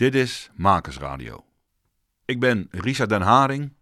Dit 0.00 0.14
is 0.14 0.50
Makersradio. 0.54 1.44
Ik 2.24 2.40
ben 2.40 2.68
Richard 2.70 3.08
den 3.08 3.22
Haring. 3.22 3.72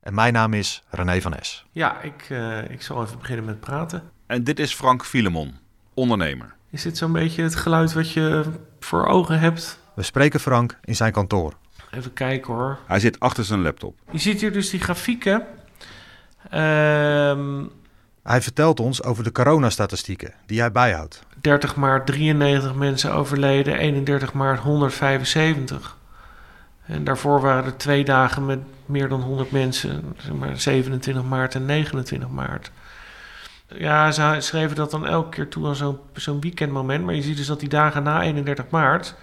En 0.00 0.14
mijn 0.14 0.32
naam 0.32 0.52
is 0.52 0.82
René 0.90 1.20
van 1.20 1.34
Es. 1.34 1.66
Ja, 1.70 2.00
ik, 2.00 2.28
uh, 2.30 2.70
ik 2.70 2.82
zal 2.82 3.02
even 3.02 3.18
beginnen 3.18 3.44
met 3.44 3.60
praten. 3.60 4.10
En 4.26 4.44
dit 4.44 4.58
is 4.58 4.74
Frank 4.74 5.04
Filemon, 5.04 5.58
ondernemer. 5.94 6.54
Is 6.70 6.82
dit 6.82 6.96
zo'n 6.96 7.12
beetje 7.12 7.42
het 7.42 7.54
geluid 7.54 7.92
wat 7.92 8.12
je 8.12 8.44
voor 8.80 9.06
ogen 9.06 9.38
hebt? 9.38 9.78
We 9.94 10.02
spreken 10.02 10.40
Frank 10.40 10.78
in 10.84 10.96
zijn 10.96 11.12
kantoor. 11.12 11.52
Even 11.90 12.12
kijken 12.12 12.54
hoor. 12.54 12.78
Hij 12.86 13.00
zit 13.00 13.20
achter 13.20 13.44
zijn 13.44 13.62
laptop. 13.62 13.98
Je 14.10 14.18
ziet 14.18 14.40
hier 14.40 14.52
dus 14.52 14.70
die 14.70 14.80
grafieken. 14.80 15.46
Ehm 16.50 17.64
Hij 18.26 18.42
vertelt 18.42 18.80
ons 18.80 19.02
over 19.02 19.24
de 19.24 19.32
coronastatistieken 19.32 20.32
die 20.46 20.60
hij 20.60 20.72
bijhoudt. 20.72 21.22
30 21.40 21.76
maart 21.76 22.06
93 22.06 22.74
mensen 22.74 23.12
overleden, 23.12 23.78
31 23.78 24.32
maart 24.32 24.60
175. 24.60 25.96
En 26.86 27.04
daarvoor 27.04 27.40
waren 27.40 27.64
er 27.64 27.76
twee 27.76 28.04
dagen 28.04 28.46
met 28.46 28.58
meer 28.86 29.08
dan 29.08 29.20
100 29.20 29.50
mensen, 29.50 30.14
zeg 30.16 30.32
maar 30.32 30.60
27 30.60 31.24
maart 31.24 31.54
en 31.54 31.64
29 31.64 32.28
maart. 32.28 32.70
Ja, 33.68 34.10
ze 34.10 34.36
schreven 34.38 34.76
dat 34.76 34.90
dan 34.90 35.06
elke 35.06 35.28
keer 35.28 35.48
toe 35.48 35.66
aan 35.66 35.76
zo'n 35.76 35.98
zo'n 36.12 36.40
weekendmoment. 36.40 37.04
Maar 37.04 37.14
je 37.14 37.22
ziet 37.22 37.36
dus 37.36 37.46
dat 37.46 37.60
die 37.60 37.68
dagen 37.68 38.02
na 38.02 38.22
31 38.22 38.64
maart 38.70 39.14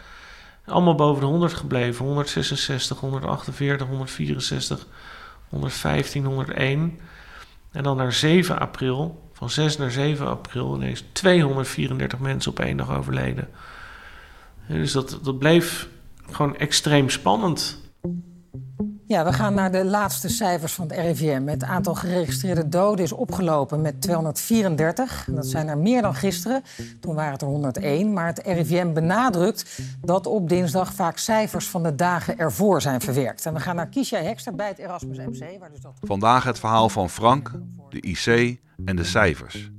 allemaal 0.65 0.95
boven 0.95 1.21
de 1.21 1.27
100 1.27 1.53
gebleven. 1.53 2.05
166, 2.05 2.99
148, 2.99 3.87
164, 3.87 4.87
115, 5.49 6.25
101. 6.25 6.99
En 7.73 7.83
dan 7.83 7.97
naar 7.97 8.13
7 8.13 8.59
april, 8.59 9.29
van 9.33 9.49
6 9.49 9.77
naar 9.77 9.91
7 9.91 10.27
april, 10.27 10.75
ineens 10.75 11.03
234 11.11 12.19
mensen 12.19 12.51
op 12.51 12.59
één 12.59 12.77
dag 12.77 12.97
overleden. 12.97 13.47
Dus 14.67 14.91
dat, 14.91 15.19
dat 15.23 15.39
bleef 15.39 15.87
gewoon 16.31 16.55
extreem 16.57 17.09
spannend. 17.09 17.81
Ja, 19.05 19.25
we 19.25 19.33
gaan 19.33 19.53
naar 19.53 19.71
de 19.71 19.85
laatste 19.85 20.29
cijfers 20.29 20.73
van 20.73 20.87
het 20.87 20.99
RIVM. 20.99 21.47
Het 21.47 21.63
aantal 21.63 21.95
geregistreerde 21.95 22.69
doden 22.69 23.05
is 23.05 23.11
opgelopen 23.11 23.81
met 23.81 24.01
234. 24.01 25.27
Dat 25.31 25.45
zijn 25.45 25.67
er 25.67 25.77
meer 25.77 26.01
dan 26.01 26.15
gisteren. 26.15 26.63
Toen 26.99 27.15
waren 27.15 27.31
het 27.31 27.41
er 27.41 27.47
101. 27.47 28.13
Maar 28.13 28.25
het 28.25 28.41
RIVM 28.45 28.93
benadrukt 28.93 29.79
dat 30.01 30.27
op 30.27 30.49
dinsdag 30.49 30.93
vaak 30.93 31.17
cijfers 31.17 31.67
van 31.67 31.83
de 31.83 31.95
dagen 31.95 32.37
ervoor 32.37 32.81
zijn 32.81 33.01
verwerkt. 33.01 33.45
En 33.45 33.53
we 33.53 33.59
gaan 33.59 33.75
naar 33.75 33.89
Kisha 33.89 34.21
Hekster 34.21 34.55
bij 34.55 34.67
het 34.67 34.79
Erasmus 34.79 35.17
MC. 35.17 35.59
Waar 35.59 35.71
dus 35.71 35.81
dat... 35.81 35.93
Vandaag 36.01 36.43
het 36.43 36.59
verhaal 36.59 36.89
van 36.89 37.09
Frank, 37.09 37.51
de 37.89 38.01
IC 38.01 38.59
en 38.85 38.95
de 38.95 39.03
cijfers. 39.03 39.71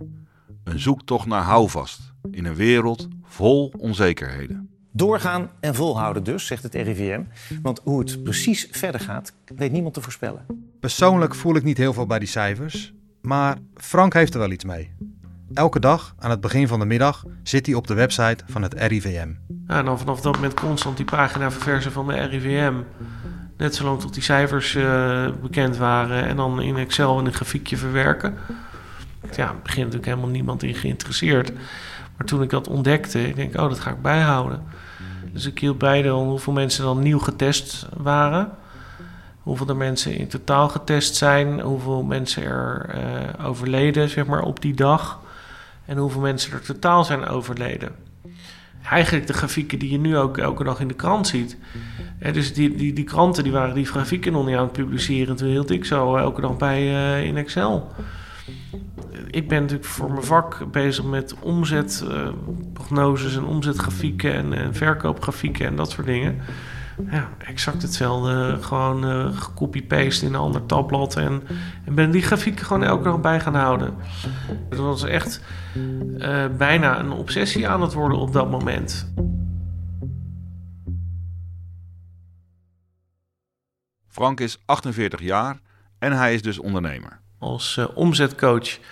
Een 0.64 0.80
zoektocht 0.80 1.26
naar 1.26 1.42
houvast 1.42 2.00
in 2.30 2.44
een 2.44 2.54
wereld 2.54 3.08
vol 3.22 3.72
onzekerheden. 3.78 4.73
Doorgaan 4.96 5.50
en 5.60 5.74
volhouden 5.74 6.24
dus, 6.24 6.46
zegt 6.46 6.62
het 6.62 6.74
RIVM. 6.74 7.22
Want 7.62 7.80
hoe 7.84 7.98
het 7.98 8.22
precies 8.22 8.68
verder 8.70 9.00
gaat, 9.00 9.32
weet 9.56 9.72
niemand 9.72 9.94
te 9.94 10.00
voorspellen. 10.00 10.46
Persoonlijk 10.80 11.34
voel 11.34 11.56
ik 11.56 11.62
niet 11.62 11.76
heel 11.76 11.92
veel 11.92 12.06
bij 12.06 12.18
die 12.18 12.28
cijfers, 12.28 12.94
maar 13.20 13.56
Frank 13.76 14.12
heeft 14.12 14.34
er 14.34 14.40
wel 14.40 14.50
iets 14.50 14.64
mee. 14.64 14.94
Elke 15.54 15.80
dag, 15.80 16.14
aan 16.18 16.30
het 16.30 16.40
begin 16.40 16.68
van 16.68 16.78
de 16.78 16.84
middag, 16.84 17.24
zit 17.42 17.66
hij 17.66 17.74
op 17.74 17.86
de 17.86 17.94
website 17.94 18.44
van 18.46 18.62
het 18.62 18.74
RIVM. 18.74 19.28
Ja, 19.66 19.78
en 19.78 19.84
dan 19.84 19.98
vanaf 19.98 20.20
dat 20.20 20.34
moment 20.34 20.54
constant 20.54 20.96
die 20.96 21.06
pagina 21.06 21.50
verversen 21.50 21.92
van 21.92 22.06
de 22.06 22.14
RIVM. 22.14 22.74
Net 23.56 23.74
zolang 23.74 24.00
tot 24.00 24.14
die 24.14 24.22
cijfers 24.22 24.74
uh, 24.74 25.26
bekend 25.42 25.76
waren 25.76 26.24
en 26.24 26.36
dan 26.36 26.60
in 26.60 26.76
Excel 26.76 27.18
in 27.18 27.26
een 27.26 27.32
grafiekje 27.32 27.76
verwerken. 27.76 28.34
Ja, 29.36 29.48
er 29.48 29.62
begint 29.62 29.84
natuurlijk 29.84 30.06
helemaal 30.06 30.30
niemand 30.30 30.62
in 30.62 30.74
geïnteresseerd. 30.74 31.52
Maar 32.16 32.26
toen 32.26 32.42
ik 32.42 32.50
dat 32.50 32.68
ontdekte, 32.68 33.28
ik 33.28 33.36
denk, 33.36 33.60
oh, 33.60 33.68
dat 33.68 33.80
ga 33.80 33.90
ik 33.90 34.02
bijhouden. 34.02 34.62
Dus 35.34 35.46
ik 35.46 35.58
hield 35.58 35.78
dan 35.80 36.28
hoeveel 36.28 36.52
mensen 36.52 36.84
dan 36.84 37.02
nieuw 37.02 37.18
getest 37.18 37.86
waren. 37.96 38.50
Hoeveel 39.42 39.68
er 39.68 39.76
mensen 39.76 40.16
in 40.16 40.28
totaal 40.28 40.68
getest 40.68 41.14
zijn. 41.14 41.60
Hoeveel 41.60 42.02
mensen 42.02 42.42
er 42.42 42.94
uh, 42.94 43.46
overleden, 43.46 44.08
zeg 44.08 44.26
maar, 44.26 44.42
op 44.42 44.60
die 44.60 44.74
dag. 44.74 45.20
En 45.84 45.96
hoeveel 45.96 46.20
mensen 46.20 46.52
er 46.52 46.62
totaal 46.62 47.04
zijn 47.04 47.26
overleden. 47.26 47.92
Eigenlijk 48.90 49.26
de 49.26 49.32
grafieken 49.32 49.78
die 49.78 49.90
je 49.90 49.98
nu 49.98 50.16
ook 50.16 50.38
elke 50.38 50.64
dag 50.64 50.80
in 50.80 50.88
de 50.88 50.94
krant 50.94 51.26
ziet. 51.26 51.56
Dus 52.32 52.54
die, 52.54 52.74
die, 52.74 52.92
die 52.92 53.04
kranten 53.04 53.42
die 53.42 53.52
waren 53.52 53.74
die 53.74 53.86
grafieken 53.86 54.32
nog 54.32 54.46
niet 54.46 54.56
aan 54.56 54.62
het 54.62 54.72
publiceren. 54.72 55.36
Toen 55.36 55.48
hield 55.48 55.70
ik 55.70 55.84
zo 55.84 56.16
elke 56.16 56.40
dag 56.40 56.56
bij 56.56 56.82
uh, 56.82 57.24
in 57.24 57.36
Excel 57.36 57.92
ik 59.30 59.48
ben 59.48 59.60
natuurlijk 59.60 59.88
voor 59.88 60.12
mijn 60.12 60.24
vak 60.24 60.72
bezig 60.72 61.04
met 61.04 61.34
omzetprognoses 61.40 63.36
en 63.36 63.44
omzetgrafieken 63.44 64.34
en, 64.34 64.52
en, 64.52 64.74
verkoopgrafieken 64.74 65.66
en 65.66 65.76
dat 65.76 65.90
soort 65.90 66.06
dingen. 66.06 66.40
Ja, 67.10 67.28
exact 67.38 67.82
hetzelfde. 67.82 68.58
Gewoon 68.60 69.04
uh, 69.04 69.36
gecopy-paste 69.36 70.26
in 70.26 70.34
een 70.34 70.40
ander 70.40 70.66
tabblad. 70.66 71.16
En, 71.16 71.42
en 71.84 71.94
ben 71.94 72.10
die 72.10 72.22
grafieken 72.22 72.66
gewoon 72.66 72.84
elke 72.84 73.04
dag 73.04 73.20
bij 73.20 73.40
gaan 73.40 73.54
houden. 73.54 73.94
Dat 74.68 74.78
was 74.78 75.04
echt 75.04 75.40
uh, 75.76 76.46
bijna 76.56 76.98
een 76.98 77.10
obsessie 77.10 77.68
aan 77.68 77.82
het 77.82 77.92
worden 77.92 78.18
op 78.18 78.32
dat 78.32 78.50
moment. 78.50 79.12
Frank 84.08 84.40
is 84.40 84.58
48 84.64 85.20
jaar 85.20 85.60
en 85.98 86.12
hij 86.12 86.34
is 86.34 86.42
dus 86.42 86.58
ondernemer. 86.58 87.22
Als 87.44 87.76
uh, 87.76 87.86
omzetcoach 87.94 88.68
uh, 88.68 88.82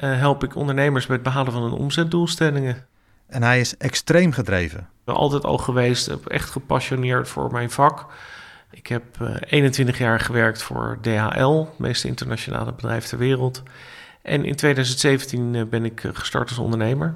help 0.00 0.44
ik 0.44 0.56
ondernemers 0.56 1.06
met 1.06 1.16
het 1.16 1.26
behalen 1.26 1.52
van 1.52 1.62
hun 1.62 1.72
omzetdoelstellingen. 1.72 2.86
En 3.26 3.42
hij 3.42 3.60
is 3.60 3.76
extreem 3.76 4.32
gedreven. 4.32 4.78
Ik 4.78 5.04
ben 5.04 5.14
altijd 5.14 5.44
al 5.44 5.58
geweest, 5.58 6.08
echt 6.26 6.50
gepassioneerd 6.50 7.28
voor 7.28 7.52
mijn 7.52 7.70
vak. 7.70 8.06
Ik 8.70 8.86
heb 8.86 9.02
uh, 9.22 9.36
21 9.40 9.98
jaar 9.98 10.20
gewerkt 10.20 10.62
voor 10.62 10.98
DHL, 11.00 11.58
het 11.58 11.78
meest 11.78 12.04
internationale 12.04 12.72
bedrijf 12.72 13.06
ter 13.06 13.18
wereld. 13.18 13.62
En 14.22 14.44
in 14.44 14.56
2017 14.56 15.54
uh, 15.54 15.64
ben 15.64 15.84
ik 15.84 16.08
gestart 16.12 16.48
als 16.48 16.58
ondernemer. 16.58 17.14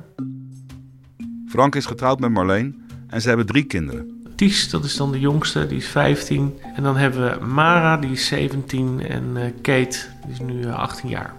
Frank 1.48 1.75
is 1.75 1.87
getrouwd 1.87 2.21
met 2.21 2.31
Marleen 2.31 2.87
en 3.09 3.21
ze 3.21 3.28
hebben 3.28 3.47
drie 3.47 3.65
kinderen. 3.65 4.16
Ties, 4.37 4.71
dat 4.71 4.85
is 4.85 4.97
dan 4.97 5.13
de 5.13 5.21
jongste, 5.21 5.67
die 5.67 5.77
is 5.77 5.89
15. 5.89 6.59
En 6.75 6.83
dan 6.83 6.97
hebben 6.97 7.39
we 7.39 7.47
Mara, 7.47 7.97
die 7.97 8.11
is 8.11 8.27
17. 8.27 9.07
En 9.07 9.37
uh, 9.37 9.43
Kate, 9.63 9.99
die 10.25 10.33
is 10.33 10.41
nu 10.41 10.67
18 10.67 11.09
jaar. 11.09 11.35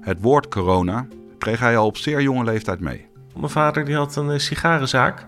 Het 0.00 0.20
woord 0.20 0.48
corona 0.48 1.06
kreeg 1.38 1.60
hij 1.60 1.76
al 1.76 1.86
op 1.86 1.96
zeer 1.96 2.22
jonge 2.22 2.44
leeftijd 2.44 2.80
mee. 2.80 3.06
Mijn 3.34 3.50
vader 3.50 3.84
die 3.84 3.94
had 3.94 4.16
een 4.16 4.40
sigarenzaak. 4.40 5.26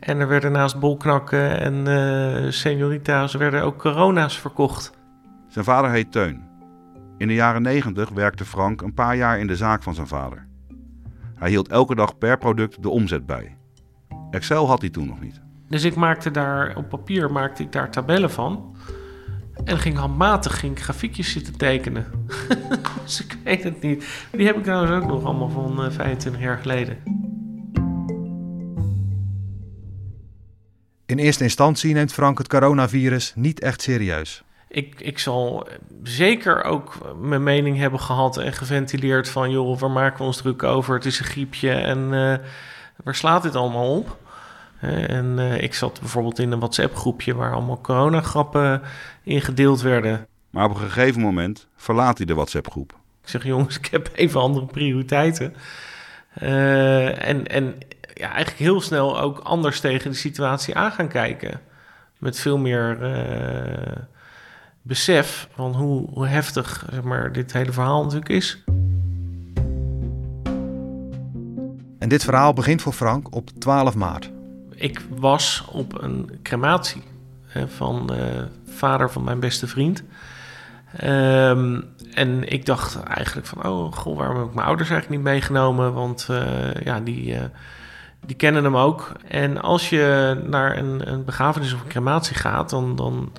En 0.00 0.20
er 0.20 0.28
werden 0.28 0.52
naast 0.52 0.78
bolknakken 0.78 1.60
en 1.60 1.74
uh, 1.74 2.50
seniorita's 2.50 3.34
werden 3.34 3.62
ook 3.62 3.78
corona's 3.78 4.38
verkocht. 4.38 4.92
Zijn 5.48 5.64
vader 5.64 5.90
heet 5.90 6.12
Teun. 6.12 6.42
In 7.18 7.28
de 7.28 7.34
jaren 7.34 7.62
90 7.62 8.08
werkte 8.08 8.44
Frank 8.44 8.82
een 8.82 8.94
paar 8.94 9.16
jaar 9.16 9.38
in 9.38 9.46
de 9.46 9.56
zaak 9.56 9.82
van 9.82 9.94
zijn 9.94 10.06
vader. 10.06 10.46
Hij 11.34 11.48
hield 11.48 11.68
elke 11.68 11.94
dag 11.94 12.18
per 12.18 12.38
product 12.38 12.82
de 12.82 12.88
omzet 12.88 13.26
bij. 13.26 13.56
Excel 14.30 14.66
had 14.66 14.80
hij 14.80 14.90
toen 14.90 15.06
nog 15.06 15.20
niet. 15.20 15.44
Dus 15.68 15.84
ik 15.84 15.94
maakte 15.94 16.30
daar 16.30 16.76
op 16.76 16.88
papier 16.88 17.32
maakte 17.32 17.62
ik 17.62 17.72
daar 17.72 17.90
tabellen 17.90 18.30
van. 18.30 18.76
En 19.64 19.78
ging 19.78 19.96
handmatig 19.96 20.58
ging 20.58 20.72
ik 20.72 20.82
grafiekjes 20.82 21.32
zitten 21.32 21.56
tekenen. 21.56 22.26
dus 23.04 23.24
ik 23.24 23.36
weet 23.44 23.64
het 23.64 23.82
niet. 23.82 24.26
Die 24.30 24.46
heb 24.46 24.56
ik 24.56 24.62
trouwens 24.62 24.92
ook 24.92 25.10
nog 25.10 25.24
allemaal 25.24 25.48
van 25.48 25.84
uh, 25.84 25.90
25 25.90 26.42
jaar 26.42 26.58
geleden. 26.58 26.98
In 31.06 31.18
eerste 31.18 31.42
instantie 31.42 31.94
neemt 31.94 32.12
Frank 32.12 32.38
het 32.38 32.48
coronavirus 32.48 33.32
niet 33.34 33.60
echt 33.60 33.82
serieus. 33.82 34.42
Ik, 34.68 35.00
ik 35.00 35.18
zal 35.18 35.68
zeker 36.02 36.62
ook 36.62 37.14
mijn 37.20 37.42
mening 37.42 37.78
hebben 37.78 38.00
gehad 38.00 38.36
en 38.36 38.52
geventileerd 38.52 39.28
van... 39.28 39.50
joh, 39.50 39.78
waar 39.78 39.90
maken 39.90 40.18
we 40.18 40.24
ons 40.24 40.36
druk 40.36 40.62
over? 40.62 40.94
Het 40.94 41.04
is 41.04 41.18
een 41.18 41.24
griepje 41.24 41.70
en 41.70 41.98
uh, 41.98 42.34
waar 43.04 43.14
slaat 43.14 43.42
dit 43.42 43.54
allemaal 43.54 43.96
op? 43.96 44.18
En 44.80 45.34
uh, 45.38 45.62
ik 45.62 45.74
zat 45.74 46.00
bijvoorbeeld 46.00 46.38
in 46.38 46.52
een 46.52 46.58
WhatsApp-groepje 46.58 47.34
waar 47.34 47.52
allemaal 47.52 47.80
coronagrappen 47.80 48.82
in 49.22 49.40
gedeeld 49.40 49.80
werden. 49.80 50.26
Maar 50.50 50.64
op 50.64 50.70
een 50.70 50.90
gegeven 50.90 51.20
moment 51.20 51.66
verlaat 51.76 52.16
hij 52.16 52.26
de 52.26 52.34
WhatsApp-groep. 52.34 52.92
Ik 53.22 53.28
zeg, 53.28 53.44
jongens, 53.44 53.78
ik 53.78 53.86
heb 53.86 54.10
even 54.14 54.40
andere 54.40 54.66
prioriteiten. 54.66 55.54
Uh, 56.42 57.28
en, 57.28 57.46
en 57.46 57.74
ja, 58.14 58.26
eigenlijk 58.26 58.58
heel 58.58 58.80
snel 58.80 59.20
ook 59.20 59.38
anders 59.38 59.80
tegen 59.80 60.10
de 60.10 60.16
situatie 60.16 60.74
aan 60.74 60.92
gaan 60.92 61.08
kijken. 61.08 61.60
Met 62.18 62.38
veel 62.38 62.58
meer 62.58 62.98
uh, 63.02 63.96
besef 64.82 65.48
van 65.54 65.74
hoe, 65.74 66.08
hoe 66.10 66.26
heftig 66.26 66.86
zeg 66.90 67.02
maar, 67.02 67.32
dit 67.32 67.52
hele 67.52 67.72
verhaal 67.72 68.02
natuurlijk 68.02 68.30
is. 68.30 68.62
En 71.98 72.08
dit 72.08 72.24
verhaal 72.24 72.52
begint 72.52 72.82
voor 72.82 72.92
Frank 72.92 73.34
op 73.34 73.50
12 73.58 73.94
maart 73.94 74.34
ik 74.76 75.02
was 75.08 75.64
op 75.70 76.02
een 76.02 76.38
crematie 76.42 77.02
hè, 77.46 77.68
van 77.68 78.06
de 78.06 78.48
vader 78.66 79.10
van 79.10 79.24
mijn 79.24 79.40
beste 79.40 79.66
vriend. 79.66 80.02
Um, 81.04 81.84
en 82.14 82.48
ik 82.48 82.66
dacht 82.66 83.02
eigenlijk 83.02 83.46
van, 83.46 83.64
oh 83.64 83.92
goh, 83.92 84.16
waarom 84.16 84.36
heb 84.36 84.46
ik 84.46 84.54
mijn 84.54 84.66
ouders 84.66 84.90
eigenlijk 84.90 85.22
niet 85.22 85.32
meegenomen? 85.32 85.92
Want 85.92 86.28
uh, 86.30 86.74
ja, 86.74 87.00
die, 87.00 87.34
uh, 87.34 87.40
Die 88.26 88.36
kennen 88.36 88.64
hem 88.64 88.76
ook. 88.76 89.12
En 89.28 89.62
als 89.62 89.90
je 89.90 90.36
naar 90.46 90.76
een, 90.78 91.12
een 91.12 91.24
begrafenis 91.24 91.72
of 91.72 91.80
een 91.80 91.88
crematie 91.88 92.36
gaat, 92.36 92.70
dan, 92.70 92.96
dan 92.96 93.32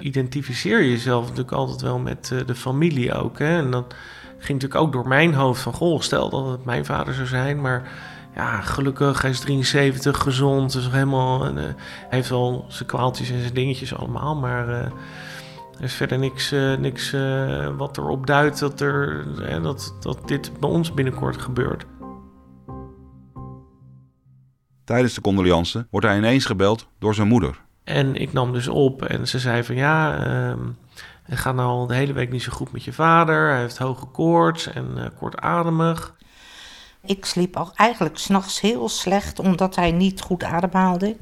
identificeer 0.00 0.82
je 0.82 0.90
jezelf 0.90 1.22
natuurlijk 1.22 1.52
altijd 1.52 1.80
wel 1.80 1.98
met 1.98 2.34
de 2.46 2.54
familie 2.54 3.14
ook. 3.14 3.38
Hè? 3.38 3.56
En 3.56 3.70
dan 3.70 3.84
ging 4.38 4.60
natuurlijk 4.60 4.80
ook 4.80 4.92
door 4.92 5.08
mijn 5.08 5.34
hoofd 5.34 5.60
van... 5.60 5.72
goh, 5.72 6.00
stel 6.00 6.30
dat 6.30 6.46
het 6.46 6.64
mijn 6.64 6.84
vader 6.84 7.14
zou 7.14 7.26
zijn, 7.26 7.60
maar 7.60 7.82
ja, 8.36 8.60
gelukkig, 8.60 9.22
hij 9.22 9.30
is 9.30 9.40
73, 9.40 10.18
gezond. 10.18 10.72
Dus 10.72 10.90
helemaal, 10.90 11.48
uh, 11.48 11.54
hij 11.54 11.74
heeft 12.08 12.28
wel 12.28 12.64
zijn 12.68 12.88
kwaaltjes 12.88 13.30
en 13.30 13.40
zijn 13.40 13.54
dingetjes 13.54 13.94
allemaal, 13.94 14.36
maar... 14.36 14.68
Uh, 14.68 14.84
er 15.76 15.84
is 15.84 15.94
verder 15.94 16.18
niks, 16.18 16.52
uh, 16.52 16.76
niks 16.76 17.10
wat 17.76 17.98
erop 17.98 18.26
duidt 18.26 18.58
dat, 18.58 18.80
er, 18.80 19.26
dat, 19.62 19.96
dat 20.00 20.28
dit 20.28 20.60
bij 20.60 20.70
ons 20.70 20.94
binnenkort 20.94 21.42
gebeurt. 21.42 21.86
Tijdens 24.84 25.14
de 25.14 25.20
condoleance 25.20 25.86
wordt 25.90 26.06
hij 26.06 26.16
ineens 26.16 26.44
gebeld 26.44 26.88
door 26.98 27.14
zijn 27.14 27.28
moeder. 27.28 27.60
En 27.84 28.14
ik 28.14 28.32
nam 28.32 28.52
dus 28.52 28.68
op 28.68 29.04
en 29.04 29.28
ze 29.28 29.38
zei 29.38 29.64
van 29.64 29.74
ja, 29.74 30.26
uh, 30.26 30.54
het 31.22 31.38
gaat 31.38 31.54
nou 31.54 31.68
al 31.68 31.86
de 31.86 31.94
hele 31.94 32.12
week 32.12 32.30
niet 32.30 32.42
zo 32.42 32.52
goed 32.52 32.72
met 32.72 32.84
je 32.84 32.92
vader. 32.92 33.48
Hij 33.50 33.60
heeft 33.60 33.78
hoge 33.78 34.06
koorts 34.06 34.66
en 34.66 34.92
uh, 34.96 35.04
kortademig. 35.18 36.15
Ik 37.06 37.24
sliep 37.24 37.56
al 37.56 37.72
eigenlijk 37.74 38.18
s'nachts 38.18 38.60
heel 38.60 38.88
slecht 38.88 39.38
omdat 39.38 39.76
hij 39.76 39.92
niet 39.92 40.20
goed 40.20 40.44
ademhaalde. 40.44 41.16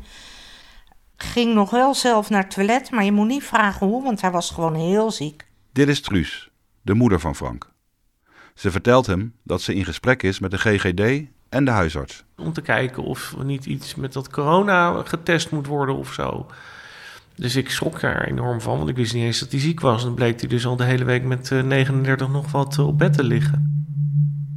Ging 1.17 1.55
nog 1.55 1.71
wel 1.71 1.95
zelf 1.95 2.31
naar 2.31 2.43
het 2.43 2.51
toilet, 2.51 2.91
maar 2.91 3.05
je 3.05 3.13
moet 3.13 3.27
niet 3.27 3.45
vragen 3.45 3.87
hoe, 3.87 4.03
want 4.03 4.21
hij 4.21 4.31
was 4.31 4.51
gewoon 4.51 4.75
heel 4.75 5.11
ziek. 5.11 5.47
Dit 5.73 5.89
is 5.89 6.01
Truus, 6.01 6.51
de 6.83 6.95
moeder 6.95 7.21
van 7.21 7.35
Frank. 7.35 7.73
Ze 8.55 8.71
vertelt 8.71 9.07
hem 9.07 9.35
dat 9.43 9.63
ze 9.63 9.75
in 9.75 9.85
gesprek 9.85 10.23
is 10.23 10.39
met 10.39 10.51
de 10.51 10.59
GGD 10.59 11.29
en 11.49 11.65
de 11.65 11.71
huisarts. 11.71 12.25
Om 12.37 12.53
te 12.53 12.63
kijken 12.63 13.03
of 13.03 13.37
niet 13.43 13.67
iets 13.67 13.95
met 13.95 14.13
dat 14.13 14.31
corona 14.31 15.03
getest 15.05 15.51
moet 15.51 15.67
worden 15.67 15.97
of 15.97 16.13
zo. 16.13 16.47
Dus 17.37 17.57
ik 17.57 17.71
schrok 17.71 18.03
er 18.03 18.29
enorm 18.29 18.61
van, 18.61 18.77
want 18.77 18.89
ik 18.89 18.97
wist 18.97 19.15
niet 19.15 19.23
eens 19.23 19.39
dat 19.39 19.51
hij 19.51 19.61
ziek 19.61 19.81
was. 19.81 20.01
En 20.01 20.07
dan 20.07 20.15
bleek 20.15 20.41
hij 20.41 20.49
dus 20.49 20.67
al 20.67 20.77
de 20.77 20.85
hele 20.85 21.05
week 21.05 21.25
met 21.25 21.51
39 21.51 22.29
nog 22.29 22.51
wat 22.51 22.79
op 22.79 22.99
bed 22.99 23.13
te 23.13 23.25
liggen. 23.25 23.64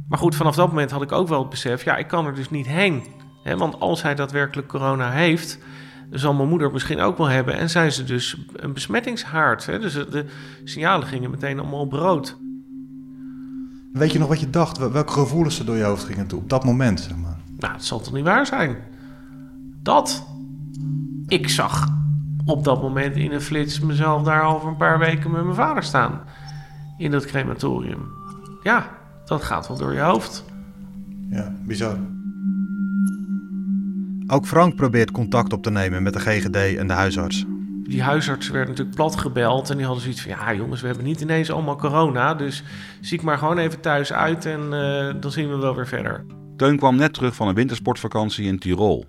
Maar 0.08 0.18
goed, 0.18 0.34
vanaf 0.34 0.54
dat 0.54 0.68
moment 0.68 0.90
had 0.90 1.02
ik 1.02 1.12
ook 1.12 1.28
wel 1.28 1.40
het 1.40 1.48
besef, 1.48 1.84
ja, 1.84 1.96
ik 1.96 2.08
kan 2.08 2.26
er 2.26 2.34
dus 2.34 2.50
niet 2.50 2.66
heen. 2.66 3.04
Want 3.56 3.80
als 3.80 4.02
hij 4.02 4.14
daadwerkelijk 4.14 4.68
corona 4.68 5.10
heeft, 5.10 5.58
zal 6.10 6.34
mijn 6.34 6.48
moeder 6.48 6.72
misschien 6.72 7.00
ook 7.00 7.18
wel 7.18 7.26
hebben. 7.26 7.54
En 7.54 7.70
zijn 7.70 7.92
ze 7.92 8.04
dus 8.04 8.44
een 8.52 8.72
besmettingshaard. 8.72 9.66
Dus 9.66 9.92
de 9.92 10.24
signalen 10.64 11.08
gingen 11.08 11.30
meteen 11.30 11.58
allemaal 11.58 11.80
op 11.80 11.92
rood. 11.92 12.36
Weet 13.92 14.12
je 14.12 14.18
nog 14.18 14.28
wat 14.28 14.40
je 14.40 14.50
dacht? 14.50 14.78
Welke 14.78 15.12
gevoelens 15.12 15.58
er 15.58 15.64
door 15.64 15.76
je 15.76 15.82
hoofd 15.82 16.04
gingen 16.04 16.26
toe 16.26 16.38
op 16.38 16.48
dat 16.48 16.64
moment? 16.64 17.00
Zeg 17.00 17.16
maar? 17.16 17.36
Nou, 17.58 17.72
het 17.72 17.84
zal 17.84 18.00
toch 18.00 18.12
niet 18.12 18.24
waar 18.24 18.46
zijn? 18.46 18.76
Dat. 19.82 20.26
Ik 21.26 21.48
zag 21.48 21.88
op 22.44 22.64
dat 22.64 22.82
moment 22.82 23.16
in 23.16 23.32
een 23.32 23.40
flits 23.40 23.80
mezelf 23.80 24.22
daar 24.22 24.54
over 24.54 24.68
een 24.68 24.76
paar 24.76 24.98
weken 24.98 25.30
met 25.30 25.42
mijn 25.42 25.56
vader 25.56 25.82
staan. 25.82 26.20
In 26.98 27.10
dat 27.10 27.24
crematorium. 27.24 28.08
Ja, 28.62 28.97
dat 29.28 29.44
gaat 29.44 29.68
wel 29.68 29.76
door 29.76 29.92
je 29.92 30.00
hoofd. 30.00 30.44
Ja, 31.30 31.52
bizar. 31.66 31.98
Ook 34.26 34.46
Frank 34.46 34.74
probeert 34.74 35.10
contact 35.10 35.52
op 35.52 35.62
te 35.62 35.70
nemen 35.70 36.02
met 36.02 36.12
de 36.12 36.20
GGD 36.20 36.76
en 36.76 36.86
de 36.86 36.92
huisarts. 36.92 37.44
Die 37.82 38.02
huisarts 38.02 38.48
werd 38.48 38.68
natuurlijk 38.68 38.96
plat 38.96 39.16
gebeld 39.16 39.70
en 39.70 39.76
die 39.76 39.84
hadden 39.84 40.02
zoiets 40.02 40.22
van... 40.22 40.30
ja 40.30 40.54
jongens, 40.54 40.80
we 40.80 40.86
hebben 40.86 41.04
niet 41.04 41.20
ineens 41.20 41.50
allemaal 41.50 41.76
corona... 41.76 42.34
dus 42.34 42.64
zie 43.00 43.18
ik 43.18 43.24
maar 43.24 43.38
gewoon 43.38 43.58
even 43.58 43.80
thuis 43.80 44.12
uit 44.12 44.46
en 44.46 44.60
uh, 44.60 45.20
dan 45.20 45.30
zien 45.30 45.48
we 45.48 45.56
wel 45.56 45.74
weer 45.74 45.86
verder. 45.86 46.24
Teun 46.56 46.76
kwam 46.76 46.96
net 46.96 47.12
terug 47.12 47.34
van 47.34 47.48
een 47.48 47.54
wintersportvakantie 47.54 48.46
in 48.46 48.58
Tirol. 48.58 49.06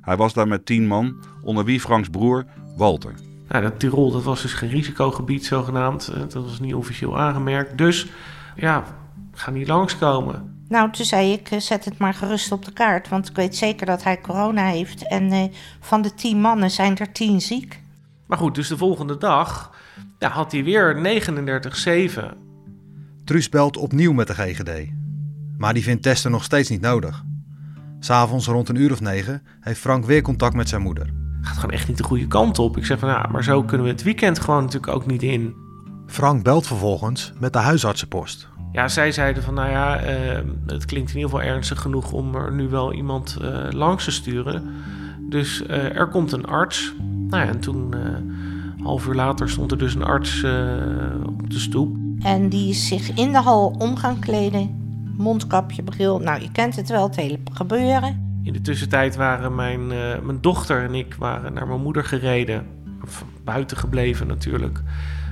Hij 0.00 0.16
was 0.16 0.34
daar 0.34 0.48
met 0.48 0.66
tien 0.66 0.86
man, 0.86 1.16
onder 1.42 1.64
wie 1.64 1.80
Franks 1.80 2.08
broer 2.08 2.44
Walter. 2.76 3.14
Nou, 3.48 3.62
dat 3.62 3.78
Tirol 3.78 4.12
dat 4.12 4.22
was 4.22 4.42
dus 4.42 4.52
geen 4.52 4.70
risicogebied 4.70 5.44
zogenaamd. 5.44 6.12
Dat 6.14 6.32
was 6.32 6.60
niet 6.60 6.74
officieel 6.74 7.18
aangemerkt. 7.18 7.78
Dus 7.78 8.06
ja, 8.56 8.84
ga 9.34 9.50
niet 9.50 9.68
langskomen. 9.68 10.54
Nou, 10.68 10.90
toen 10.90 11.04
zei 11.04 11.32
ik, 11.32 11.48
zet 11.58 11.84
het 11.84 11.98
maar 11.98 12.14
gerust 12.14 12.52
op 12.52 12.64
de 12.64 12.72
kaart. 12.72 13.08
Want 13.08 13.28
ik 13.28 13.36
weet 13.36 13.56
zeker 13.56 13.86
dat 13.86 14.02
hij 14.02 14.20
corona 14.20 14.66
heeft. 14.66 15.08
En 15.08 15.32
uh, 15.32 15.44
van 15.80 16.02
de 16.02 16.14
tien 16.14 16.40
mannen 16.40 16.70
zijn 16.70 16.96
er 16.96 17.12
tien 17.12 17.40
ziek. 17.40 17.80
Maar 18.26 18.38
goed, 18.38 18.54
dus 18.54 18.68
de 18.68 18.76
volgende 18.76 19.18
dag 19.18 19.74
ja, 20.18 20.28
had 20.28 20.52
hij 20.52 20.64
weer 20.64 21.22
39,7. 22.16 22.22
Truus 23.24 23.48
belt 23.48 23.76
opnieuw 23.76 24.12
met 24.12 24.26
de 24.26 24.34
GGD. 24.34 24.90
Maar 25.58 25.74
die 25.74 25.82
vindt 25.82 26.02
testen 26.02 26.30
nog 26.30 26.44
steeds 26.44 26.68
niet 26.68 26.80
nodig. 26.80 27.24
S'avonds 27.98 28.46
rond 28.46 28.68
een 28.68 28.76
uur 28.76 28.92
of 28.92 29.00
negen 29.00 29.42
heeft 29.60 29.80
Frank 29.80 30.04
weer 30.04 30.22
contact 30.22 30.54
met 30.54 30.68
zijn 30.68 30.82
moeder. 30.82 31.12
Gaat 31.40 31.54
gewoon 31.56 31.70
echt 31.70 31.88
niet 31.88 31.96
de 31.96 32.04
goede 32.04 32.26
kant 32.26 32.58
op. 32.58 32.76
Ik 32.76 32.84
zeg 32.84 32.98
van 32.98 33.08
ja, 33.08 33.28
maar 33.32 33.44
zo 33.44 33.62
kunnen 33.62 33.86
we 33.86 33.92
het 33.92 34.02
weekend 34.02 34.40
gewoon 34.40 34.62
natuurlijk 34.62 34.92
ook 34.92 35.06
niet 35.06 35.22
in. 35.22 35.54
Frank 36.06 36.42
belt 36.42 36.66
vervolgens 36.66 37.32
met 37.38 37.52
de 37.52 37.58
huisartsenpost. 37.58 38.48
Ja, 38.74 38.88
zij 38.88 39.12
zeiden 39.12 39.42
van 39.42 39.54
nou 39.54 39.70
ja, 39.70 40.04
uh, 40.04 40.08
het 40.66 40.84
klinkt 40.84 41.10
in 41.10 41.16
ieder 41.16 41.30
geval 41.30 41.42
ernstig 41.42 41.80
genoeg 41.80 42.12
om 42.12 42.34
er 42.34 42.52
nu 42.52 42.68
wel 42.68 42.92
iemand 42.92 43.38
uh, 43.42 43.66
langs 43.70 44.04
te 44.04 44.10
sturen. 44.10 44.62
Dus 45.20 45.62
uh, 45.62 45.96
er 45.96 46.08
komt 46.08 46.32
een 46.32 46.46
arts. 46.46 46.94
Nou 47.28 47.42
ja, 47.44 47.48
en 47.48 47.60
toen, 47.60 47.92
een 47.92 48.82
half 48.82 49.06
uur 49.06 49.14
later, 49.14 49.50
stond 49.50 49.70
er 49.70 49.78
dus 49.78 49.94
een 49.94 50.04
arts 50.04 50.44
op 51.26 51.50
de 51.50 51.58
stoep. 51.58 51.96
En 52.18 52.48
die 52.48 52.70
is 52.70 52.88
zich 52.88 53.10
in 53.14 53.32
de 53.32 53.40
hal 53.40 53.74
om 53.78 53.96
gaan 53.96 54.18
kleden. 54.18 54.82
Mondkapje, 55.16 55.82
bril. 55.82 56.18
Nou, 56.18 56.40
je 56.40 56.52
kent 56.52 56.76
het 56.76 56.88
wel, 56.88 57.06
het 57.06 57.16
hele 57.16 57.38
gebeuren. 57.52 58.40
In 58.42 58.52
de 58.52 58.60
tussentijd 58.60 59.16
waren 59.16 59.54
mijn, 59.54 59.86
mijn 60.26 60.40
dochter 60.40 60.84
en 60.84 60.94
ik 60.94 61.14
waren 61.18 61.52
naar 61.52 61.66
mijn 61.66 61.82
moeder 61.82 62.04
gereden. 62.04 62.66
Of 63.02 63.24
buiten 63.44 63.76
gebleven 63.76 64.26
natuurlijk. 64.26 64.82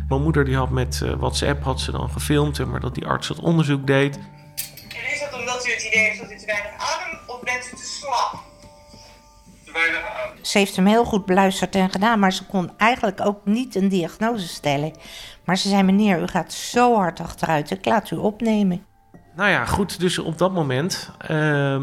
Mijn 0.09 0.23
moeder 0.23 0.45
die 0.45 0.57
had 0.57 0.71
met 0.71 1.01
uh, 1.05 1.13
WhatsApp 1.13 1.63
had 1.63 1.81
ze 1.81 1.91
dan 1.91 2.11
gefilmd, 2.11 2.67
maar 2.67 2.81
dat 2.81 2.95
die 2.95 3.07
arts 3.07 3.29
dat 3.29 3.39
onderzoek 3.39 3.87
deed. 3.87 4.17
En 4.17 5.13
is 5.13 5.21
dat 5.21 5.41
omdat 5.41 5.67
u 5.67 5.71
het 5.71 5.83
idee 5.83 6.05
heeft 6.05 6.21
dat 6.21 6.31
u 6.31 6.37
te 6.37 6.47
weinig 6.47 6.73
adem 6.73 7.19
of 7.27 7.41
bent 7.41 7.71
u 7.73 7.77
te 7.77 7.85
slap? 7.85 8.43
Te 9.65 9.73
weinig 9.73 10.01
adem. 10.01 10.45
Ze 10.45 10.59
heeft 10.59 10.77
hem 10.77 10.87
heel 10.87 11.05
goed 11.05 11.27
beluisterd 11.27 11.75
en 11.75 11.91
gedaan, 11.91 12.19
maar 12.19 12.33
ze 12.33 12.47
kon 12.47 12.71
eigenlijk 12.77 13.21
ook 13.21 13.41
niet 13.45 13.75
een 13.75 13.89
diagnose 13.89 14.49
stellen. 14.49 14.93
Maar 15.45 15.57
ze 15.57 15.69
zei: 15.69 15.83
Meneer, 15.83 16.23
u 16.23 16.27
gaat 16.27 16.53
zo 16.53 16.97
hard 16.97 17.21
achteruit, 17.21 17.71
ik 17.71 17.85
laat 17.85 18.11
u 18.11 18.17
opnemen. 18.17 18.85
Nou 19.37 19.51
ja, 19.51 19.65
goed, 19.65 20.01
dus 20.01 20.19
op 20.19 20.39
dat 20.39 20.53
moment 20.53 21.11
uh, 21.31 21.81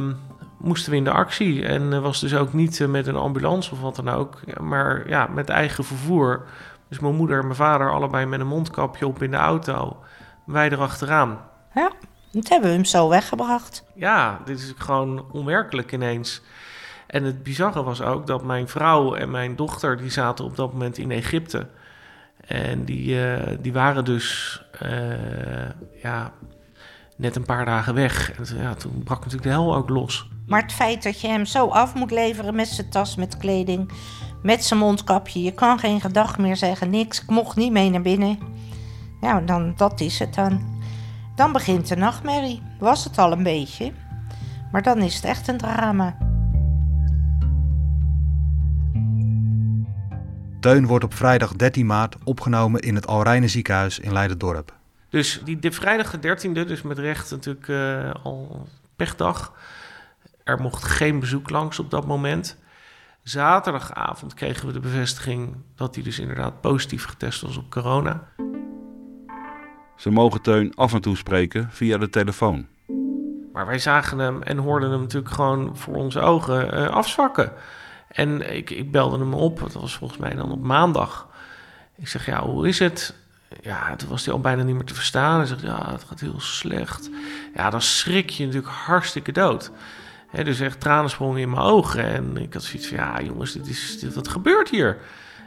moesten 0.57 0.92
we 0.92 0.98
in 0.98 1.04
de 1.04 1.12
actie. 1.12 1.65
En 1.65 2.01
was 2.01 2.19
dus 2.19 2.36
ook 2.36 2.54
niet 2.54 2.88
met 2.88 3.07
een 3.07 3.15
ambulance 3.15 3.72
of 3.72 3.81
wat 3.81 3.95
dan 3.95 4.10
ook, 4.10 4.39
maar 4.62 5.10
ja, 5.10 5.27
met 5.27 5.50
eigen 5.50 5.83
vervoer. 5.83 6.45
Dus 6.89 7.00
mijn 7.00 7.15
moeder 7.15 7.38
en 7.39 7.43
mijn 7.43 7.55
vader 7.55 7.91
allebei 7.91 8.25
met 8.25 8.39
een 8.39 8.48
mondkapje 8.48 9.08
op 9.08 9.24
in 9.24 9.31
de 9.31 9.38
auto. 9.38 10.03
Wij 10.46 10.72
erachteraan. 10.72 11.39
Ja, 11.74 11.91
dat 12.31 12.50
hebben 12.50 12.69
we 12.69 12.75
hem 12.75 12.86
zo 12.86 13.10
weggebracht. 13.10 13.84
Ja, 13.96 14.39
dit 14.46 14.60
is 14.60 14.74
gewoon 14.77 15.31
onwerkelijk 15.31 15.91
ineens. 15.91 16.41
En 17.08 17.24
het 17.24 17.43
bizarre 17.43 17.84
was 17.84 18.01
ook 18.01 18.27
dat 18.27 18.43
mijn 18.43 18.67
vrouw 18.67 19.15
en 19.15 19.31
mijn 19.31 19.55
dochter... 19.55 19.98
die 19.98 20.10
zaten 20.10 20.46
op 20.46 20.55
dat 20.55 20.72
moment 20.74 20.98
in 20.98 21.12
Egypte. 21.12 21.67
En 22.48 22.86
die, 22.86 23.15
uh, 23.15 23.58
die 23.60 23.74
waren 23.74 24.05
dus 24.05 24.62
uh, 24.84 25.69
ja, 26.01 26.31
net 27.15 27.36
een 27.36 27.46
paar 27.46 27.65
dagen 27.65 27.93
weg. 27.93 28.31
En 28.31 28.58
ja, 28.58 28.74
toen 28.74 29.03
brak 29.03 29.17
natuurlijk 29.17 29.43
de 29.43 29.50
hel 29.50 29.75
ook 29.75 29.89
los. 29.89 30.29
Maar 30.50 30.62
het 30.62 30.74
feit 30.74 31.03
dat 31.03 31.22
je 31.22 31.27
hem 31.27 31.46
zo 31.46 31.68
af 31.68 31.94
moet 31.94 32.12
leveren 32.12 32.56
met 32.56 32.68
zijn 32.68 32.89
tas 32.89 33.15
met 33.15 33.38
kleding 33.38 33.91
met 34.41 34.63
zijn 34.63 34.79
mondkapje. 34.79 35.44
Je 35.44 35.53
kan 35.53 35.79
geen 35.79 36.01
gedag 36.01 36.38
meer 36.38 36.56
zeggen, 36.56 36.89
niks. 36.89 37.22
Ik 37.22 37.29
mocht 37.29 37.56
niet 37.56 37.72
mee 37.72 37.89
naar 37.89 38.01
binnen. 38.01 38.39
Nou, 39.22 39.46
dan, 39.46 39.74
dat 39.75 40.00
is 40.00 40.20
het 40.20 40.34
dan. 40.34 40.77
Dan 41.36 41.51
begint 41.51 41.88
de 41.88 41.96
nachtmerrie. 41.96 42.62
Was 42.79 43.03
het 43.03 43.18
al 43.18 43.32
een 43.32 43.44
beetje. 43.44 43.94
Maar 44.72 44.82
dan 44.82 45.01
is 45.01 45.15
het 45.15 45.24
echt 45.24 45.48
een 45.48 45.58
drama. 45.58 46.18
Teun 50.60 50.88
wordt 50.88 51.03
op 51.03 51.13
vrijdag 51.13 51.53
13 51.53 51.86
maart 51.86 52.15
opgenomen 52.24 52.82
in 52.82 52.96
het 52.96 53.08
Alrijne 53.08 53.48
ziekenhuis 53.48 54.00
in 54.00 54.13
Leiden-dorp. 54.13 54.77
Dus 55.10 55.41
die, 55.46 55.60
de 55.60 55.72
vrijdag 55.72 56.20
de 56.20 56.38
13e, 56.38 56.51
dus 56.51 56.82
met 56.82 56.98
recht 56.98 57.32
natuurlijk 57.32 57.68
uh, 57.68 58.12
al 58.24 58.68
pechdag. 58.96 59.53
Er 60.50 60.62
mocht 60.62 60.84
geen 60.84 61.20
bezoek 61.20 61.50
langs 61.50 61.79
op 61.79 61.91
dat 61.91 62.06
moment. 62.06 62.58
Zaterdagavond 63.24 64.34
kregen 64.34 64.68
we 64.68 64.74
de 64.74 64.79
bevestiging 64.79 65.56
dat 65.75 65.96
hij 65.96 66.03
dus 66.03 66.20
inderdaad 66.20 66.62
positief 66.62 67.06
getest 67.06 67.41
was 67.41 67.58
op 67.58 67.70
corona. 67.70 68.27
Ze 69.96 70.10
mogen 70.10 70.41
Teun 70.41 70.75
af 70.75 70.94
en 70.94 71.01
toe 71.01 71.18
spreken 71.18 71.70
via 71.72 71.98
de 71.98 72.10
telefoon. 72.10 72.68
Maar 73.53 73.65
wij 73.65 73.79
zagen 73.79 74.20
hem 74.20 74.41
en 74.41 74.58
hoorden 74.58 74.91
hem 74.91 75.00
natuurlijk 75.00 75.34
gewoon 75.34 75.77
voor 75.77 75.96
onze 75.96 76.20
ogen 76.20 76.79
uh, 76.79 76.88
afzwakken. 76.88 77.51
En 78.08 78.56
ik, 78.56 78.70
ik 78.70 78.91
belde 78.91 79.18
hem 79.18 79.34
op, 79.34 79.60
dat 79.60 79.74
was 79.74 79.98
volgens 79.98 80.20
mij 80.20 80.36
dan 80.36 80.51
op 80.51 80.62
maandag. 80.62 81.27
Ik 81.96 82.08
zeg, 82.08 82.25
ja, 82.25 82.44
hoe 82.44 82.68
is 82.68 82.79
het? 82.79 83.15
Ja, 83.62 83.96
toen 83.96 84.10
was 84.10 84.25
hij 84.25 84.34
al 84.34 84.39
bijna 84.39 84.63
niet 84.63 84.75
meer 84.75 84.84
te 84.84 84.94
verstaan. 84.94 85.38
Hij 85.38 85.46
zegt, 85.46 85.62
ja, 85.62 85.91
het 85.91 86.03
gaat 86.03 86.20
heel 86.20 86.39
slecht. 86.39 87.10
Ja, 87.56 87.70
dan 87.70 87.82
schrik 87.82 88.29
je 88.29 88.46
natuurlijk 88.46 88.74
hartstikke 88.74 89.32
dood. 89.32 89.72
Dus 90.31 90.59
echt 90.59 90.79
tranen 90.79 91.09
sprongen 91.09 91.41
in 91.41 91.50
mijn 91.50 91.62
ogen. 91.62 92.03
En 92.03 92.38
ik 92.38 92.53
had 92.53 92.63
zoiets 92.63 92.88
van, 92.88 92.98
ja 92.98 93.21
jongens, 93.21 93.53
dit 93.53 93.67
is, 93.67 94.00
dit, 94.00 94.15
wat 94.15 94.27
gebeurt 94.27 94.69
hier? 94.69 94.98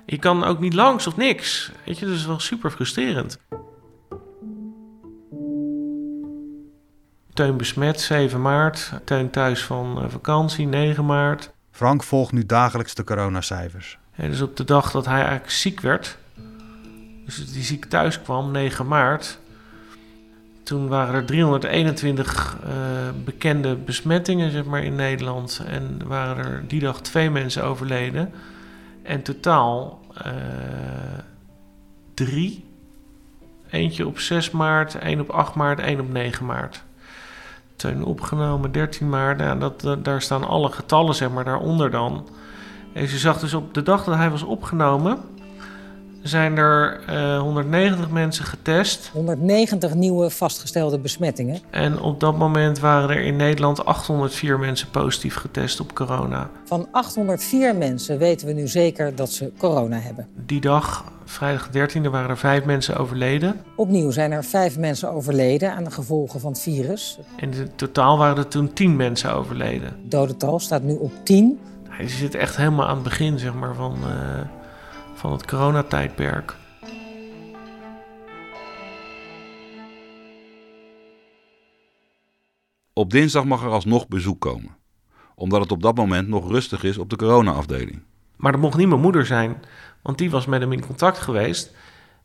Je 0.06 0.18
kan 0.18 0.44
ook 0.44 0.60
niet 0.60 0.74
langs 0.74 1.06
of 1.06 1.16
niks. 1.16 1.72
Weet 1.84 1.98
je, 1.98 2.04
dus 2.04 2.14
het 2.14 2.20
is 2.20 2.26
wel 2.26 2.40
super 2.40 2.70
frustrerend. 2.70 3.38
Teun 7.32 7.56
besmet, 7.56 8.00
7 8.00 8.42
maart. 8.42 8.92
Teun 9.04 9.30
thuis 9.30 9.64
van 9.64 10.02
eh, 10.02 10.08
vakantie, 10.08 10.66
9 10.66 11.06
maart. 11.06 11.52
Frank 11.70 12.02
volgt 12.02 12.32
nu 12.32 12.46
dagelijks 12.46 12.94
de 12.94 13.04
coronacijfers. 13.04 13.98
Ja, 14.14 14.28
dus 14.28 14.40
op 14.40 14.56
de 14.56 14.64
dag 14.64 14.90
dat 14.90 15.06
hij 15.06 15.20
eigenlijk 15.20 15.50
ziek 15.50 15.80
werd, 15.80 16.18
dus 17.24 17.52
die 17.52 17.62
ziek 17.62 17.84
thuis 17.84 18.22
kwam, 18.22 18.50
9 18.50 18.86
maart, 18.86 19.38
toen 20.62 20.88
waren 20.88 21.14
er 21.14 21.24
321 21.24 22.56
uh, 22.64 22.70
bekende 23.24 23.76
besmettingen 23.76 24.50
zeg 24.50 24.64
maar, 24.64 24.84
in 24.84 24.94
Nederland. 24.94 25.62
En 25.66 26.00
waren 26.06 26.44
er 26.44 26.64
die 26.66 26.80
dag 26.80 27.00
twee 27.00 27.30
mensen 27.30 27.64
overleden. 27.64 28.32
En 29.02 29.22
totaal 29.22 30.00
uh, 30.26 30.32
drie. 32.14 32.64
Eentje 33.70 34.06
op 34.06 34.18
6 34.18 34.50
maart, 34.50 34.94
één 34.94 35.20
op 35.20 35.30
8 35.30 35.54
maart, 35.54 35.80
één 35.80 36.00
op 36.00 36.08
9 36.12 36.46
maart. 36.46 36.84
Teun 37.76 38.04
opgenomen, 38.04 38.72
13 38.72 39.08
maart. 39.08 39.38
Nou, 39.38 39.58
dat, 39.58 39.80
dat, 39.80 40.04
daar 40.04 40.22
staan 40.22 40.44
alle 40.44 40.72
getallen 40.72 41.14
zeg 41.14 41.30
maar, 41.30 41.44
daaronder 41.44 41.90
dan. 41.90 42.28
En 42.92 43.08
ze 43.08 43.18
zag 43.18 43.38
dus 43.38 43.54
op 43.54 43.74
de 43.74 43.82
dag 43.82 44.04
dat 44.04 44.14
hij 44.14 44.30
was 44.30 44.42
opgenomen, 44.42 45.18
zijn 46.22 46.56
er 46.56 47.00
uh, 47.10 47.38
190 47.38 48.10
mensen 48.10 48.44
getest. 48.44 49.10
190 49.12 49.94
nieuwe 49.94 50.30
vastgestelde 50.30 50.98
besmettingen. 50.98 51.60
En 51.70 52.00
op 52.00 52.20
dat 52.20 52.38
moment 52.38 52.78
waren 52.78 53.10
er 53.10 53.24
in 53.24 53.36
Nederland 53.36 53.84
804 53.84 54.58
mensen 54.58 54.90
positief 54.90 55.34
getest 55.34 55.80
op 55.80 55.94
corona. 55.94 56.50
Van 56.64 56.88
804 56.90 57.76
mensen 57.76 58.18
weten 58.18 58.46
we 58.46 58.52
nu 58.52 58.68
zeker 58.68 59.14
dat 59.14 59.30
ze 59.30 59.52
corona 59.58 59.98
hebben. 59.98 60.28
Die 60.46 60.60
dag, 60.60 61.04
vrijdag 61.24 61.68
13e, 61.68 62.10
waren 62.10 62.30
er 62.30 62.38
vijf 62.38 62.64
mensen 62.64 62.96
overleden. 62.96 63.60
Opnieuw 63.76 64.10
zijn 64.10 64.32
er 64.32 64.44
vijf 64.44 64.78
mensen 64.78 65.10
overleden 65.10 65.74
aan 65.74 65.84
de 65.84 65.90
gevolgen 65.90 66.40
van 66.40 66.52
het 66.52 66.60
virus. 66.60 67.18
En 67.36 67.52
in 67.52 67.70
totaal 67.76 68.18
waren 68.18 68.36
er 68.36 68.48
toen 68.48 68.72
10 68.72 68.96
mensen 68.96 69.34
overleden. 69.34 69.88
Het 69.88 70.10
dodental 70.10 70.58
staat 70.58 70.82
nu 70.82 70.94
op 70.94 71.12
10. 71.22 71.58
Hij 71.88 72.08
zit 72.08 72.34
echt 72.34 72.56
helemaal 72.56 72.86
aan 72.86 72.94
het 72.94 73.04
begin 73.04 73.38
zeg 73.38 73.54
maar, 73.54 73.74
van, 73.74 73.96
uh, 74.04 74.40
van 75.22 75.32
het 75.32 75.46
coronatijdperk. 75.46 76.56
Op 82.92 83.10
dinsdag 83.10 83.44
mag 83.44 83.62
er 83.62 83.70
alsnog 83.70 84.08
bezoek 84.08 84.40
komen, 84.40 84.76
omdat 85.34 85.60
het 85.60 85.72
op 85.72 85.82
dat 85.82 85.96
moment 85.96 86.28
nog 86.28 86.50
rustig 86.50 86.82
is 86.82 86.98
op 86.98 87.10
de 87.10 87.16
corona-afdeling. 87.16 88.02
Maar 88.36 88.52
dat 88.52 88.60
mocht 88.60 88.76
niet 88.76 88.88
mijn 88.88 89.00
moeder 89.00 89.26
zijn, 89.26 89.62
want 90.02 90.18
die 90.18 90.30
was 90.30 90.46
met 90.46 90.60
hem 90.60 90.72
in 90.72 90.86
contact 90.86 91.18
geweest. 91.18 91.74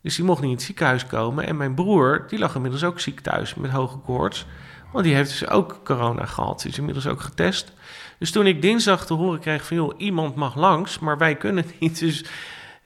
Dus 0.01 0.16
die 0.16 0.25
mocht 0.25 0.42
niet 0.42 0.50
in 0.50 0.56
het 0.56 0.66
ziekenhuis 0.66 1.06
komen. 1.06 1.46
En 1.46 1.58
mijn 1.58 1.75
broer, 1.75 2.25
die 2.27 2.39
lag 2.39 2.56
inmiddels 2.56 2.84
ook 2.84 3.00
ziek 3.00 3.20
thuis 3.20 3.56
met 3.56 3.72
hoge 3.72 3.98
koorts. 3.98 4.46
Want 4.92 5.06
die 5.06 5.16
heeft 5.16 5.30
dus 5.30 5.50
ook 5.50 5.80
corona 5.84 6.25
gehad. 6.25 6.62
Die 6.62 6.72
is 6.72 6.77
inmiddels 6.77 7.08
ook 7.08 7.22
getest. 7.22 7.74
Dus 8.20 8.32
toen 8.32 8.48
ik 8.48 8.62
dinsdag 8.62 9.06
te 9.06 9.13
horen 9.13 9.39
kreeg 9.39 9.66
van... 9.66 9.77
joh, 9.77 9.94
iemand 9.98 10.36
mag 10.36 10.56
langs, 10.56 11.00
maar 11.00 11.18
wij 11.18 11.36
kunnen 11.36 11.66
niet. 11.80 12.00
Dus 12.06 12.25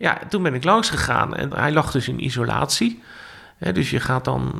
ja, 0.01 0.21
toen 0.29 0.43
ben 0.43 0.53
ik 0.53 0.63
langs 0.63 0.89
gegaan. 0.89 1.35
En 1.35 1.53
hij 1.53 1.71
lag 1.71 1.91
dus 1.91 2.07
in 2.07 2.23
isolatie. 2.23 3.03
dus 3.73 3.89
je 3.89 3.99
gaat 3.99 4.25
dan 4.25 4.53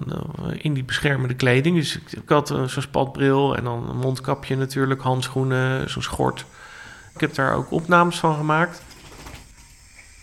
in 0.57 0.73
die 0.73 0.83
beschermende 0.83 1.33
kleding. 1.33 1.75
Dus 1.75 1.99
ik 2.09 2.29
had 2.29 2.47
zo'n 2.47 2.81
spatbril 2.81 3.55
en 3.55 3.63
dan 3.63 3.89
een 3.89 3.97
mondkapje 3.97 4.57
natuurlijk, 4.57 5.01
handschoenen, 5.01 5.89
zo'n 5.89 6.01
schort. 6.01 6.45
Ik 7.13 7.21
heb 7.21 7.35
daar 7.35 7.55
ook 7.55 7.71
opnames 7.71 8.19
van 8.19 8.35
gemaakt. 8.35 8.81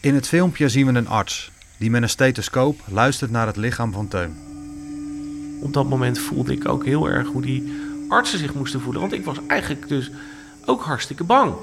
In 0.01 0.15
het 0.15 0.29
filmpje 0.29 0.69
zien 0.69 0.87
we 0.87 0.99
een 0.99 1.09
arts 1.09 1.51
die 1.79 1.91
met 1.91 2.03
een 2.03 2.09
stethoscoop 2.09 2.81
luistert 2.87 3.31
naar 3.31 3.47
het 3.47 3.57
lichaam 3.57 3.93
van 3.93 4.09
Teun. 4.09 4.37
Op 5.63 5.73
dat 5.73 5.89
moment 5.89 6.19
voelde 6.19 6.53
ik 6.53 6.69
ook 6.69 6.85
heel 6.85 7.09
erg 7.09 7.29
hoe 7.29 7.43
die 7.43 7.73
artsen 8.09 8.39
zich 8.39 8.55
moesten 8.55 8.81
voelen. 8.81 9.01
Want 9.01 9.13
ik 9.13 9.25
was 9.25 9.37
eigenlijk 9.47 9.89
dus 9.89 10.11
ook 10.65 10.83
hartstikke 10.83 11.25
bang. 11.25 11.55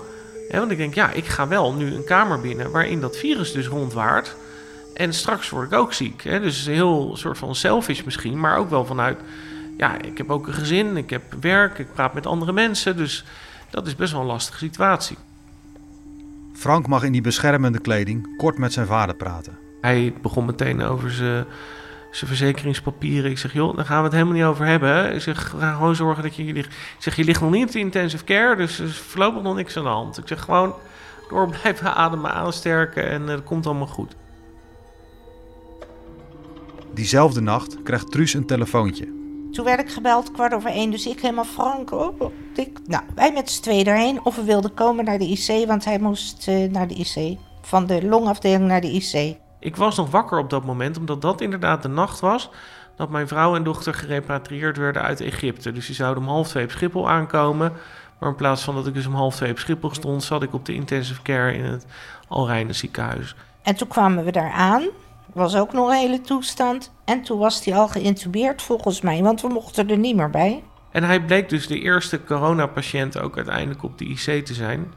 Want 0.50 0.72
ik 0.72 0.78
denk, 0.78 0.94
ja, 0.94 1.12
ik 1.12 1.26
ga 1.26 1.48
wel 1.48 1.74
nu 1.74 1.94
een 1.94 2.04
kamer 2.04 2.42
binnen 2.42 2.72
waarin 2.72 3.02
dat 3.02 3.18
virus 3.18 3.52
dus 3.52 3.68
rondwaart. 3.68 4.36
En 4.94 5.14
straks 5.14 5.50
word 5.50 5.72
ik 5.72 5.78
ook 5.78 5.94
ziek. 5.94 6.24
Hè? 6.24 6.40
Dus 6.40 6.66
heel 6.66 7.18
soort 7.18 7.38
van 7.38 7.56
selfish 7.56 8.04
misschien, 8.04 8.40
maar 8.40 8.58
ook 8.58 8.70
wel 8.70 8.86
vanuit... 8.86 9.20
Ja, 9.78 10.02
ik 10.02 10.18
heb 10.18 10.30
ook 10.30 10.48
een 10.48 10.54
gezin, 10.54 10.98
ik 10.98 11.10
heb 11.10 11.24
werk, 11.42 11.80
ik 11.80 11.94
praat 11.94 12.14
met 12.14 12.26
andere 12.26 12.52
mensen. 12.52 12.98
Dus 12.98 13.26
dat 13.70 13.88
is 13.88 13.96
best 13.96 14.12
wel 14.12 14.22
een 14.22 14.28
lastige 14.28 14.58
situatie. 14.58 15.18
Frank 16.54 16.88
mag 16.88 17.04
in 17.04 17.12
die 17.12 17.22
beschermende 17.22 17.80
kleding 17.80 18.38
kort 18.38 18.58
met 18.58 18.74
zijn 18.74 18.88
vader 18.88 19.16
praten. 19.16 19.58
Hij 19.82 20.14
begon 20.22 20.46
meteen 20.46 20.82
over 20.82 21.12
zijn, 21.12 21.46
zijn 22.16 22.30
verzekeringspapieren. 22.30 23.32
Ik 23.32 23.38
zeg, 23.38 23.54
joh, 23.54 23.76
daar 23.76 23.86
gaan 23.86 23.98
we 23.98 24.04
het 24.04 24.14
helemaal 24.14 24.34
niet 24.34 24.44
over 24.44 24.66
hebben. 24.66 25.14
Ik 25.14 25.22
zeg, 25.22 25.50
ga 25.50 25.74
gewoon 25.74 25.96
zorgen 25.96 26.24
dat 26.24 26.36
je 26.36 26.44
ligt. 26.44 26.68
Ik 26.74 26.96
zeg, 27.00 27.16
je 27.16 27.24
ligt 27.24 27.42
nog 27.42 27.52
niet 27.52 27.66
op 27.66 27.72
de 27.72 27.80
intensive 27.80 28.24
care, 28.24 28.56
dus 28.56 28.80
er 28.80 28.86
is 28.86 28.98
voorlopig 28.98 29.42
nog 29.42 29.56
niks 29.56 29.78
aan 29.78 29.84
de 29.84 29.90
hand. 29.90 30.18
Ik 30.18 30.28
zeg, 30.28 30.42
gewoon 30.42 30.74
door 31.30 31.50
blijven 31.50 31.96
ademen, 32.04 32.34
aansterken 32.34 33.10
en 33.10 33.28
het 33.28 33.40
uh, 33.40 33.46
komt 33.46 33.66
allemaal 33.66 33.88
goed. 33.88 34.16
Diezelfde 36.94 37.42
nacht 37.42 37.84
krijgt 37.84 38.12
Truus 38.12 38.34
een 38.34 38.46
telefoontje. 38.46 39.14
Toen 39.52 39.66
werd 39.66 39.80
ik 39.80 39.90
gebeld, 39.90 40.32
kwart 40.32 40.54
over 40.54 40.70
één, 40.70 40.92
dus 40.92 41.06
ik 41.06 41.22
helemaal 41.22 41.46
frank. 41.46 41.92
Oh, 41.92 42.22
ik, 42.56 42.80
nou, 42.86 43.04
wij 43.16 43.32
met 43.32 43.52
z'n 43.52 43.62
tweeën 43.62 43.86
erheen. 43.86 44.26
Of 44.26 44.36
we 44.36 44.44
wilden 44.44 44.74
komen 44.74 45.06
naar 45.06 45.18
de 45.18 45.28
IC, 45.28 45.68
want 45.68 45.86
hij 45.86 46.00
moest 46.00 46.48
uh, 46.48 46.70
naar 46.70 46.88
de 46.88 46.96
IC. 46.96 47.38
Van 47.62 47.86
de 47.86 48.06
longafdeling 48.06 48.68
naar 48.68 48.82
de 48.82 48.92
IC. 48.92 49.38
Ik 49.66 49.76
was 49.76 49.98
nog 49.98 50.12
wakker 50.12 50.38
op 50.38 50.50
dat 50.50 50.66
moment, 50.66 50.98
omdat 50.98 51.22
dat 51.22 51.42
inderdaad 51.42 51.82
de 51.82 51.88
nacht 51.88 52.20
was 52.20 52.50
dat 52.96 53.10
mijn 53.10 53.28
vrouw 53.28 53.56
en 53.56 53.64
dochter 53.64 53.94
gerepatrieerd 53.94 54.78
werden 54.78 55.02
uit 55.02 55.22
Egypte. 55.22 55.72
Dus 55.72 55.86
die 55.86 55.96
zouden 55.96 56.24
om 56.24 56.30
half 56.30 56.48
twee 56.48 56.64
op 56.64 56.72
Schiphol 56.72 57.10
aankomen. 57.10 57.74
Maar 58.20 58.30
in 58.30 58.36
plaats 58.36 58.64
van 58.64 58.76
dat 58.76 58.88
ik 58.88 58.94
dus 58.94 59.06
om 59.06 59.14
half 59.14 59.36
twee 59.36 59.52
op 59.52 59.60
Schiphol 59.60 59.94
stond, 59.94 60.24
zat 60.24 60.44
ik 60.44 60.54
op 60.54 60.66
de 60.66 60.74
intensive 60.74 61.22
care 61.22 61.54
in 61.54 61.64
het 61.64 61.86
Alreine 62.28 62.74
ziekenhuis. 62.74 63.36
En 63.62 63.76
toen 63.76 63.88
kwamen 63.88 64.24
we 64.24 64.32
daar 64.32 64.52
aan. 64.52 64.84
Was 65.34 65.56
ook 65.56 65.74
nog 65.74 65.90
een 65.90 65.96
hele 65.96 66.22
toestand. 66.22 66.92
En 67.06 67.22
toen 67.22 67.40
was 67.40 67.66
hij 67.66 67.76
al 67.76 67.88
geïntubeerd 67.88 68.62
volgens 68.62 69.02
mij, 69.02 69.22
want 69.22 69.42
we 69.42 69.48
mochten 69.48 69.90
er 69.90 69.98
niet 69.98 70.16
meer 70.16 70.30
bij. 70.30 70.64
En 70.92 71.04
hij 71.04 71.22
bleek 71.22 71.50
dus 71.50 71.68
de 71.68 71.80
eerste 71.80 72.24
coronapatiënt 72.24 73.20
ook 73.20 73.36
uiteindelijk 73.36 73.84
op 73.84 73.98
de 73.98 74.06
IC 74.06 74.46
te 74.46 74.54
zijn. 74.54 74.94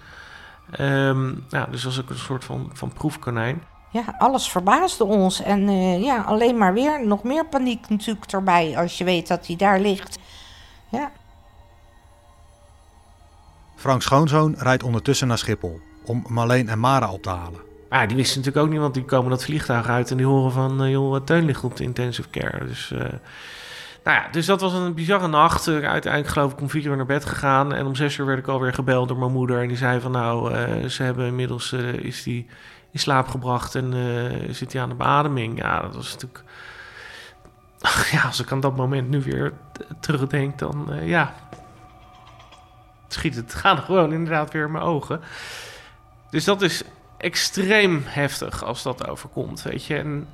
Um, 0.81 1.45
ja, 1.49 1.67
dus 1.71 1.85
was 1.85 2.01
ook 2.01 2.11
een 2.11 2.19
soort 2.19 2.45
van, 2.45 2.71
van 2.73 2.93
proefkonijn 2.93 3.63
ja, 3.91 4.15
alles 4.19 4.51
verbaasde 4.51 5.05
ons. 5.05 5.43
En 5.43 5.69
uh, 5.69 6.03
ja, 6.03 6.21
alleen 6.21 6.57
maar 6.57 6.73
weer 6.73 7.07
nog 7.07 7.23
meer 7.23 7.47
paniek 7.47 7.89
natuurlijk 7.89 8.33
erbij 8.33 8.77
als 8.77 8.99
je 8.99 9.05
weet 9.05 9.29
dat 9.29 9.47
hij 9.47 9.57
daar 9.57 9.81
ligt. 9.81 10.19
Ja. 10.89 11.11
Frank 13.77 14.03
Schoonzoon 14.03 14.55
rijdt 14.59 14.83
ondertussen 14.83 15.29
naar 15.29 15.39
Schiphol 15.39 15.81
om 16.05 16.25
Marleen 16.29 16.69
en 16.69 16.79
Mara 16.81 17.13
op 17.13 17.23
te 17.23 17.29
halen. 17.29 17.61
Maar 17.89 18.01
ja, 18.01 18.07
die 18.07 18.17
wisten 18.17 18.39
natuurlijk 18.39 18.67
ook 18.67 18.73
niet, 18.73 18.81
want 18.81 18.95
die 18.95 19.05
komen 19.05 19.31
dat 19.31 19.45
vliegtuig 19.45 19.89
uit 19.89 20.11
en 20.11 20.17
die 20.17 20.27
horen 20.27 20.53
van, 20.53 20.85
uh, 20.85 20.91
joh, 20.91 21.17
Teun 21.25 21.45
ligt 21.45 21.65
op 21.65 21.77
de 21.77 21.85
intensive 21.85 22.31
care. 22.31 22.67
Dus, 22.67 22.91
uh, 22.93 22.99
nou 24.05 24.21
ja, 24.21 24.29
dus 24.31 24.47
dat 24.47 24.61
was 24.61 24.73
een 24.73 24.95
bizarre 24.95 25.29
nacht. 25.29 25.69
uiteindelijk 25.69 26.29
geloof 26.29 26.53
ik 26.53 26.61
om 26.61 26.71
vier 26.71 26.85
uur 26.85 26.97
naar 26.97 27.07
bed 27.07 27.25
gegaan 27.25 27.75
en 27.75 27.87
om 27.87 27.95
zes 27.95 28.17
uur 28.17 28.27
werd 28.27 28.39
ik 28.39 28.47
alweer 28.47 28.75
gebeld 28.75 29.09
door 29.09 29.19
mijn 29.19 29.33
moeder. 29.33 29.63
En 29.63 29.69
die 29.69 29.77
zei 29.77 30.01
van, 30.01 30.11
nou, 30.11 30.53
ze 30.89 31.03
hebben 31.03 31.27
inmiddels, 31.27 31.73
is 32.03 32.23
die 32.23 32.47
slaap 32.99 33.29
gebracht 33.29 33.75
en 33.75 33.95
uh, 33.95 34.55
zit 34.55 34.73
hij 34.73 34.83
aan 34.83 34.89
de 34.89 34.95
beademing. 34.95 35.59
Ja, 35.59 35.81
dat 35.81 35.95
was 35.95 36.13
natuurlijk. 36.13 36.45
Ja, 38.13 38.23
als 38.23 38.41
ik 38.41 38.53
aan 38.53 38.61
dat 38.61 38.77
moment 38.77 39.09
nu 39.09 39.23
weer 39.23 39.53
terugdenk, 40.01 40.59
dan 40.59 40.87
uh, 40.91 41.09
ja. 41.09 41.35
Schiet 43.09 43.35
het 43.35 43.55
gaan 43.65 43.79
gewoon 43.79 44.13
inderdaad 44.13 44.53
weer 44.53 44.65
in 44.65 44.73
mijn 44.73 44.85
ogen. 44.85 45.21
Dus 46.31 46.45
dat 46.45 46.63
is 46.63 46.83
extreem 47.17 48.03
heftig 48.07 48.65
als 48.65 48.83
dat 48.83 49.09
overkomt, 49.09 49.63
weet 49.63 49.85
je. 49.85 49.97
En 49.97 50.29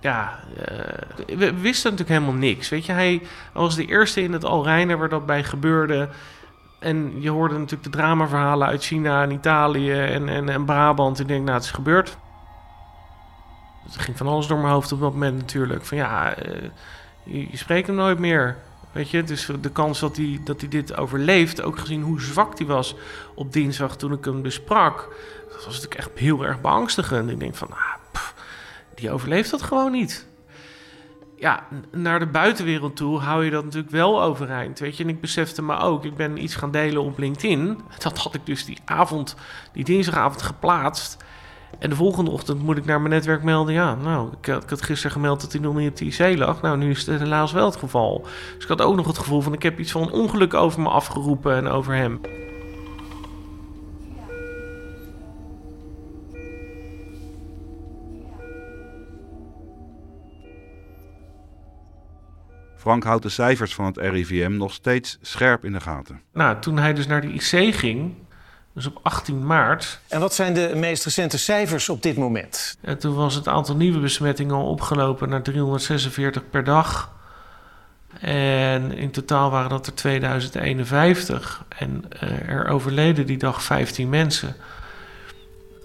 ja, 0.00 0.38
uh, 0.58 1.36
we 1.36 1.60
wisten 1.60 1.90
natuurlijk 1.90 2.18
helemaal 2.18 2.40
niks, 2.40 2.68
weet 2.68 2.86
je. 2.86 2.92
Hij 2.92 3.22
was 3.52 3.76
de 3.76 3.86
eerste 3.86 4.22
in 4.22 4.32
het 4.32 4.44
Alreine 4.44 4.96
waar 4.96 5.08
dat 5.08 5.26
bij 5.26 5.44
gebeurde. 5.44 6.08
En 6.82 7.20
je 7.20 7.30
hoorde 7.30 7.54
natuurlijk 7.58 7.82
de 7.82 7.98
dramaverhalen 7.98 8.68
uit 8.68 8.84
China 8.84 9.22
en 9.22 9.30
Italië 9.30 9.92
en, 9.92 10.28
en, 10.28 10.48
en 10.48 10.64
Brabant. 10.64 11.20
Ik 11.20 11.28
denk, 11.28 11.44
nou, 11.44 11.54
het 11.54 11.64
is 11.64 11.70
gebeurd. 11.70 12.16
Het 13.84 13.98
ging 13.98 14.16
van 14.16 14.26
alles 14.26 14.46
door 14.46 14.58
mijn 14.58 14.72
hoofd 14.72 14.92
op 14.92 15.00
dat 15.00 15.12
moment 15.12 15.36
natuurlijk. 15.36 15.84
Van 15.84 15.96
ja, 15.96 16.38
uh, 16.46 16.68
je, 17.22 17.56
spreekt 17.56 17.86
hem 17.86 17.96
nooit 17.96 18.18
meer. 18.18 18.56
Weet 18.92 19.10
je, 19.10 19.22
dus 19.22 19.48
de 19.60 19.70
kans 19.70 20.00
dat 20.00 20.16
hij, 20.16 20.40
dat 20.44 20.60
hij 20.60 20.68
dit 20.68 20.96
overleeft, 20.96 21.62
ook 21.62 21.78
gezien 21.78 22.02
hoe 22.02 22.20
zwak 22.20 22.58
hij 22.58 22.66
was 22.66 22.94
op 23.34 23.52
dinsdag 23.52 23.96
toen 23.96 24.12
ik 24.12 24.24
hem 24.24 24.42
besprak, 24.42 24.96
dat 25.48 25.64
was 25.64 25.74
natuurlijk 25.74 25.94
echt 25.94 26.10
heel 26.14 26.44
erg 26.44 26.60
beangstigend. 26.60 27.30
Ik 27.30 27.40
denk 27.40 27.54
van, 27.54 27.70
ah, 27.70 28.22
die 28.94 29.10
overleeft 29.10 29.50
dat 29.50 29.62
gewoon 29.62 29.92
niet. 29.92 30.26
Ja, 31.42 31.62
naar 31.90 32.18
de 32.18 32.26
buitenwereld 32.26 32.96
toe 32.96 33.18
hou 33.18 33.44
je 33.44 33.50
dat 33.50 33.64
natuurlijk 33.64 33.92
wel 33.92 34.22
overeind. 34.22 34.78
Weet 34.78 34.96
je, 34.96 35.02
en 35.02 35.08
ik 35.08 35.20
besefte 35.20 35.62
me 35.62 35.78
ook, 35.78 36.04
ik 36.04 36.16
ben 36.16 36.42
iets 36.42 36.54
gaan 36.54 36.70
delen 36.70 37.02
op 37.02 37.18
LinkedIn. 37.18 37.80
Dat 37.98 38.18
had 38.18 38.34
ik 38.34 38.46
dus 38.46 38.64
die 38.64 38.78
avond, 38.84 39.36
die 39.72 39.84
dinsdagavond 39.84 40.42
geplaatst. 40.42 41.24
En 41.78 41.90
de 41.90 41.96
volgende 41.96 42.30
ochtend 42.30 42.62
moet 42.62 42.76
ik 42.76 42.84
naar 42.84 43.00
mijn 43.00 43.14
netwerk 43.14 43.42
melden. 43.42 43.74
Ja, 43.74 43.94
nou, 43.94 44.32
ik 44.40 44.46
had, 44.46 44.62
ik 44.62 44.70
had 44.70 44.82
gisteren 44.82 45.12
gemeld 45.12 45.40
dat 45.40 45.52
hij 45.52 45.60
nog 45.60 45.74
niet 45.74 45.90
op 45.90 45.96
de 45.96 46.04
IC 46.04 46.38
lag. 46.38 46.62
Nou, 46.62 46.76
nu 46.76 46.90
is 46.90 47.06
het 47.06 47.18
helaas 47.18 47.52
wel 47.52 47.64
het 47.64 47.76
geval. 47.76 48.26
Dus 48.54 48.62
ik 48.62 48.68
had 48.68 48.82
ook 48.82 48.96
nog 48.96 49.06
het 49.06 49.18
gevoel 49.18 49.40
van: 49.40 49.52
ik 49.52 49.62
heb 49.62 49.78
iets 49.78 49.92
van 49.92 50.12
ongeluk 50.12 50.54
over 50.54 50.80
me 50.80 50.88
afgeroepen 50.88 51.56
en 51.56 51.68
over 51.68 51.94
hem. 51.94 52.20
Frank 62.82 63.04
houdt 63.04 63.22
de 63.22 63.28
cijfers 63.28 63.74
van 63.74 63.84
het 63.84 63.96
RIVM 63.96 64.52
nog 64.56 64.72
steeds 64.72 65.18
scherp 65.20 65.64
in 65.64 65.72
de 65.72 65.80
gaten. 65.80 66.20
Nou, 66.32 66.60
toen 66.60 66.78
hij 66.78 66.92
dus 66.92 67.06
naar 67.06 67.20
de 67.20 67.32
IC 67.32 67.74
ging, 67.74 68.14
dus 68.74 68.86
op 68.86 68.98
18 69.02 69.46
maart. 69.46 70.00
En 70.08 70.20
wat 70.20 70.34
zijn 70.34 70.54
de 70.54 70.72
meest 70.76 71.04
recente 71.04 71.38
cijfers 71.38 71.88
op 71.88 72.02
dit 72.02 72.16
moment? 72.16 72.78
En 72.80 72.98
toen 72.98 73.14
was 73.14 73.34
het 73.34 73.48
aantal 73.48 73.76
nieuwe 73.76 73.98
besmettingen 73.98 74.54
al 74.54 74.66
opgelopen 74.66 75.28
naar 75.28 75.42
346 75.42 76.50
per 76.50 76.64
dag. 76.64 77.12
En 78.20 78.92
in 78.92 79.10
totaal 79.10 79.50
waren 79.50 79.70
dat 79.70 79.86
er 79.86 79.94
2051. 79.94 81.64
En 81.78 82.04
uh, 82.22 82.48
er 82.48 82.68
overleden 82.68 83.26
die 83.26 83.38
dag 83.38 83.62
15 83.62 84.08
mensen. 84.08 84.56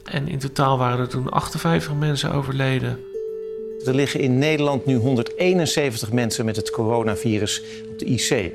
En 0.03 0.27
in 0.27 0.39
totaal 0.39 0.77
waren 0.77 0.99
er 0.99 1.07
toen 1.07 1.29
58 1.29 1.93
mensen 1.93 2.31
overleden. 2.31 2.99
Er 3.88 3.96
liggen 3.96 4.20
in 4.20 4.38
Nederland 4.38 4.86
nu 4.86 4.96
171 4.96 6.12
mensen 6.12 6.46
met 6.46 6.56
het 6.56 6.72
coronavirus 6.72 7.62
op 7.89 8.00
de 8.00 8.06
IC. 8.06 8.51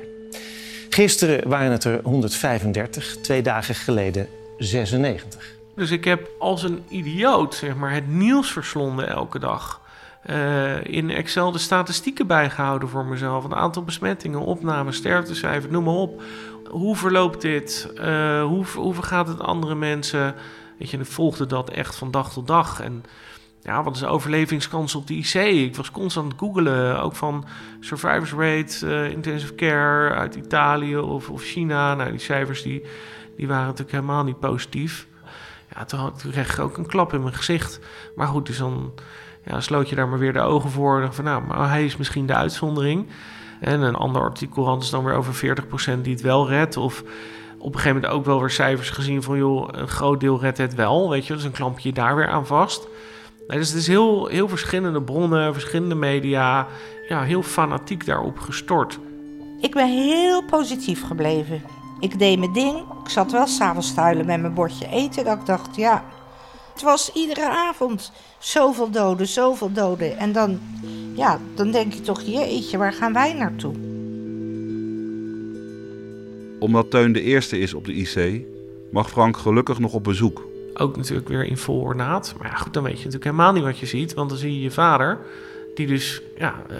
Gisteren 0.89 1.49
waren 1.49 1.71
het 1.71 1.83
er 1.83 1.99
135, 2.03 3.17
twee 3.21 3.41
dagen 3.41 3.75
geleden 3.75 4.27
96. 4.57 5.55
Dus 5.75 5.91
ik 5.91 6.05
heb 6.05 6.29
als 6.39 6.63
een 6.63 6.83
idioot 6.89 7.55
zeg 7.55 7.75
maar, 7.75 7.93
het 7.93 8.07
nieuws 8.07 8.51
verslonden 8.51 9.09
elke 9.09 9.39
dag. 9.39 9.81
Uh, 10.29 10.83
in 10.83 11.09
Excel 11.09 11.51
de 11.51 11.57
statistieken 11.57 12.27
bijgehouden 12.27 12.89
voor 12.89 13.05
mezelf. 13.05 13.43
Een 13.43 13.55
aantal 13.55 13.83
besmettingen, 13.83 14.39
opnames, 14.39 14.95
sterftecijfers, 14.95 15.71
noem 15.71 15.83
maar 15.83 15.93
op. 15.93 16.21
Hoe 16.69 16.95
verloopt 16.95 17.41
dit? 17.41 17.89
Uh, 17.95 18.43
hoe, 18.43 18.65
hoe 18.75 18.93
vergaat 18.93 19.27
het 19.27 19.39
andere 19.39 19.75
mensen? 19.75 20.35
Weet 20.79 20.89
je, 20.89 20.97
ik 20.97 21.05
volgde 21.05 21.45
dat 21.45 21.69
echt 21.69 21.95
van 21.95 22.11
dag 22.11 22.33
tot 22.33 22.47
dag. 22.47 22.81
En 22.81 23.03
ja, 23.63 23.83
wat 23.83 23.93
is 23.93 23.99
de 23.99 24.07
overlevingskans 24.07 24.95
op 24.95 25.07
de 25.07 25.13
IC? 25.13 25.33
Ik 25.33 25.75
was 25.75 25.91
constant 25.91 26.25
aan 26.25 26.31
het 26.31 26.39
googelen, 26.39 27.01
ook 27.01 27.15
van 27.15 27.45
survivors 27.79 28.33
rate, 28.33 28.85
uh, 28.85 29.11
intensive 29.11 29.55
care 29.55 30.13
uit 30.13 30.35
Italië 30.35 30.97
of, 30.97 31.29
of 31.29 31.41
China. 31.41 31.95
Nou, 31.95 32.09
die 32.09 32.19
cijfers 32.19 32.61
die, 32.61 32.83
die 33.37 33.47
waren 33.47 33.65
natuurlijk 33.65 33.91
helemaal 33.91 34.23
niet 34.23 34.39
positief. 34.39 35.07
Ja, 35.75 35.85
toen, 35.85 36.11
toen 36.17 36.31
kreeg 36.31 36.53
ik 36.53 36.59
ook 36.59 36.77
een 36.77 36.87
klap 36.87 37.13
in 37.13 37.21
mijn 37.21 37.33
gezicht. 37.33 37.79
Maar 38.15 38.27
goed, 38.27 38.45
dus 38.45 38.57
dan 38.57 38.93
ja, 39.45 39.59
sloot 39.59 39.89
je 39.89 39.95
daar 39.95 40.07
maar 40.07 40.19
weer 40.19 40.33
de 40.33 40.41
ogen 40.41 40.69
voor. 40.69 41.07
Van, 41.11 41.23
nou, 41.23 41.43
maar 41.43 41.69
hij 41.69 41.85
is 41.85 41.97
misschien 41.97 42.25
de 42.25 42.35
uitzondering. 42.35 43.07
En 43.59 43.81
een 43.81 43.95
ander 43.95 44.21
artikel 44.21 44.67
had 44.67 44.79
dus 44.79 44.89
dan 44.89 45.03
weer 45.03 45.13
over 45.13 45.57
40% 45.95 46.01
die 46.01 46.13
het 46.13 46.21
wel 46.21 46.47
redt. 46.47 46.77
Of 46.77 47.03
op 47.57 47.73
een 47.73 47.79
gegeven 47.79 47.95
moment 47.95 48.13
ook 48.13 48.25
wel 48.25 48.39
weer 48.39 48.49
cijfers 48.49 48.89
gezien 48.89 49.23
van... 49.23 49.37
joh, 49.37 49.67
een 49.71 49.87
groot 49.87 50.19
deel 50.19 50.39
redt 50.39 50.57
het 50.57 50.75
wel, 50.75 51.09
weet 51.09 51.27
je. 51.27 51.33
Dus 51.33 51.43
een 51.43 51.51
klampje 51.51 51.93
daar 51.93 52.15
weer 52.15 52.27
aan 52.27 52.45
vast. 52.45 52.87
Nee, 53.47 53.57
dus 53.57 53.69
het 53.69 53.77
is 53.77 53.87
heel, 53.87 54.27
heel 54.27 54.47
verschillende 54.47 55.01
bronnen, 55.01 55.53
verschillende 55.53 55.95
media. 55.95 56.67
Ja, 57.07 57.23
heel 57.23 57.43
fanatiek 57.43 58.05
daarop 58.05 58.39
gestort. 58.39 58.99
Ik 59.61 59.73
ben 59.73 59.87
heel 59.87 60.43
positief 60.43 61.03
gebleven. 61.03 61.61
Ik 61.99 62.19
deed 62.19 62.39
mijn 62.39 62.53
ding. 62.53 62.77
Ik 62.77 63.09
zat 63.09 63.31
wel 63.31 63.47
s'avonds 63.47 63.93
tuilen 63.93 64.25
met 64.25 64.41
mijn 64.41 64.53
bordje 64.53 64.87
eten. 64.87 65.25
Dat 65.25 65.39
ik 65.39 65.45
dacht, 65.45 65.75
ja, 65.75 66.05
het 66.73 66.81
was 66.81 67.11
iedere 67.13 67.49
avond 67.49 68.11
zoveel 68.39 68.89
doden, 68.91 69.27
zoveel 69.27 69.71
doden. 69.71 70.17
En 70.17 70.31
dan, 70.31 70.59
ja, 71.15 71.39
dan 71.55 71.71
denk 71.71 71.93
je 71.93 72.01
toch, 72.01 72.21
jeetje, 72.21 72.77
waar 72.77 72.93
gaan 72.93 73.13
wij 73.13 73.33
naartoe? 73.33 73.73
Omdat 76.59 76.91
Teun 76.91 77.13
de 77.13 77.21
eerste 77.21 77.59
is 77.59 77.73
op 77.73 77.85
de 77.85 77.93
IC, 77.93 78.45
mag 78.91 79.09
Frank 79.09 79.37
gelukkig 79.37 79.79
nog 79.79 79.93
op 79.93 80.03
bezoek 80.03 80.51
ook 80.73 80.97
natuurlijk 80.97 81.27
weer 81.27 81.43
in 81.45 81.57
vol 81.57 81.79
ornaat. 81.79 82.35
Maar 82.37 82.47
ja, 82.47 82.55
goed, 82.55 82.73
dan 82.73 82.83
weet 82.83 82.91
je 82.97 82.97
natuurlijk 82.97 83.23
helemaal 83.23 83.53
niet 83.53 83.63
wat 83.63 83.79
je 83.79 83.85
ziet. 83.85 84.13
Want 84.13 84.29
dan 84.29 84.37
zie 84.37 84.53
je 84.53 84.61
je 84.61 84.71
vader, 84.71 85.19
die 85.75 85.87
dus 85.87 86.21
ja, 86.37 86.55
uh, 86.71 86.77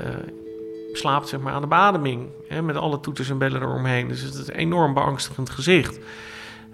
slaapt 0.93 1.27
zeg 1.27 1.39
maar, 1.39 1.53
aan 1.53 1.61
de 1.61 1.67
beademing. 1.67 2.29
Hè, 2.47 2.61
met 2.61 2.75
alle 2.75 2.99
toeters 2.99 3.29
en 3.29 3.37
bellen 3.37 3.61
eromheen. 3.61 4.07
Dus 4.07 4.21
het 4.21 4.33
is 4.33 4.47
een 4.47 4.55
enorm 4.55 4.93
beangstigend 4.93 5.49
gezicht. 5.49 5.99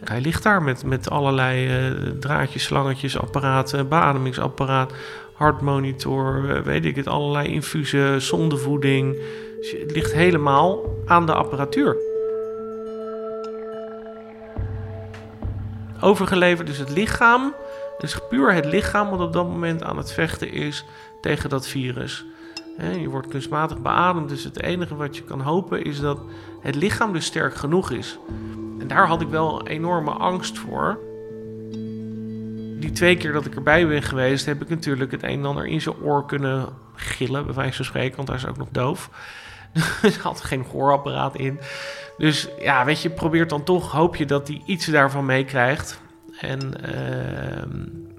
Hij 0.03 0.21
ligt 0.21 0.43
daar 0.43 0.63
met, 0.63 0.83
met 0.85 1.09
allerlei 1.09 1.89
uh, 1.89 2.09
draadjes, 2.19 2.63
slangetjes, 2.63 3.19
apparaten, 3.19 3.87
beademingsapparaat, 3.87 4.93
hartmonitor, 5.33 6.43
uh, 6.43 6.61
weet 6.61 6.85
ik 6.85 6.95
het, 6.95 7.07
allerlei 7.07 7.47
infusen, 7.47 8.21
zondevoeding. 8.21 9.17
Dus 9.59 9.71
het 9.71 9.91
ligt 9.91 10.13
helemaal 10.13 10.95
aan 11.05 11.25
de 11.25 11.33
apparatuur. 11.33 12.08
Overgeleverd. 16.01 16.67
Dus 16.67 16.77
het 16.77 16.89
lichaam, 16.89 17.53
dus 17.97 18.19
puur 18.29 18.53
het 18.53 18.65
lichaam 18.65 19.09
wat 19.09 19.19
op 19.19 19.33
dat 19.33 19.47
moment 19.47 19.83
aan 19.83 19.97
het 19.97 20.11
vechten 20.11 20.51
is 20.51 20.85
tegen 21.21 21.49
dat 21.49 21.67
virus. 21.67 22.25
je 22.99 23.09
wordt 23.09 23.27
kunstmatig 23.27 23.81
beademd, 23.81 24.29
dus 24.29 24.43
het 24.43 24.61
enige 24.61 24.95
wat 24.95 25.17
je 25.17 25.23
kan 25.23 25.41
hopen 25.41 25.83
is 25.83 25.99
dat 25.99 26.19
het 26.61 26.75
lichaam 26.75 27.13
dus 27.13 27.25
sterk 27.25 27.55
genoeg 27.55 27.91
is. 27.91 28.17
En 28.79 28.87
daar 28.87 29.07
had 29.07 29.21
ik 29.21 29.27
wel 29.27 29.67
enorme 29.67 30.11
angst 30.11 30.57
voor. 30.57 30.99
Die 32.79 32.91
twee 32.91 33.17
keer 33.17 33.33
dat 33.33 33.45
ik 33.45 33.55
erbij 33.55 33.87
ben 33.87 34.03
geweest, 34.03 34.45
heb 34.45 34.61
ik 34.61 34.69
natuurlijk 34.69 35.11
het 35.11 35.23
een 35.23 35.39
en 35.39 35.45
ander 35.45 35.65
in 35.65 35.81
zijn 35.81 35.95
oor 36.01 36.25
kunnen 36.25 36.65
gillen, 36.95 37.45
bij 37.45 37.53
wijze 37.53 37.75
van 37.75 37.85
spreken, 37.85 38.15
want 38.15 38.27
hij 38.27 38.37
is 38.37 38.47
ook 38.47 38.57
nog 38.57 38.67
doof. 38.71 39.09
Dus 40.01 40.17
had 40.17 40.41
geen 40.41 40.65
gehoorapparaat 40.65 41.35
in. 41.35 41.59
Dus 42.19 42.47
ja, 42.59 42.85
weet 42.85 43.01
je, 43.01 43.09
probeert 43.09 43.49
dan 43.49 43.63
toch, 43.63 43.91
hoop 43.91 44.15
je 44.15 44.25
dat 44.25 44.47
hij 44.47 44.61
iets 44.65 44.85
daarvan 44.85 45.25
meekrijgt. 45.25 46.01
En 46.39 46.59
uh, 46.59 47.63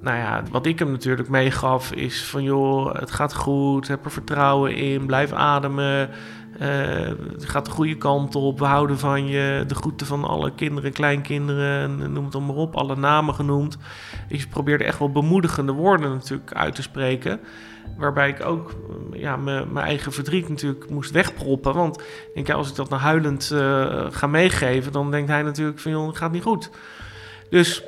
nou 0.01 0.17
ja, 0.17 0.43
wat 0.51 0.67
ik 0.67 0.79
hem 0.79 0.91
natuurlijk 0.91 1.29
meegaf 1.29 1.93
is 1.93 2.25
van 2.25 2.43
joh, 2.43 2.95
het 2.95 3.11
gaat 3.11 3.35
goed, 3.35 3.89
heb 3.89 4.05
er 4.05 4.11
vertrouwen 4.11 4.75
in, 4.75 5.07
blijf 5.07 5.33
ademen. 5.33 6.11
Uh, 6.61 6.69
het 7.33 7.49
gaat 7.49 7.65
de 7.65 7.71
goede 7.71 7.97
kant 7.97 8.35
op, 8.35 8.59
we 8.59 8.65
houden 8.65 8.99
van 8.99 9.27
je. 9.27 9.65
De 9.67 9.75
groeten 9.75 10.07
van 10.07 10.25
alle 10.25 10.55
kinderen, 10.55 10.93
kleinkinderen, 10.93 12.13
noem 12.13 12.25
het 12.25 12.33
dan 12.33 12.47
maar 12.47 12.57
op, 12.57 12.77
alle 12.77 12.97
namen 12.97 13.35
genoemd. 13.35 13.79
Dus 14.29 14.41
je 14.41 14.49
probeerde 14.49 14.85
echt 14.85 14.99
wel 14.99 15.13
bemoedigende 15.13 15.73
woorden 15.73 16.11
natuurlijk 16.11 16.53
uit 16.53 16.75
te 16.75 16.83
spreken. 16.83 17.41
Waarbij 17.99 18.29
ik 18.29 18.45
ook 18.45 18.75
ja, 19.13 19.37
mijn 19.37 19.77
eigen 19.77 20.13
verdriet 20.13 20.49
natuurlijk 20.49 20.91
moest 20.91 21.11
wegproppen. 21.11 21.75
Want 21.75 22.01
ik 22.01 22.31
denk, 22.35 22.47
ja, 22.47 22.55
als 22.55 22.69
ik 22.69 22.75
dat 22.75 22.89
nou 22.89 23.03
huilend 23.03 23.51
uh, 23.53 24.07
ga 24.11 24.27
meegeven, 24.27 24.93
dan 24.93 25.11
denkt 25.11 25.29
hij 25.29 25.43
natuurlijk 25.43 25.79
van, 25.79 25.91
joh, 25.91 26.07
het 26.07 26.17
gaat 26.17 26.33
niet 26.33 26.43
goed. 26.43 26.71
Dus 27.51 27.83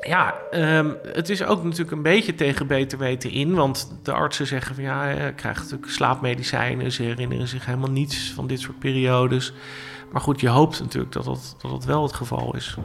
ja, 0.00 0.34
um, 0.50 0.96
het 1.02 1.28
is 1.28 1.44
ook 1.44 1.62
natuurlijk 1.64 1.90
een 1.90 2.02
beetje 2.02 2.34
tegen 2.34 2.66
beter 2.66 2.98
weten 2.98 3.30
in. 3.30 3.54
Want 3.54 3.92
de 4.02 4.12
artsen 4.12 4.46
zeggen 4.46 4.74
van, 4.74 4.84
ja, 4.84 5.02
hij 5.02 5.32
krijgt 5.34 5.62
natuurlijk 5.62 5.90
slaapmedicijnen. 5.90 6.92
Ze 6.92 7.02
herinneren 7.02 7.48
zich 7.48 7.66
helemaal 7.66 7.90
niets 7.90 8.32
van 8.34 8.46
dit 8.46 8.60
soort 8.60 8.78
periodes. 8.78 9.52
Maar 10.12 10.20
goed, 10.20 10.40
je 10.40 10.48
hoopt 10.48 10.80
natuurlijk 10.80 11.12
dat 11.12 11.24
dat, 11.24 11.56
dat, 11.60 11.70
dat 11.70 11.84
wel 11.84 12.02
het 12.02 12.12
geval 12.12 12.56
is. 12.56 12.76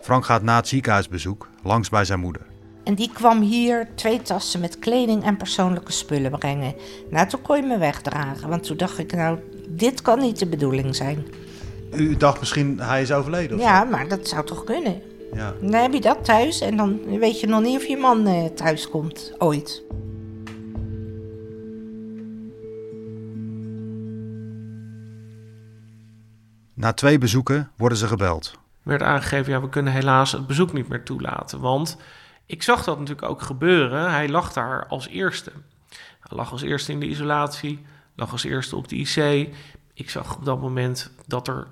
Frank 0.00 0.24
gaat 0.24 0.42
na 0.42 0.56
het 0.56 0.68
ziekenhuisbezoek 0.68 1.48
langs 1.62 1.88
bij 1.88 2.04
zijn 2.04 2.20
moeder. 2.20 2.42
En 2.84 2.94
die 2.94 3.10
kwam 3.12 3.40
hier 3.40 3.88
twee 3.94 4.22
tassen 4.22 4.60
met 4.60 4.78
kleding 4.78 5.24
en 5.24 5.36
persoonlijke 5.36 5.92
spullen 5.92 6.30
brengen. 6.30 6.74
Nou, 7.10 7.28
toen 7.28 7.42
kon 7.42 7.56
je 7.56 7.62
me 7.62 7.78
wegdragen. 7.78 8.48
Want 8.48 8.62
toen 8.62 8.76
dacht 8.76 8.98
ik, 8.98 9.12
nou, 9.12 9.38
dit 9.68 10.02
kan 10.02 10.18
niet 10.18 10.38
de 10.38 10.46
bedoeling 10.46 10.96
zijn. 10.96 11.26
U 11.92 12.16
dacht 12.16 12.40
misschien, 12.40 12.80
hij 12.80 13.02
is 13.02 13.12
overleden? 13.12 13.56
Of 13.56 13.62
ja, 13.62 13.84
zo? 13.84 13.90
maar 13.90 14.08
dat 14.08 14.28
zou 14.28 14.46
toch 14.46 14.64
kunnen? 14.64 15.02
Ja. 15.34 15.54
Dan 15.60 15.72
heb 15.72 15.92
je 15.92 16.00
dat 16.00 16.24
thuis 16.24 16.60
en 16.60 16.76
dan 16.76 17.18
weet 17.18 17.40
je 17.40 17.46
nog 17.46 17.62
niet 17.62 17.76
of 17.76 17.86
je 17.86 17.96
man 17.96 18.28
uh, 18.28 18.44
thuis 18.44 18.88
komt. 18.88 19.32
Ooit. 19.38 19.82
Na 26.74 26.92
twee 26.92 27.18
bezoeken 27.18 27.70
worden 27.76 27.98
ze 27.98 28.06
gebeld. 28.06 28.58
werd 28.82 29.02
aangegeven, 29.02 29.52
ja, 29.52 29.60
we 29.60 29.68
kunnen 29.68 29.92
helaas 29.92 30.32
het 30.32 30.46
bezoek 30.46 30.72
niet 30.72 30.88
meer 30.88 31.02
toelaten. 31.02 31.60
Want 31.60 31.96
ik 32.46 32.62
zag 32.62 32.84
dat 32.84 32.98
natuurlijk 32.98 33.28
ook 33.28 33.42
gebeuren. 33.42 34.10
Hij 34.10 34.28
lag 34.28 34.52
daar 34.52 34.86
als 34.86 35.08
eerste. 35.08 35.52
Hij 35.88 36.36
lag 36.36 36.50
als 36.50 36.62
eerste 36.62 36.92
in 36.92 37.00
de 37.00 37.08
isolatie, 37.08 37.86
lag 38.16 38.32
als 38.32 38.44
eerste 38.44 38.76
op 38.76 38.88
de 38.88 38.96
IC. 38.96 39.48
Ik 39.94 40.10
zag 40.10 40.36
op 40.36 40.44
dat 40.44 40.60
moment 40.60 41.10
dat 41.26 41.48
er 41.48 41.66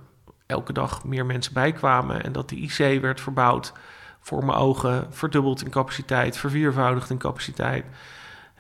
elke 0.46 0.72
dag 0.72 1.04
meer 1.04 1.26
mensen 1.26 1.52
bijkwamen 1.52 2.24
en 2.24 2.32
dat 2.32 2.48
de 2.48 2.56
IC 2.56 3.00
werd 3.00 3.20
verbouwd 3.20 3.72
voor 4.20 4.44
mijn 4.44 4.58
ogen, 4.58 5.06
verdubbeld 5.10 5.64
in 5.64 5.70
capaciteit, 5.70 6.36
verviervoudigd 6.36 7.10
in 7.10 7.18
capaciteit. 7.18 7.84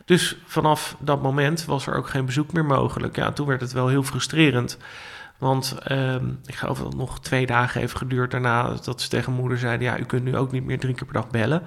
Dus 0.04 0.36
vanaf 0.46 0.96
dat 0.98 1.22
moment 1.22 1.64
was 1.64 1.86
er 1.86 1.94
ook 1.94 2.08
geen 2.08 2.24
bezoek 2.24 2.52
meer 2.52 2.64
mogelijk. 2.64 3.16
Ja, 3.16 3.32
toen 3.32 3.46
werd 3.46 3.60
het 3.60 3.72
wel 3.72 3.88
heel 3.88 4.02
frustrerend. 4.02 4.78
Want 5.42 5.78
ehm, 5.84 6.26
ik 6.46 6.54
geloof 6.54 6.78
dat 6.78 6.86
het 6.86 6.96
nog 6.96 7.20
twee 7.20 7.46
dagen 7.46 7.80
heeft 7.80 7.96
geduurd 7.96 8.30
daarna 8.30 8.74
dat 8.84 9.00
ze 9.00 9.08
tegen 9.08 9.32
moeder 9.32 9.58
zeiden: 9.58 9.86
Ja, 9.86 9.98
u 9.98 10.04
kunt 10.04 10.24
nu 10.24 10.36
ook 10.36 10.52
niet 10.52 10.64
meer 10.64 10.78
drie 10.78 10.94
keer 10.94 11.04
per 11.04 11.14
dag 11.14 11.30
bellen. 11.30 11.62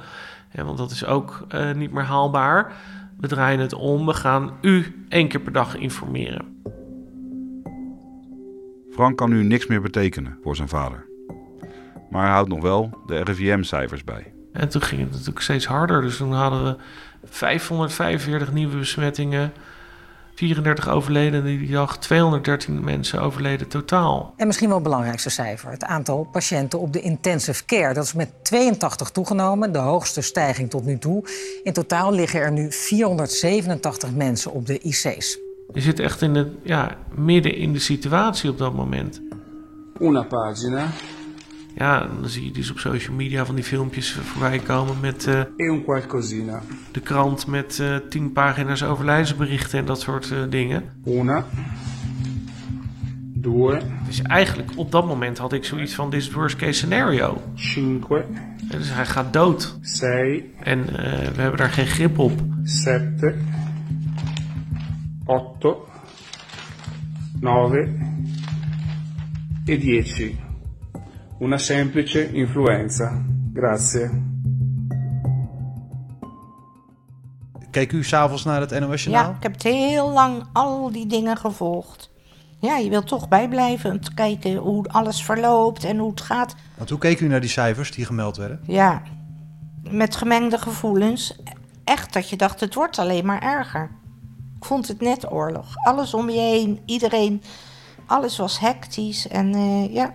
Ja, 0.52 0.64
want 0.64 0.78
dat 0.78 0.92
is 0.92 1.06
ook 1.06 1.46
eh, 1.48 1.72
niet 1.72 1.92
meer 1.92 2.04
haalbaar. 2.04 2.74
We 3.20 3.28
draaien 3.28 3.60
het 3.60 3.74
om. 3.74 4.06
We 4.06 4.14
gaan 4.14 4.52
u 4.62 5.06
één 5.10 5.28
keer 5.28 5.40
per 5.40 5.52
dag 5.52 5.76
informeren. 5.76 6.62
Frank 8.92 9.18
kan 9.18 9.30
nu 9.30 9.44
niks 9.44 9.68
meer 9.68 9.82
betekenen 9.82 10.38
voor 10.44 10.56
zijn 10.56 10.70
vader. 10.70 11.06
Maar 12.10 12.24
hij 12.24 12.32
houdt 12.32 12.50
nog 12.50 12.62
wel 12.62 13.04
de 13.06 13.24
RIVM-cijfers 13.24 14.04
bij. 14.04 14.34
En 14.52 14.70
toen 14.70 14.82
ging 14.82 15.02
het 15.02 15.12
natuurlijk 15.12 15.42
steeds 15.42 15.66
harder. 15.66 16.02
Dus 16.02 16.18
toen 16.18 16.34
hadden 16.34 16.64
we 16.64 16.76
545 17.24 18.52
nieuwe 18.54 18.78
besmettingen. 18.78 19.52
34 20.36 20.90
overleden 20.90 21.44
die 21.44 21.72
dag, 21.72 21.98
213 21.98 22.84
mensen 22.84 23.22
overleden 23.22 23.68
totaal. 23.68 24.34
En 24.38 24.48
misschien 24.48 24.68
wel 24.68 24.78
het 24.78 24.86
belangrijkste 24.86 25.30
cijfer: 25.30 25.72
het 25.72 25.84
aantal 25.84 26.28
patiënten 26.32 26.80
op 26.80 26.94
de 26.94 27.02
intensive 27.02 27.66
care. 27.66 27.94
Dat 27.94 28.04
is 28.04 28.14
met 28.14 28.30
82 28.42 29.10
toegenomen, 29.10 29.72
de 29.72 29.80
hoogste 29.80 30.22
stijging 30.22 30.70
tot 30.70 30.86
nu 30.86 30.98
toe. 30.98 31.24
In 31.64 31.74
totaal 31.74 32.14
liggen 32.14 32.40
er 32.40 32.52
nu 32.52 32.72
487 32.72 34.12
mensen 34.12 34.52
op 34.52 34.66
de 34.66 34.80
IC's. 34.80 35.40
Je 35.74 35.82
zit 35.82 36.00
echt 36.00 36.22
in 36.22 36.36
het, 36.36 36.48
ja, 36.64 36.98
midden 37.16 37.56
in 37.56 37.74
de 37.74 37.80
situatie 37.80 38.50
op 38.50 38.58
dat 38.58 38.74
moment. 38.74 39.22
Una 40.00 40.24
pagina 40.24 40.88
Ja, 41.78 42.00
dan 42.22 42.30
zie 42.30 42.46
je 42.46 42.52
dus 42.52 42.72
op 42.72 42.80
social 42.80 43.16
media 43.16 43.46
van 43.46 43.56
die 43.56 43.64
filmpjes 43.64 44.12
voorbij 44.14 44.60
komen 44.60 44.96
met 45.02 45.28
eh, 45.28 45.40
e 45.40 45.46
un 45.58 45.84
qualcosina. 45.84 46.62
de 46.92 47.00
krant 47.00 47.48
met 47.48 47.80
eh, 47.80 47.96
tien 48.10 48.32
pagina's 48.32 48.84
overlijdensberichten 48.84 49.80
en 49.80 49.86
dat 49.86 50.02
soort 50.02 50.32
eh, 50.32 50.38
dingen. 50.50 50.84
Una, 51.08 51.46
due, 53.34 53.78
Dus 54.08 54.22
eigenlijk 54.22 54.72
op 54.76 54.92
dat 54.92 55.06
moment 55.08 55.38
had 55.38 55.54
ik 55.54 55.66
zoiets 55.66 55.94
van: 55.96 56.10
dit 56.10 56.20
is 56.20 56.26
het 56.26 56.36
worst 56.36 56.56
case 56.56 56.72
scenario. 56.74 57.42
cinque, 57.56 58.26
En 58.70 58.78
dus 58.78 58.94
hij 58.94 59.06
gaat 59.06 59.34
dood. 59.34 59.78
sei, 59.82 60.52
En 60.64 60.80
eh, 60.80 61.28
we 61.36 61.42
hebben 61.42 61.58
daar 61.58 61.70
geen 61.72 61.88
grip 61.88 62.20
op. 62.20 62.32
sette, 62.64 63.36
otto, 65.26 65.88
nove 67.40 67.90
e 69.66 69.78
dieci. 69.78 70.44
Una 71.46 71.58
semplice 71.58 72.32
influenza. 72.34 73.22
Grazie. 73.54 74.10
Keek 77.72 77.92
u 77.92 78.04
s'avonds 78.04 78.44
naar 78.44 78.62
het 78.62 78.80
NOS 78.80 79.04
Ja, 79.04 79.30
ik 79.30 79.44
heb 79.44 79.52
het 79.52 79.64
heel 79.64 80.12
lang 80.12 80.44
al 80.54 80.92
die 80.92 81.08
dingen 81.08 81.38
gevolgd. 81.38 82.12
Ja, 82.60 82.78
je 82.78 82.90
wilt 82.90 83.08
toch 83.08 83.28
bijblijven 83.28 83.92
om 83.92 84.02
te 84.02 84.14
kijken 84.14 84.56
hoe 84.56 84.88
alles 84.88 85.24
verloopt 85.24 85.84
en 85.84 85.98
hoe 85.98 86.10
het 86.10 86.22
gaat. 86.22 86.56
Want 86.78 86.90
hoe 86.90 87.00
keek 87.00 87.20
u 87.20 87.28
naar 87.28 87.42
die 87.42 87.50
cijfers 87.50 87.92
die 87.92 88.06
gemeld 88.06 88.38
werden? 88.38 88.60
Ja, 88.68 89.02
met 89.90 90.16
gemengde 90.16 90.58
gevoelens. 90.58 91.40
Echt 91.84 92.14
dat 92.14 92.30
je 92.30 92.36
dacht, 92.36 92.60
het 92.60 92.74
wordt 92.74 93.00
alleen 93.00 93.26
maar 93.26 93.42
erger. 93.42 93.90
Ik 94.58 94.66
vond 94.66 94.88
het 94.88 95.02
net 95.02 95.32
oorlog. 95.32 95.76
Alles 95.84 96.14
om 96.14 96.30
je 96.30 96.40
heen, 96.40 96.80
iedereen, 96.86 97.42
alles 98.06 98.38
was 98.38 98.60
hectisch. 98.60 99.28
En 99.28 99.54
eh, 99.54 99.94
ja, 99.94 100.14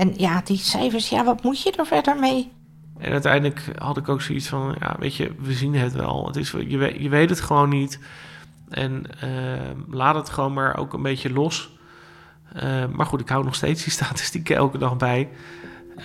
en 0.00 0.14
ja, 0.16 0.40
die 0.44 0.58
cijfers, 0.58 1.08
ja, 1.08 1.24
wat 1.24 1.42
moet 1.42 1.62
je 1.62 1.72
er 1.72 1.86
verder 1.86 2.18
mee? 2.18 2.52
En 2.98 3.12
uiteindelijk 3.12 3.64
had 3.78 3.96
ik 3.96 4.08
ook 4.08 4.22
zoiets 4.22 4.48
van: 4.48 4.76
ja, 4.78 4.96
weet 4.98 5.16
je, 5.16 5.34
we 5.38 5.52
zien 5.52 5.74
het 5.74 5.92
wel. 5.92 6.26
Het 6.26 6.36
is, 6.36 6.50
je, 6.50 6.76
weet, 6.76 7.00
je 7.00 7.08
weet 7.08 7.30
het 7.30 7.40
gewoon 7.40 7.68
niet. 7.68 7.98
En 8.68 9.20
eh, 9.20 9.70
laat 9.88 10.14
het 10.14 10.28
gewoon 10.28 10.52
maar 10.52 10.76
ook 10.76 10.92
een 10.92 11.02
beetje 11.02 11.32
los. 11.32 11.76
Eh, 12.52 12.86
maar 12.86 13.06
goed, 13.06 13.20
ik 13.20 13.28
hou 13.28 13.44
nog 13.44 13.54
steeds 13.54 13.82
die 13.84 13.92
statistieken 14.02 14.56
elke 14.56 14.78
dag 14.78 14.96
bij. 14.96 15.28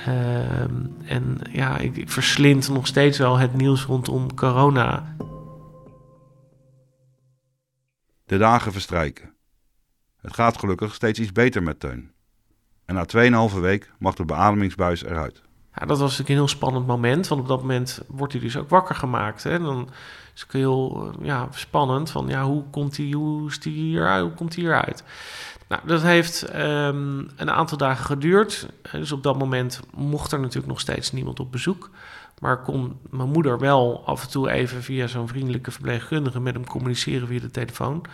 Ehm, 0.06 0.86
en 1.06 1.38
ja, 1.52 1.78
ik, 1.78 1.98
ik 1.98 2.10
verslind 2.10 2.70
nog 2.70 2.88
steeds 2.88 3.18
wel 3.18 3.38
het 3.38 3.54
nieuws 3.54 3.84
rondom 3.84 4.34
corona. 4.34 5.16
De 8.26 8.38
dagen 8.38 8.72
verstrijken. 8.72 9.34
Het 10.22 10.34
gaat 10.34 10.58
gelukkig 10.58 10.94
steeds 10.94 11.20
iets 11.20 11.32
beter 11.32 11.64
met 11.64 11.80
Teun. 11.80 12.15
En 12.86 12.96
na 12.96 13.50
2,5 13.52 13.60
week 13.60 13.92
mag 14.00 14.16
de 14.16 14.26
beademingsbuis 14.26 15.04
eruit. 15.04 15.42
Ja, 15.76 15.86
dat 15.86 16.00
was 16.00 16.10
natuurlijk 16.10 16.30
een 16.30 16.36
heel 16.36 16.48
spannend 16.48 16.88
moment. 16.88 17.28
Want 17.28 17.42
op 17.42 17.48
dat 17.48 17.62
moment 17.62 18.02
wordt 18.08 18.34
hij 18.34 18.42
dus 18.42 18.58
ook 18.58 18.70
wakker 18.70 18.96
gemaakt. 18.96 19.44
Hè? 19.44 19.50
En 19.50 19.64
dan 19.64 19.90
is 20.36 20.42
het 20.42 20.52
heel 20.52 21.12
eh, 21.20 21.26
ja, 21.26 21.48
spannend 21.52 22.12
van 22.12 22.28
ja, 22.28 22.44
hoe 22.44 22.64
komt 22.70 22.98
hij, 22.98 23.10
hoe 23.12 23.52
hieruit, 23.64 24.24
hoe 24.24 24.34
komt 24.34 24.56
hij 24.56 24.64
hieruit? 24.64 25.04
Nou, 25.68 25.82
dat 25.86 26.02
heeft 26.02 26.42
ehm, 26.42 27.18
een 27.36 27.52
aantal 27.52 27.78
dagen 27.78 28.06
geduurd. 28.06 28.70
Eh, 28.82 28.92
Dus 28.92 29.12
op 29.12 29.24
dat 29.24 29.38
moment 29.38 29.80
mocht 29.96 30.32
er 30.32 30.40
natuurlijk 30.40 30.68
nog 30.68 30.80
steeds 30.80 31.12
niemand 31.12 31.40
op 31.40 31.52
bezoek. 31.52 31.90
Maar 32.40 32.62
kon 32.62 33.00
mijn 33.10 33.30
moeder 33.30 33.60
wel 33.60 34.04
af 34.06 34.24
en 34.24 34.30
toe 34.30 34.50
even 34.50 34.84
via 34.84 35.08
zo'n 35.08 35.28
vriendelijke 35.28 35.72
verpleegkundige 35.72 36.40
met 36.40 36.54
hem 36.54 36.66
communiceren 36.66 37.28
via 37.28 37.40
de 37.40 37.52
telefoon. 37.52 38.06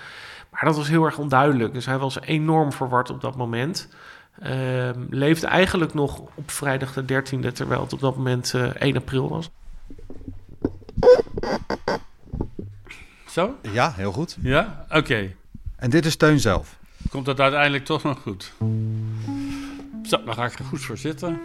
Maar 0.51 0.65
dat 0.65 0.75
was 0.75 0.87
heel 0.87 1.05
erg 1.05 1.17
onduidelijk. 1.17 1.73
Dus 1.73 1.85
hij 1.85 1.97
was 1.97 2.21
enorm 2.21 2.71
verward 2.71 3.09
op 3.09 3.21
dat 3.21 3.35
moment. 3.35 3.89
Ehm, 4.39 5.05
leefde 5.09 5.47
eigenlijk 5.47 5.93
nog 5.93 6.19
op 6.19 6.51
vrijdag 6.51 6.93
de 6.93 7.05
13e, 7.05 7.51
terwijl 7.51 7.81
het 7.81 7.93
op 7.93 7.99
dat 7.99 8.15
moment 8.15 8.53
eh, 8.53 8.63
1 8.63 8.95
april 8.95 9.29
was. 9.29 9.49
Zo? 13.27 13.55
Ja, 13.71 13.93
heel 13.95 14.11
goed. 14.11 14.37
Ja? 14.41 14.85
Oké. 14.89 15.33
En 15.75 15.89
dit 15.89 16.05
is 16.05 16.15
Teun 16.15 16.39
zelf. 16.39 16.79
Komt 17.09 17.27
het 17.27 17.39
uiteindelijk 17.39 17.85
toch 17.85 18.03
nog 18.03 18.21
goed? 18.21 18.53
Zo, 20.03 20.23
daar 20.23 20.33
ga 20.33 20.45
ik 20.45 20.59
er 20.59 20.65
goed 20.65 20.81
voor 20.81 20.97
zitten. 20.97 21.39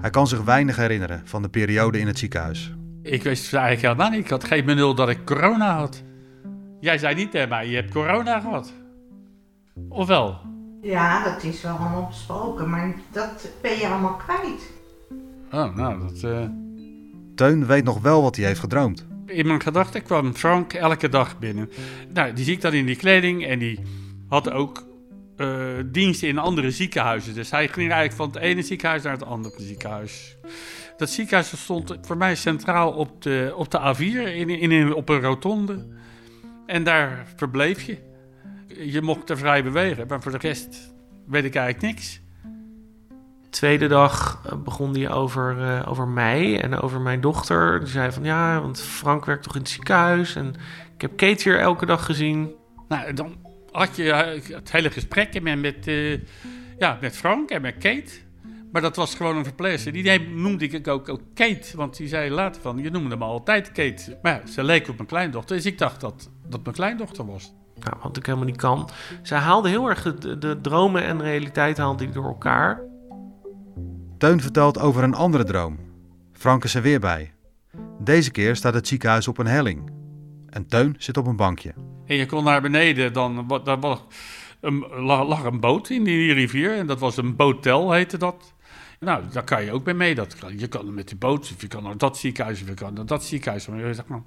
Hij 0.00 0.10
kan 0.10 0.26
zich 0.26 0.42
weinig 0.42 0.76
herinneren 0.76 1.22
van 1.24 1.42
de 1.42 1.48
periode 1.48 1.98
in 1.98 2.06
het 2.06 2.18
ziekenhuis. 2.18 2.72
Ik 3.02 3.22
wist 3.22 3.54
eigenlijk 3.54 3.82
helemaal 3.82 4.10
niet. 4.10 4.24
Ik 4.24 4.30
had 4.30 4.44
geen 4.44 4.64
benul 4.64 4.94
dat 4.94 5.08
ik 5.08 5.24
corona 5.24 5.76
had. 5.76 6.02
Jij 6.80 6.98
zei 6.98 7.14
niet 7.14 7.30
tegen 7.30 7.48
mij, 7.48 7.68
je 7.68 7.74
hebt 7.74 7.92
corona 7.92 8.40
gehad. 8.40 8.72
Of 9.88 10.06
wel? 10.06 10.40
Ja, 10.82 11.24
dat 11.24 11.42
is 11.42 11.62
wel 11.62 11.76
allemaal 11.76 12.06
besproken, 12.06 12.70
maar 12.70 12.94
dat 13.12 13.48
ben 13.62 13.78
je 13.78 13.86
allemaal 13.88 14.16
kwijt. 14.16 14.70
Oh, 15.52 15.76
nou, 15.76 16.00
dat... 16.08 16.22
eh, 16.22 16.44
Teun 17.34 17.66
weet 17.66 17.84
nog 17.84 18.00
wel 18.00 18.22
wat 18.22 18.36
hij 18.36 18.44
heeft 18.46 18.60
gedroomd. 18.60 19.06
In 19.26 19.46
mijn 19.46 19.60
gedachten 19.62 20.02
kwam 20.02 20.34
Frank 20.34 20.72
elke 20.72 21.08
dag 21.08 21.38
binnen. 21.38 21.70
Nou, 22.12 22.32
die 22.32 22.44
zie 22.44 22.54
ik 22.54 22.60
dan 22.60 22.72
in 22.72 22.86
die 22.86 22.96
kleding 22.96 23.46
en 23.46 23.58
die 23.58 23.80
had 24.28 24.50
ook 24.50 24.86
eh 25.36 25.48
diensten 25.86 26.28
in 26.28 26.38
andere 26.38 26.70
ziekenhuizen. 26.70 27.34
Dus 27.34 27.50
hij 27.50 27.68
ging 27.68 27.90
eigenlijk 27.92 28.12
van 28.12 28.26
het 28.26 28.36
ene 28.36 28.62
ziekenhuis 28.62 29.02
naar 29.02 29.12
het 29.12 29.24
andere 29.24 29.62
ziekenhuis. 29.62 30.36
Dat 30.96 31.10
ziekenhuis 31.10 31.62
stond 31.62 31.96
voor 32.02 32.16
mij 32.16 32.34
centraal 32.34 32.92
op 32.92 33.22
de, 33.22 33.52
op 33.56 33.70
de 33.70 33.94
A4, 33.96 34.00
in, 34.34 34.48
in, 34.48 34.70
in- 34.72 34.94
op 34.94 35.08
een 35.08 35.20
rotonde. 35.20 35.86
En 36.66 36.84
daar 36.84 37.26
verbleef 37.36 37.82
je. 37.82 37.98
Je 38.78 39.02
mocht 39.02 39.30
er 39.30 39.38
vrij 39.38 39.62
bewegen, 39.62 40.06
maar 40.06 40.22
voor 40.22 40.32
de 40.32 40.38
rest 40.38 40.94
weet 41.26 41.44
ik 41.44 41.54
eigenlijk 41.54 41.94
niks. 41.94 42.20
Tweede 43.50 43.86
dag 43.86 44.42
eh, 44.46 44.56
begon 44.56 44.94
hij 44.96 45.10
over, 45.10 45.60
eh, 45.60 45.88
over 45.88 46.08
mij 46.08 46.60
en 46.60 46.74
over 46.74 47.00
mijn 47.00 47.20
dochter. 47.20 47.78
Die 47.78 47.88
zei 47.88 48.12
van 48.12 48.24
ja, 48.24 48.60
want 48.60 48.80
Frank 48.80 49.24
werkt 49.24 49.42
toch 49.42 49.54
in 49.54 49.60
het 49.60 49.70
ziekenhuis. 49.70 50.36
En 50.36 50.54
ik 50.94 51.00
heb 51.00 51.16
Kate 51.16 51.42
hier 51.42 51.58
elke 51.58 51.86
dag 51.86 52.04
gezien. 52.04 52.50
Nou, 52.88 53.12
dan 53.12 53.36
had 53.70 53.96
je 53.96 54.12
eh, 54.12 54.54
het 54.54 54.72
hele 54.72 54.90
gesprek 54.90 55.42
met, 55.42 55.90
ja, 56.78 56.98
met 57.00 57.16
Frank 57.16 57.50
en 57.50 57.62
met 57.62 57.78
Kate. 57.78 58.12
Maar 58.72 58.82
dat 58.82 58.96
was 58.96 59.14
gewoon 59.14 59.36
een 59.36 59.44
verpleegster. 59.44 59.92
Die 59.92 60.20
noemde 60.20 60.64
ik 60.68 60.88
ook, 60.88 61.08
ook 61.08 61.20
Kate. 61.34 61.76
Want 61.76 61.96
die 61.96 62.08
zei 62.08 62.30
later 62.30 62.62
van, 62.62 62.78
je 62.78 62.90
noemde 62.90 63.16
me 63.16 63.24
altijd 63.24 63.72
Kate. 63.72 64.18
Maar 64.22 64.42
ze 64.48 64.64
leek 64.64 64.88
op 64.88 64.96
mijn 64.96 65.08
kleindochter. 65.08 65.56
Dus 65.56 65.66
ik 65.66 65.78
dacht 65.78 66.00
dat 66.00 66.30
dat 66.48 66.62
mijn 66.62 66.74
kleindochter 66.74 67.26
was. 67.26 67.52
Nou, 67.80 67.96
wat 68.02 68.16
ik 68.16 68.26
helemaal 68.26 68.46
niet 68.46 68.56
kan. 68.56 68.88
Zij 69.22 69.38
haalde 69.38 69.68
heel 69.68 69.88
erg 69.88 70.02
de, 70.18 70.38
de 70.38 70.58
dromen 70.60 71.02
en 71.02 71.22
realiteit 71.22 71.78
haalde 71.78 72.04
die 72.04 72.14
door 72.14 72.24
elkaar. 72.24 72.80
Teun 74.18 74.40
vertelt 74.40 74.78
over 74.80 75.02
een 75.02 75.14
andere 75.14 75.44
droom. 75.44 75.78
Frank 76.32 76.64
is 76.64 76.74
er 76.74 76.82
weer 76.82 77.00
bij. 77.00 77.32
Deze 78.00 78.30
keer 78.30 78.56
staat 78.56 78.74
het 78.74 78.88
ziekenhuis 78.88 79.28
op 79.28 79.38
een 79.38 79.46
helling. 79.46 79.90
En 80.48 80.66
Teun 80.66 80.94
zit 80.98 81.16
op 81.16 81.26
een 81.26 81.36
bankje. 81.36 81.74
En 82.06 82.16
je 82.16 82.26
kon 82.26 82.44
naar 82.44 82.62
beneden, 82.62 83.12
dan 83.12 83.60
daar 83.64 83.80
was 83.80 84.00
een, 84.60 84.78
la- 84.78 85.24
lag 85.24 85.44
een 85.44 85.60
boot 85.60 85.90
in 85.90 86.04
die 86.04 86.32
rivier. 86.32 86.76
En 86.76 86.86
dat 86.86 86.98
was 86.98 87.16
een 87.16 87.36
boottel, 87.36 87.92
heette 87.92 88.18
dat. 88.18 88.54
Nou, 89.00 89.22
daar 89.32 89.44
kan 89.44 89.64
je 89.64 89.72
ook 89.72 89.84
mee 89.84 89.94
mee. 89.94 90.14
Dat 90.14 90.34
kan, 90.34 90.58
je 90.58 90.66
kan 90.66 90.94
met 90.94 91.08
die 91.08 91.16
boot, 91.16 91.52
of 91.54 91.60
je 91.60 91.68
kan 91.68 91.82
naar 91.82 91.96
dat 91.96 92.16
ziekenhuis, 92.18 92.62
of 92.62 92.68
je 92.68 92.74
kan 92.74 92.94
naar 92.94 93.06
dat 93.06 93.24
ziekenhuis. 93.24 93.66
Maar 93.66 93.86
je 93.86 93.94
zegt, 93.94 94.08
nou, 94.08 94.22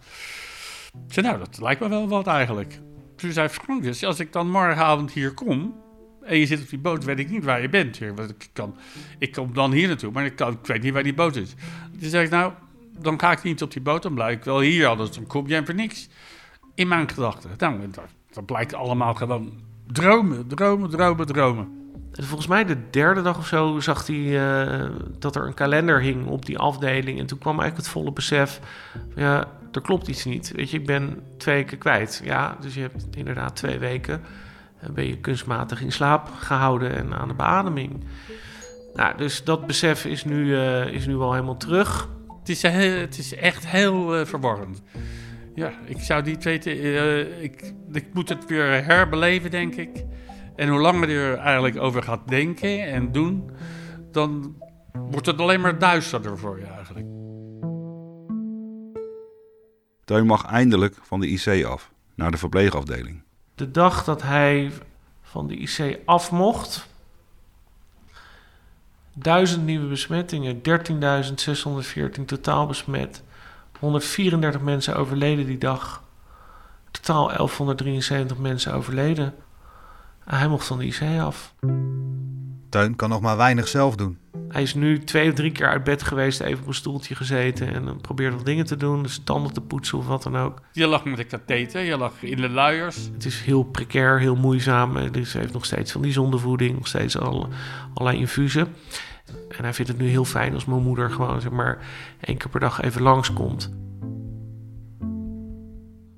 ik 1.08 1.14
zei, 1.14 1.26
nou, 1.28 1.40
dat 1.40 1.60
lijkt 1.62 1.82
me 1.82 1.90
wel 1.90 2.08
wat 2.08 2.28
eigenlijk. 2.28 2.82
Toen 3.22 3.32
zei 3.32 3.50
Frank 3.50 4.04
als 4.04 4.20
ik 4.20 4.34
dan 4.34 4.50
morgenavond 4.50 5.12
hier 5.12 5.34
kom... 5.34 5.76
en 6.22 6.38
je 6.38 6.46
zit 6.46 6.62
op 6.62 6.70
die 6.70 6.80
boot, 6.80 7.04
weet 7.04 7.20
ik 7.20 7.30
niet 7.30 7.44
waar 7.44 7.62
je 7.62 7.70
bent 7.70 7.98
hier. 7.98 8.16
Want 8.16 8.30
ik, 8.30 8.50
kan, 8.54 8.76
ik 9.18 9.32
kom 9.32 9.54
dan 9.54 9.72
hier 9.72 9.88
naartoe, 9.88 10.12
maar 10.12 10.26
ik, 10.26 10.40
ik 10.40 10.66
weet 10.66 10.82
niet 10.82 10.94
waar 10.94 11.04
die 11.04 11.14
boot 11.14 11.36
is. 11.36 11.54
Toen 12.00 12.10
zei 12.10 12.26
ik, 12.26 12.32
nou, 12.32 12.54
dan 13.00 13.20
ga 13.20 13.32
ik 13.32 13.44
niet 13.44 13.62
op 13.62 13.72
die 13.72 13.82
boot. 13.82 14.04
Dan 14.04 14.14
blijf 14.14 14.38
ik 14.38 14.44
wel 14.44 14.60
hier, 14.60 14.88
anders 14.88 15.12
dan 15.12 15.28
kom 15.28 15.48
jij 15.48 15.66
voor 15.66 15.76
niks. 15.76 16.10
In 16.76 16.88
mijn 16.88 17.10
gedachten. 17.10 17.50
Nou, 17.58 17.80
dat, 17.92 18.04
dat 18.32 18.46
blijkt 18.46 18.74
allemaal 18.74 19.14
gewoon 19.14 19.52
dromen, 19.88 20.48
dromen, 20.48 20.90
dromen, 20.90 21.26
dromen. 21.26 21.96
En 22.12 22.24
volgens 22.24 22.48
mij 22.48 22.66
de 22.66 22.90
derde 22.90 23.22
dag 23.22 23.38
of 23.38 23.48
zo 23.48 23.80
zag 23.80 24.08
hij 24.08 24.52
eh, 24.52 24.90
dat 25.20 25.36
er 25.36 25.48
een 25.48 25.54
kalender 25.54 26.02
hing 26.02 26.26
op 26.26 26.46
die 26.46 26.58
afdeling. 26.58 27.20
En 27.20 27.26
toen 27.26 27.38
kwam 27.38 27.60
eigenlijk 27.60 27.88
het 27.88 27.94
volle 27.96 28.14
besef: 28.14 28.60
ja, 29.16 29.48
er 29.72 29.82
klopt 29.82 30.08
iets 30.08 30.26
niet. 30.26 30.52
Weet 30.56 30.70
je, 30.70 30.78
ik 30.78 30.86
ben 30.86 31.24
twee 31.38 31.56
weken 31.56 31.78
kwijt. 31.78 32.22
Ja, 32.24 32.58
dus 32.62 32.74
je 32.74 32.82
hebt 32.82 33.06
inderdaad 33.16 33.56
twee 33.56 33.78
weken. 33.80 34.22
eh, 34.80 34.90
ben 34.90 35.08
je 35.08 35.18
kunstmatig 35.18 35.82
in 35.82 35.92
slaap 35.92 36.30
gehouden 36.40 36.96
en 36.96 37.14
aan 37.14 37.28
de 37.28 37.34
beademing. 37.34 38.04
Nou, 38.94 39.18
dus 39.18 39.44
dat 39.44 39.68
besef 39.68 40.06
is 40.06 40.24
nu, 40.24 40.56
eh, 40.58 40.88
is 40.88 41.08
nu 41.08 41.16
al 41.18 41.34
helemaal 41.34 41.58
terug. 41.58 42.10
Het 42.40 42.50
is, 42.50 42.62
heel, 42.62 43.00
het 43.00 43.18
is 43.18 43.36
echt 43.36 43.68
heel 43.68 44.16
eh, 44.16 44.26
verwarrend. 44.26 44.82
Ja, 45.56 45.72
ik 45.86 46.00
zou 46.00 46.24
niet 46.24 46.44
weten. 46.44 46.72
eh, 46.72 47.44
ik, 47.44 47.74
ik 47.92 48.06
moet 48.14 48.30
het 48.30 48.46
weer 48.48 48.86
herbeleven, 48.86 49.52
denk 49.52 49.76
ik. 49.76 50.04
En 50.56 50.70
hoe 50.70 50.80
langer 50.80 51.10
je 51.10 51.18
er 51.20 51.38
eigenlijk 51.38 51.78
over 51.78 52.04
gaat 52.04 52.28
denken 52.28 52.84
en 52.86 53.12
doen, 53.12 53.52
dan 54.12 54.56
wordt 55.12 55.26
het 55.26 55.40
alleen 55.40 55.62
maar 55.62 55.80
duisterder 55.80 56.38
voor 56.38 56.60
je 56.60 56.66
eigenlijk. 56.66 57.06
Teun 60.06 60.26
mag 60.26 60.46
eindelijk 60.46 60.96
van 61.02 61.20
de 61.20 61.28
IC 61.28 61.66
af, 61.66 61.92
naar 62.16 62.32
de 62.32 62.38
verpleegafdeling. 62.38 63.22
De 63.56 63.72
dag 63.72 64.04
dat 64.04 64.22
hij 64.22 64.72
van 65.22 65.48
de 65.48 65.56
IC 65.56 66.00
af 66.06 66.32
mocht, 66.32 66.88
duizend 69.14 69.66
nieuwe 69.66 69.88
besmettingen, 69.88 70.62
13.614 72.20 72.26
totaal 72.26 72.68
besmet, 72.68 73.24
134 73.80 74.62
mensen 74.62 74.96
overleden 74.96 75.46
die 75.46 75.58
dag, 75.58 76.04
totaal 76.92 77.28
1173 77.28 78.38
mensen 78.38 78.74
overleden. 78.74 79.34
En 80.26 80.38
hij 80.38 80.48
mocht 80.48 80.68
van 80.68 80.78
de 80.78 80.86
IC 80.86 81.20
af. 81.20 81.54
Teun 82.70 82.96
kan 82.96 83.10
nog 83.10 83.22
maar 83.22 83.38
weinig 83.38 83.68
zelf 83.68 83.96
doen. 83.96 84.18
Hij 84.48 84.62
is 84.62 84.74
nu 84.74 85.00
twee 85.00 85.30
of 85.30 85.36
drie 85.36 85.52
keer 85.52 85.68
uit 85.68 85.84
bed 85.84 86.04
geweest, 86.04 86.40
even 86.40 86.62
op 86.62 86.68
een 86.68 86.74
stoeltje 86.74 87.16
gezeten 87.16 87.74
en 87.74 87.86
dan 87.86 88.02
probeert 88.02 88.34
nog 88.34 88.44
dingen 88.44 88.66
te 88.66 88.78
doen, 88.78 89.04
dus 89.04 89.22
tanden 89.24 89.54
te 89.54 89.62
poetsen 89.62 89.98
of 89.98 90.08
wat 90.08 90.24
dan 90.24 90.38
ook. 90.38 90.62
Je 90.72 90.88
lag 90.88 91.06
met 91.06 91.20
een 91.20 91.28
katheter, 91.28 91.82
je 91.82 91.98
lag 91.98 92.24
in 92.24 92.38
de 92.38 92.50
luiers. 92.50 93.10
Het 93.14 93.26
is 93.26 93.42
heel 93.42 93.64
precair, 93.64 94.20
heel 94.20 94.36
moeizaam. 94.36 95.12
Dus 95.12 95.34
hij 95.34 95.42
heeft 95.42 95.54
nog 95.54 95.66
steeds 95.66 95.92
van 95.92 96.02
die 96.02 96.12
zondevoeding, 96.12 96.76
nog 96.76 96.88
steeds 96.88 97.18
al, 97.18 97.50
allerlei 97.94 98.22
infusen. 98.22 98.68
En 99.58 99.64
hij 99.64 99.74
vindt 99.74 99.92
het 99.92 100.00
nu 100.00 100.08
heel 100.08 100.26
fijn 100.26 100.54
als 100.54 100.66
mijn 100.66 100.82
moeder 100.82 101.12
gewoon 101.12 101.42
zeg 101.42 101.52
maar 101.52 101.78
één 102.20 102.38
keer 102.38 102.50
per 102.50 102.60
dag 102.60 102.82
even 102.82 103.02
langskomt. 103.02 103.72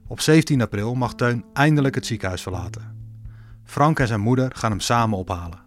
Op 0.08 0.20
17 0.20 0.62
april 0.62 0.96
mag 0.96 1.16
Teun 1.16 1.46
eindelijk 1.54 1.96
het 1.96 2.06
ziekenhuis 2.06 2.42
verlaten. 2.42 2.94
Frank 3.64 4.00
en 4.00 4.08
zijn 4.08 4.20
moeder 4.20 4.52
gaan 4.56 4.72
hem 4.72 4.80
samen 4.80 5.18
ophalen. 5.18 5.63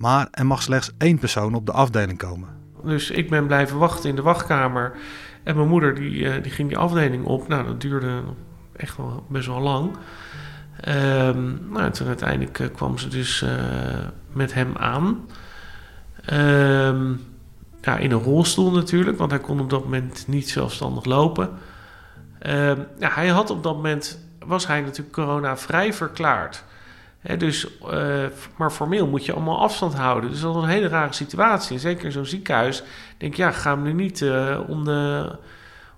Maar 0.00 0.28
er 0.30 0.46
mag 0.46 0.62
slechts 0.62 0.92
één 0.98 1.18
persoon 1.18 1.54
op 1.54 1.66
de 1.66 1.72
afdeling 1.72 2.18
komen. 2.18 2.48
Dus 2.84 3.10
ik 3.10 3.30
ben 3.30 3.46
blijven 3.46 3.78
wachten 3.78 4.08
in 4.08 4.16
de 4.16 4.22
wachtkamer. 4.22 4.92
En 5.42 5.56
mijn 5.56 5.68
moeder 5.68 5.94
die, 5.94 6.28
eh, 6.28 6.42
die 6.42 6.52
ging 6.52 6.68
die 6.68 6.78
afdeling 6.78 7.24
op. 7.24 7.48
Nou, 7.48 7.66
dat 7.66 7.80
duurde 7.80 8.22
echt 8.76 8.96
wel 8.96 9.26
best 9.28 9.46
wel 9.46 9.60
lang. 9.60 9.96
Ehm, 10.80 11.70
nou, 11.70 11.84
en 11.84 11.92
toen 11.92 12.06
uiteindelijk 12.06 12.58
eh, 12.58 12.66
kwam 12.74 12.98
ze 12.98 13.08
dus 13.08 13.42
eh, 13.42 13.50
met 14.32 14.54
hem 14.54 14.76
aan. 14.76 15.26
Ehm, 16.24 17.12
ja, 17.80 17.96
in 17.96 18.10
een 18.10 18.22
rolstoel 18.22 18.70
natuurlijk, 18.72 19.18
want 19.18 19.30
hij 19.30 19.40
kon 19.40 19.60
op 19.60 19.70
dat 19.70 19.84
moment 19.84 20.24
niet 20.26 20.48
zelfstandig 20.48 21.04
lopen. 21.04 21.50
Ehm, 22.38 22.78
ja, 22.98 23.10
hij 23.10 23.28
had 23.28 23.50
op 23.50 23.62
dat 23.62 23.74
moment, 23.74 24.28
was 24.46 24.66
hij 24.66 24.80
natuurlijk 24.80 25.12
corona-vrij 25.12 25.92
verklaard. 25.92 26.64
Dus, 27.38 27.78
eh, 27.78 28.24
maar 28.56 28.70
formeel 28.70 29.06
moet 29.06 29.24
je 29.24 29.32
allemaal 29.32 29.60
afstand 29.60 29.94
houden. 29.94 30.30
Dus 30.30 30.40
dat 30.40 30.54
was 30.54 30.62
een 30.62 30.68
hele 30.68 30.88
rare 30.88 31.12
situatie. 31.12 31.78
Zeker 31.78 32.04
in 32.04 32.12
zo'n 32.12 32.26
ziekenhuis 32.26 32.82
denk 33.18 33.34
ja, 33.34 33.50
ga 33.50 33.70
hem 33.74 33.82
nu 33.82 33.92
niet 33.92 34.22
eh, 34.22 34.60
om, 34.66 34.84
de, 34.84 35.32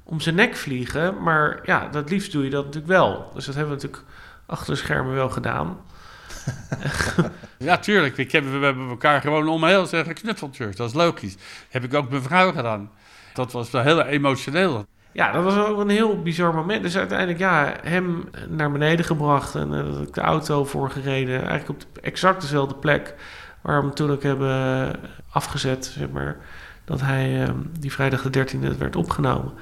om 0.04 0.20
zijn 0.20 0.34
nek 0.34 0.56
vliegen. 0.56 1.22
Maar 1.22 1.60
ja, 1.64 1.88
dat 1.88 2.10
liefst 2.10 2.32
doe 2.32 2.44
je 2.44 2.50
dat 2.50 2.64
natuurlijk 2.64 2.92
wel. 2.92 3.30
Dus 3.34 3.44
dat 3.44 3.54
hebben 3.54 3.76
we 3.76 3.82
natuurlijk 3.82 4.12
achter 4.46 4.74
de 4.74 4.80
schermen 4.80 5.14
wel 5.14 5.30
gedaan. 5.30 5.76
Ja, 7.58 7.78
tuurlijk. 7.78 8.16
Ik 8.16 8.32
heb, 8.32 8.44
we 8.44 8.64
hebben 8.64 8.88
elkaar 8.88 9.20
gewoon 9.20 9.48
omheel 9.48 9.86
zeggen 9.86 10.16
geknuffeld. 10.16 10.76
Dat 10.76 10.88
is 10.88 10.94
logisch. 10.94 11.36
Heb 11.68 11.84
ik 11.84 11.94
ook 11.94 12.10
mijn 12.10 12.22
vrouw 12.22 12.52
gedaan. 12.52 12.90
Dat 13.34 13.52
was 13.52 13.70
wel 13.70 13.82
heel 13.82 14.02
emotioneel. 14.02 14.86
Ja, 15.12 15.32
dat 15.32 15.44
was 15.44 15.56
ook 15.56 15.80
een 15.80 15.88
heel 15.88 16.22
bizar 16.22 16.54
moment. 16.54 16.82
Dus 16.82 16.96
uiteindelijk, 16.96 17.38
ja, 17.38 17.74
hem 17.82 18.24
naar 18.48 18.72
beneden 18.72 19.04
gebracht 19.04 19.54
en 19.54 19.72
uh, 19.72 19.84
de 20.12 20.20
auto 20.20 20.64
voor 20.64 20.90
gereden. 20.90 21.46
Eigenlijk 21.46 21.68
op 21.68 21.80
de, 21.80 22.00
exact 22.00 22.40
dezelfde 22.40 22.74
plek 22.74 23.14
waar 23.60 23.80
we 23.80 23.86
hem 23.86 23.94
toen 23.94 24.10
ook 24.10 24.22
hebben 24.22 24.90
afgezet, 25.30 25.84
zeg 25.84 26.10
maar. 26.10 26.36
Dat 26.84 27.00
hij 27.00 27.42
uh, 27.42 27.48
die 27.78 27.92
vrijdag 27.92 28.22
de 28.22 28.46
13e 28.46 28.78
werd 28.78 28.96
opgenomen. 28.96 29.52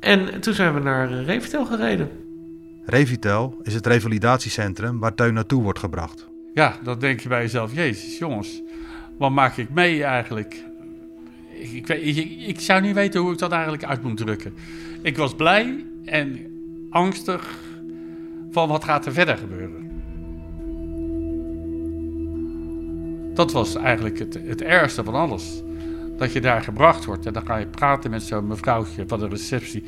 En 0.00 0.40
toen 0.40 0.54
zijn 0.54 0.74
we 0.74 0.80
naar 0.80 1.10
uh, 1.10 1.24
Revitel 1.26 1.66
gereden. 1.66 2.10
Revitel 2.86 3.60
is 3.62 3.74
het 3.74 3.86
revalidatiecentrum 3.86 4.98
waar 5.00 5.14
Teun 5.14 5.34
naartoe 5.34 5.62
wordt 5.62 5.78
gebracht. 5.78 6.28
Ja, 6.54 6.74
dan 6.82 6.98
denk 6.98 7.20
je 7.20 7.28
bij 7.28 7.40
jezelf, 7.40 7.74
jezus 7.74 8.18
jongens, 8.18 8.62
wat 9.18 9.30
maak 9.30 9.56
ik 9.56 9.70
mee 9.70 10.04
eigenlijk? 10.04 10.69
Ik, 11.60 11.88
ik, 11.88 12.16
ik, 12.46 12.60
zou 12.60 12.80
niet 12.80 12.94
weten 12.94 13.20
hoe 13.20 13.32
ik 13.32 13.38
dat 13.38 13.52
eigenlijk 13.52 13.84
uit 13.84 14.02
moet 14.02 14.16
drukken. 14.16 14.54
Ik 15.02 15.16
was 15.16 15.34
blij 15.34 15.84
en 16.04 16.38
angstig 16.90 17.58
van 18.50 18.68
wat 18.68 18.84
gaat 18.84 19.06
er 19.06 19.12
verder 19.12 19.36
gebeuren. 19.36 19.90
Dat 23.34 23.52
was 23.52 23.74
eigenlijk 23.74 24.18
het, 24.18 24.38
het 24.44 24.62
ergste 24.62 25.04
van 25.04 25.14
alles. 25.14 25.62
Dat 26.16 26.32
je 26.32 26.40
daar 26.40 26.62
gebracht 26.62 27.04
wordt 27.04 27.26
en 27.26 27.32
dan 27.32 27.46
ga 27.46 27.56
je 27.56 27.66
praten 27.66 28.10
met 28.10 28.22
zo'n 28.22 28.46
mevrouwtje 28.46 29.04
van 29.06 29.18
de 29.18 29.28
receptie 29.28 29.82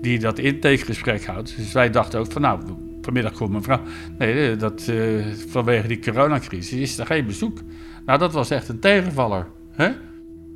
die 0.00 0.18
dat 0.18 0.38
intakegesprek 0.38 1.24
houdt. 1.24 1.56
Dus 1.56 1.72
wij 1.72 1.90
dachten 1.90 2.20
ook 2.20 2.32
van 2.32 2.42
nou, 2.42 2.60
vanmiddag 3.00 3.32
komt 3.32 3.50
mevrouw. 3.50 3.80
Nee, 4.18 4.56
dat, 4.56 4.86
uh, 4.90 5.26
vanwege 5.48 5.88
die 5.88 5.98
coronacrisis 5.98 6.80
is 6.80 6.98
er 6.98 7.06
geen 7.06 7.26
bezoek. 7.26 7.58
Nou, 8.06 8.18
dat 8.18 8.32
was 8.32 8.50
echt 8.50 8.68
een 8.68 8.78
tegenvaller. 8.78 9.46
Hè? 9.70 9.90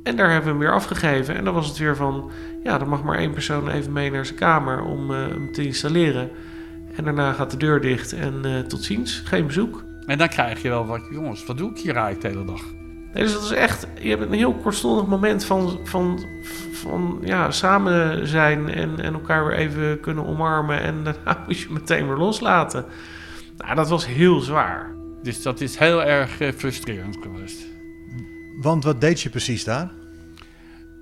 En 0.07 0.15
daar 0.15 0.31
hebben 0.31 0.43
we 0.43 0.49
hem 0.49 0.59
weer 0.59 0.73
afgegeven. 0.73 1.35
En 1.35 1.43
dan 1.43 1.53
was 1.53 1.67
het 1.67 1.77
weer 1.77 1.95
van, 1.95 2.31
ja, 2.63 2.77
dan 2.77 2.89
mag 2.89 3.03
maar 3.03 3.17
één 3.17 3.33
persoon 3.33 3.69
even 3.69 3.91
mee 3.91 4.11
naar 4.11 4.25
zijn 4.25 4.37
kamer 4.37 4.83
om 4.83 5.11
uh, 5.11 5.17
hem 5.17 5.51
te 5.51 5.65
installeren. 5.65 6.29
En 6.95 7.03
daarna 7.03 7.33
gaat 7.33 7.51
de 7.51 7.57
deur 7.57 7.81
dicht 7.81 8.13
en 8.13 8.41
uh, 8.45 8.59
tot 8.59 8.83
ziens, 8.83 9.21
geen 9.25 9.47
bezoek. 9.47 9.83
En 10.05 10.17
dan 10.17 10.27
krijg 10.27 10.61
je 10.61 10.69
wel 10.69 10.85
wat, 10.85 11.01
jongens, 11.11 11.45
wat 11.45 11.57
doe 11.57 11.69
ik 11.69 11.77
hier 11.77 11.95
eigenlijk 11.95 12.21
de 12.21 12.27
hele 12.27 12.45
dag? 12.45 12.63
Nee, 13.13 13.23
dus 13.23 13.33
dat 13.33 13.43
is 13.43 13.51
echt, 13.51 13.87
je 14.01 14.09
hebt 14.09 14.21
een 14.21 14.33
heel 14.33 14.53
kortstondig 14.53 15.05
moment 15.07 15.45
van, 15.45 15.79
van, 15.83 16.25
van 16.71 17.19
ja, 17.23 17.51
samen 17.51 18.27
zijn 18.27 18.69
en, 18.69 18.99
en 18.99 19.13
elkaar 19.13 19.45
weer 19.45 19.57
even 19.57 19.99
kunnen 19.99 20.25
omarmen. 20.25 20.81
En 20.81 21.03
daarna 21.03 21.43
moet 21.47 21.59
je 21.59 21.67
meteen 21.69 22.07
weer 22.07 22.17
loslaten. 22.17 22.85
Nou, 23.57 23.75
dat 23.75 23.89
was 23.89 24.05
heel 24.05 24.39
zwaar. 24.39 24.95
Dus 25.21 25.41
dat 25.41 25.61
is 25.61 25.77
heel 25.77 26.03
erg 26.03 26.41
uh, 26.41 26.51
frustrerend 26.51 27.17
geweest. 27.21 27.75
Want 28.57 28.83
wat 28.83 29.01
deed 29.01 29.21
je 29.21 29.29
precies 29.29 29.63
daar? 29.63 29.91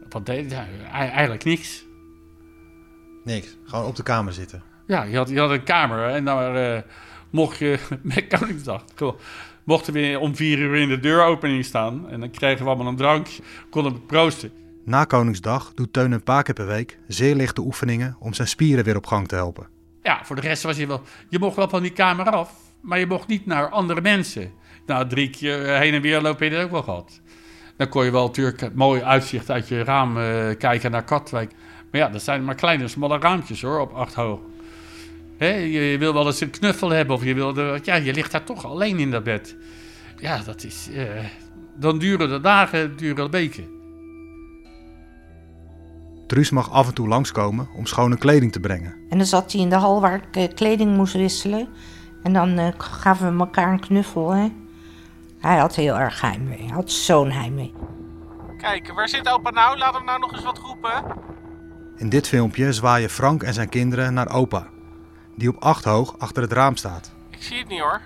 Wat 0.09 0.25
deed 0.25 0.51
ja, 0.51 0.67
Eigenlijk 0.91 1.43
niks. 1.43 1.85
Niks, 3.23 3.57
gewoon 3.65 3.85
op 3.85 3.95
de 3.95 4.03
kamer 4.03 4.33
zitten. 4.33 4.63
Ja, 4.87 5.03
je 5.03 5.17
had, 5.17 5.29
je 5.29 5.39
had 5.39 5.49
een 5.49 5.63
kamer 5.63 6.09
en 6.09 6.25
dan 6.25 6.55
uh, 6.55 6.77
mocht 7.29 7.57
je 7.57 7.79
met 8.01 8.27
Koningsdag. 8.27 8.83
Mochten 9.63 9.93
we 9.93 10.17
om 10.19 10.35
vier 10.35 10.57
uur 10.57 10.75
in 10.75 10.89
de 10.89 10.99
deuropening 10.99 11.65
staan 11.65 12.09
en 12.09 12.19
dan 12.19 12.31
kregen 12.31 12.63
we 12.63 12.69
allemaal 12.69 12.87
een 12.87 12.95
drankje, 12.95 13.43
konden 13.69 13.93
we 13.93 13.99
proosten. 13.99 14.51
Na 14.85 15.03
Koningsdag 15.03 15.73
doet 15.73 15.93
Teun 15.93 16.11
een 16.11 16.23
paar 16.23 16.43
keer 16.43 16.53
per 16.53 16.67
week 16.67 16.97
zeer 17.07 17.35
lichte 17.35 17.61
oefeningen 17.61 18.15
om 18.19 18.33
zijn 18.33 18.47
spieren 18.47 18.83
weer 18.83 18.95
op 18.95 19.05
gang 19.07 19.27
te 19.27 19.35
helpen. 19.35 19.67
Ja, 20.03 20.25
voor 20.25 20.35
de 20.35 20.41
rest 20.41 20.63
was 20.63 20.77
je 20.77 20.87
wel. 20.87 21.01
Je 21.29 21.39
mocht 21.39 21.55
wel 21.55 21.69
van 21.69 21.81
die 21.81 21.91
kamer 21.91 22.29
af, 22.29 22.53
maar 22.81 22.99
je 22.99 23.07
mocht 23.07 23.27
niet 23.27 23.45
naar 23.45 23.69
andere 23.69 24.01
mensen. 24.01 24.51
Nou, 24.85 25.07
drie 25.07 25.29
keer 25.29 25.77
heen 25.77 25.93
en 25.93 26.01
weer 26.01 26.21
lopen 26.21 26.45
je 26.45 26.51
dat 26.51 26.63
ook 26.63 26.71
wel 26.71 26.83
gehad. 26.83 27.21
Dan 27.77 27.89
kon 27.89 28.05
je 28.05 28.11
wel 28.11 28.25
natuurlijk 28.25 28.59
het 28.61 28.75
mooie 28.75 29.03
uitzicht 29.03 29.51
uit 29.51 29.67
je 29.67 29.83
raam 29.83 30.17
uh, 30.17 30.23
kijken 30.57 30.91
naar 30.91 31.03
Katwijk. 31.03 31.51
Maar 31.91 32.01
ja, 32.01 32.09
dat 32.09 32.21
zijn 32.21 32.45
maar 32.45 32.55
kleine, 32.55 32.87
smalle 32.87 33.19
raampjes 33.19 33.61
hoor, 33.61 33.79
op 33.79 33.93
acht 33.93 34.13
hoog. 34.13 34.39
Hè, 35.37 35.55
je, 35.55 35.79
je, 35.79 35.97
wil 35.97 36.13
wel 36.13 36.25
eens 36.25 36.41
een 36.41 36.49
knuffel 36.49 36.89
hebben 36.89 37.15
of 37.15 37.23
je 37.23 37.33
wil... 37.33 37.53
De, 37.53 37.79
ja, 37.83 37.95
je 37.95 38.13
ligt 38.13 38.31
daar 38.31 38.43
toch 38.43 38.65
alleen 38.65 38.99
in 38.99 39.11
dat 39.11 39.23
bed. 39.23 39.55
Ja, 40.17 40.41
dat 40.45 40.63
is... 40.63 40.89
Uh, 40.91 41.03
dan 41.75 41.99
duren 41.99 42.29
de 42.29 42.39
dagen, 42.41 42.97
duren 42.97 43.31
de 43.31 43.37
weken. 43.37 43.65
Truus 46.27 46.49
mag 46.49 46.71
af 46.71 46.87
en 46.87 46.93
toe 46.93 47.07
langskomen 47.07 47.67
om 47.75 47.85
schone 47.85 48.17
kleding 48.17 48.51
te 48.51 48.59
brengen. 48.59 48.93
En 49.09 49.17
dan 49.17 49.27
zat 49.27 49.51
hij 49.51 49.61
in 49.61 49.69
de 49.69 49.75
hal 49.75 50.01
waar 50.01 50.15
ik 50.15 50.37
uh, 50.37 50.55
kleding 50.55 50.95
moest 50.95 51.13
wisselen. 51.13 51.67
En 52.23 52.33
dan 52.33 52.59
uh, 52.59 52.67
gaven 52.77 53.33
we 53.33 53.39
elkaar 53.39 53.71
een 53.71 53.79
knuffel, 53.79 54.31
hè. 54.31 54.51
Hij 55.45 55.57
had 55.57 55.75
heel 55.75 55.97
erg 55.97 56.21
heimwee. 56.21 56.57
Hij 56.57 56.73
had 56.73 56.91
zo'n 56.91 57.31
heimwee. 57.31 57.73
Kijk, 58.57 58.91
waar 58.93 59.09
zit 59.09 59.29
opa 59.29 59.49
nou? 59.49 59.77
Laat 59.77 59.93
hem 59.93 60.05
nou 60.05 60.19
nog 60.19 60.31
eens 60.31 60.43
wat 60.43 60.57
roepen. 60.57 61.03
In 61.95 62.09
dit 62.09 62.27
filmpje 62.27 62.73
zwaaien 62.73 63.09
Frank 63.09 63.43
en 63.43 63.53
zijn 63.53 63.69
kinderen 63.69 64.13
naar 64.13 64.29
opa, 64.29 64.67
die 65.35 65.49
op 65.49 65.55
acht 65.63 65.83
hoog 65.83 66.15
achter 66.17 66.43
het 66.43 66.51
raam 66.51 66.75
staat. 66.75 67.13
Ik 67.29 67.43
zie 67.43 67.57
het 67.57 67.67
niet 67.67 67.79
hoor. 67.79 68.01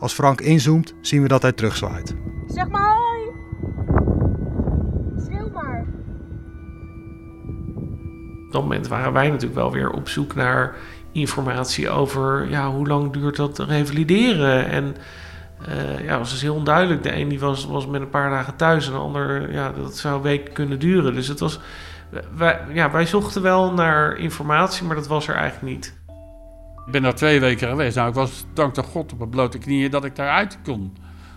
Als 0.00 0.12
Frank 0.12 0.40
inzoomt, 0.40 0.94
zien 1.00 1.22
we 1.22 1.28
dat 1.28 1.42
hij 1.42 1.52
terugzwaait. 1.52 2.14
Zeg 2.46 2.68
maar 2.68 2.96
hoi. 2.96 3.20
Schreeuw 5.24 5.50
maar. 5.50 5.86
Op 8.46 8.52
dat 8.52 8.62
moment 8.62 8.88
waren 8.88 9.12
wij 9.12 9.28
natuurlijk 9.28 9.54
wel 9.54 9.72
weer 9.72 9.90
op 9.90 10.08
zoek 10.08 10.34
naar 10.34 10.74
informatie 11.12 11.90
over 11.90 12.50
ja, 12.50 12.70
hoe 12.70 12.86
lang 12.86 13.12
duurt 13.12 13.36
dat 13.36 13.58
revalideren. 13.58 14.68
En 14.68 14.96
uh, 15.68 16.04
ja, 16.04 16.18
was 16.18 16.30
dus 16.30 16.42
heel 16.42 16.54
onduidelijk. 16.54 17.02
De 17.02 17.16
een 17.16 17.28
die 17.28 17.40
was, 17.40 17.66
was 17.66 17.86
met 17.86 18.00
een 18.00 18.10
paar 18.10 18.30
dagen 18.30 18.56
thuis 18.56 18.86
en 18.86 18.92
de 18.92 18.98
ander, 18.98 19.52
ja, 19.52 19.72
dat 19.72 19.96
zou 19.96 20.22
weken 20.22 20.52
kunnen 20.52 20.78
duren. 20.78 21.14
Dus 21.14 21.28
het 21.28 21.40
was, 21.40 21.60
wij, 22.36 22.60
ja, 22.72 22.90
wij 22.90 23.06
zochten 23.06 23.42
wel 23.42 23.72
naar 23.72 24.16
informatie, 24.16 24.86
maar 24.86 24.96
dat 24.96 25.06
was 25.06 25.28
er 25.28 25.34
eigenlijk 25.34 25.72
niet. 25.74 25.94
Ik 26.86 26.92
ben 26.92 27.02
daar 27.02 27.14
twee 27.14 27.40
weken 27.40 27.68
geweest. 27.68 27.96
Nou, 27.96 28.08
ik 28.08 28.14
was 28.14 28.46
dankzij 28.52 28.84
God 28.84 29.12
op 29.12 29.18
mijn 29.18 29.30
blote 29.30 29.58
knieën 29.58 29.90
dat 29.90 30.04
ik 30.04 30.16
daaruit 30.16 30.58
kon. 30.64 30.96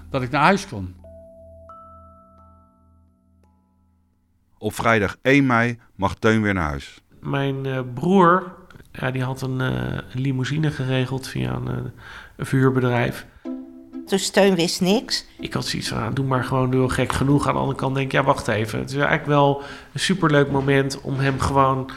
Dat 0.09 0.21
ik 0.21 0.31
naar 0.31 0.41
huis 0.41 0.67
kon. 0.67 0.95
Op 4.57 4.73
vrijdag 4.73 5.17
1 5.21 5.45
mei 5.45 5.79
mag 5.95 6.15
Teun 6.15 6.41
weer 6.41 6.53
naar 6.53 6.69
huis. 6.69 7.01
Mijn 7.21 7.65
uh, 7.65 7.79
broer, 7.93 8.55
ja, 8.91 9.11
die 9.11 9.23
had 9.23 9.41
een, 9.41 9.59
uh, 9.59 9.69
een, 10.11 10.21
limousine 10.21 10.71
geregeld 10.71 11.27
via 11.27 11.53
een, 11.53 11.67
uh, 11.67 11.77
een 12.35 12.45
vuurbedrijf. 12.45 13.25
Dus 14.09 14.29
Teun 14.29 14.55
wist 14.55 14.81
niks. 14.81 15.25
Ik 15.39 15.53
had 15.53 15.65
zoiets 15.65 15.87
van, 15.87 16.13
doe 16.13 16.25
maar 16.25 16.43
gewoon 16.43 16.71
heel 16.71 16.87
gek 16.87 17.13
genoeg. 17.13 17.47
Aan 17.47 17.53
de 17.53 17.59
andere 17.59 17.77
kant 17.77 17.95
denk 17.95 18.05
ik, 18.05 18.11
ja, 18.11 18.23
wacht 18.23 18.47
even. 18.47 18.79
Het 18.79 18.89
is 18.89 18.95
eigenlijk 18.95 19.25
wel 19.25 19.61
een 19.93 19.99
superleuk 19.99 20.51
moment 20.51 21.01
om 21.01 21.19
hem 21.19 21.39
gewoon 21.39 21.89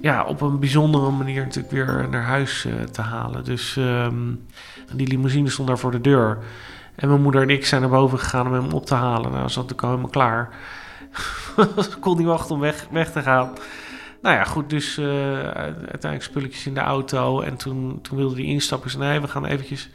ja, 0.00 0.24
op 0.24 0.40
een 0.40 0.58
bijzondere 0.58 1.10
manier 1.10 1.42
natuurlijk 1.42 1.74
weer 1.74 2.08
naar 2.10 2.22
huis 2.22 2.64
uh, 2.64 2.82
te 2.82 3.00
halen. 3.00 3.44
Dus 3.44 3.76
um, 3.76 4.46
die 4.92 5.06
limousine 5.06 5.50
stond 5.50 5.68
daar 5.68 5.78
voor 5.78 5.90
de 5.90 6.00
deur. 6.00 6.38
En 6.94 7.08
mijn 7.08 7.22
moeder 7.22 7.42
en 7.42 7.50
ik 7.50 7.66
zijn 7.66 7.80
naar 7.80 7.90
boven 7.90 8.18
gegaan 8.18 8.46
om 8.46 8.52
hem 8.52 8.72
op 8.72 8.86
te 8.86 8.94
halen. 8.94 9.32
Nou, 9.32 9.48
zat 9.48 9.70
ik 9.70 9.82
al 9.82 9.88
helemaal 9.88 10.10
klaar. 10.10 10.48
ik 11.76 11.96
kon 12.00 12.16
niet 12.16 12.26
wachten 12.26 12.54
om 12.54 12.60
weg, 12.60 12.86
weg 12.90 13.12
te 13.12 13.22
gaan. 13.22 13.52
Nou 14.22 14.36
ja, 14.36 14.44
goed, 14.44 14.70
dus 14.70 14.98
uh, 14.98 15.06
uiteindelijk 15.44 16.22
spulletjes 16.22 16.66
in 16.66 16.74
de 16.74 16.80
auto. 16.80 17.40
En 17.40 17.56
toen, 17.56 17.98
toen 18.02 18.16
wilde 18.16 18.34
hij 18.34 18.44
instappen. 18.44 18.90
zei, 18.90 19.02
nee, 19.02 19.20
we 19.20 19.28
gaan 19.28 19.46
eventjes... 19.46 19.88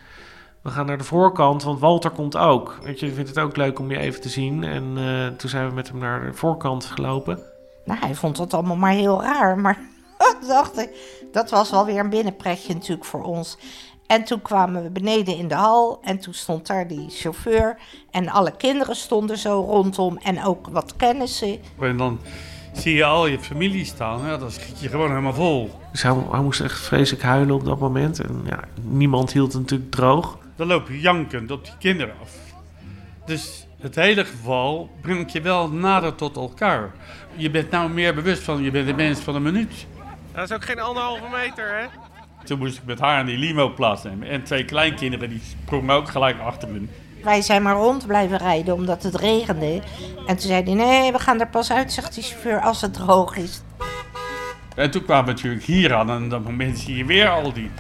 We 0.66 0.72
gaan 0.72 0.86
naar 0.86 0.98
de 0.98 1.04
voorkant, 1.04 1.64
want 1.64 1.80
Walter 1.80 2.10
komt 2.10 2.38
ook. 2.38 2.78
Weet 2.84 3.00
je, 3.00 3.14
vindt 3.14 3.30
het 3.30 3.40
ook 3.40 3.58
leuk 3.58 3.80
om 3.80 3.92
je 3.92 3.98
even 3.98 4.22
te 4.22 4.30
zien. 4.30 4.64
En 4.64 4.98
uh, 4.98 5.28
toen 5.28 5.50
zijn 5.50 5.68
we 5.68 5.74
met 5.74 5.88
hem 5.88 5.98
naar 5.98 6.26
de 6.26 6.34
voorkant 6.34 6.86
gelopen. 6.86 7.40
Nou, 7.84 8.00
hij 8.00 8.16
vond 8.16 8.36
dat 8.36 8.54
allemaal 8.54 8.76
maar 8.76 8.92
heel 8.92 9.22
raar. 9.22 9.58
Maar 9.58 9.80
dacht 10.48 10.78
ik, 10.78 10.90
dat 11.32 11.50
was 11.50 11.72
wel 11.72 11.86
weer 11.86 12.00
een 12.00 12.10
binnenpretje 12.10 12.74
natuurlijk 12.74 13.06
voor 13.06 13.24
ons. 13.24 13.58
En 14.08 14.24
toen 14.24 14.42
kwamen 14.42 14.84
we 14.84 14.90
beneden 14.90 15.38
in 15.38 15.48
de 15.48 15.56
hal 15.56 16.00
en 16.02 16.20
toen 16.20 16.34
stond 16.34 16.68
daar 16.68 16.88
die 16.88 17.10
chauffeur. 17.10 17.78
En 18.12 18.30
alle 18.30 18.52
kinderen 18.52 18.96
stonden 18.96 19.38
zo 19.38 19.66
rondom 19.68 20.18
en 20.18 20.44
ook 20.44 20.68
wat 20.68 20.96
kennissen. 20.96 21.60
En 21.80 21.98
dan 21.98 22.20
zie 22.74 22.96
je 22.96 23.06
al 23.06 23.28
je 23.28 23.40
familie 23.40 23.86
staan, 23.86 24.26
ja, 24.26 24.38
dan 24.38 24.52
schiet 24.52 24.80
je 24.80 24.90
gewoon 24.90 25.10
helemaal 25.10 25.34
vol. 25.34 25.70
Dus 25.92 26.02
hij, 26.02 26.16
hij 26.32 26.42
moest 26.42 26.62
echt 26.62 26.80
vreselijk 26.80 27.24
huilen 27.24 27.56
op 27.56 27.66
dat 27.66 27.80
moment. 27.80 28.20
En 28.20 28.42
ja, 28.46 28.60
niemand 28.82 29.34
hield 29.34 29.54
het 29.54 29.62
natuurlijk 29.62 29.92
droog. 29.92 30.44
Dan 30.56 30.68
loop 30.68 30.88
je 30.88 31.00
jankend 31.00 31.52
op 31.52 31.64
die 31.64 31.74
kinderen 31.80 32.14
af. 32.22 32.32
Dus 33.26 33.68
het 33.80 33.96
hele 33.96 34.26
geval 34.26 34.90
brengt 35.02 35.32
je 35.32 35.42
wel 35.42 35.70
nader 35.70 36.16
tot 36.16 36.36
elkaar. 36.36 36.92
Je 37.36 37.50
bent 37.50 37.72
nou 37.72 37.90
meer 37.90 38.16
bewust 38.16 38.44
van, 38.44 38.64
je 38.64 38.72
bent 38.72 38.88
de 38.88 38.94
mens 38.94 39.20
van 39.20 39.36
een 39.36 39.42
minuut. 39.42 39.88
Dat 40.34 40.50
is 40.50 40.56
ook 40.56 40.66
geen 40.66 40.80
anderhalve 40.80 41.24
meter, 41.32 41.78
hè? 41.78 41.86
Toen 42.44 42.60
moest 42.60 42.78
ik 42.78 42.86
met 42.86 43.00
haar 43.00 43.20
in 43.20 43.26
die 43.26 43.38
limo 43.38 43.74
plaatsnemen. 43.74 44.30
En 44.30 44.44
twee 44.44 44.66
kleinkinderen 44.66 45.30
die 45.30 45.42
sprongen 45.62 45.96
ook 45.96 46.10
gelijk 46.10 46.40
achter 46.40 46.70
me. 46.70 46.88
Wij 47.24 47.42
zijn 47.42 47.62
maar 47.62 47.76
rond 47.76 48.08
blijven 48.08 48.38
rijden 48.38 48.74
omdat 48.74 49.04
het 49.04 49.16
regende. 49.16 49.82
En 50.28 50.38
toen 50.38 50.48
zei 50.48 50.64
hij, 50.64 50.74
nee, 50.74 51.12
we 51.12 51.20
gaan 51.20 51.40
er 51.40 51.48
pas 51.48 51.72
uit, 51.72 51.94
zegt 51.94 52.14
die 52.14 52.24
chauffeur, 52.24 52.62
als 52.62 52.82
het 52.82 52.94
droog 52.94 53.36
is. 53.36 53.62
En 54.76 54.92
toen 54.92 55.04
kwamen 55.04 55.26
we 55.26 55.32
natuurlijk 55.32 55.64
hier 55.64 55.94
aan. 55.94 56.10
En 56.10 56.24
op 56.24 56.30
dat 56.30 56.44
moment 56.44 56.80
zie 56.80 56.96
je 56.98 57.06
weer 57.06 57.30
al 57.30 57.54
die 57.54 57.72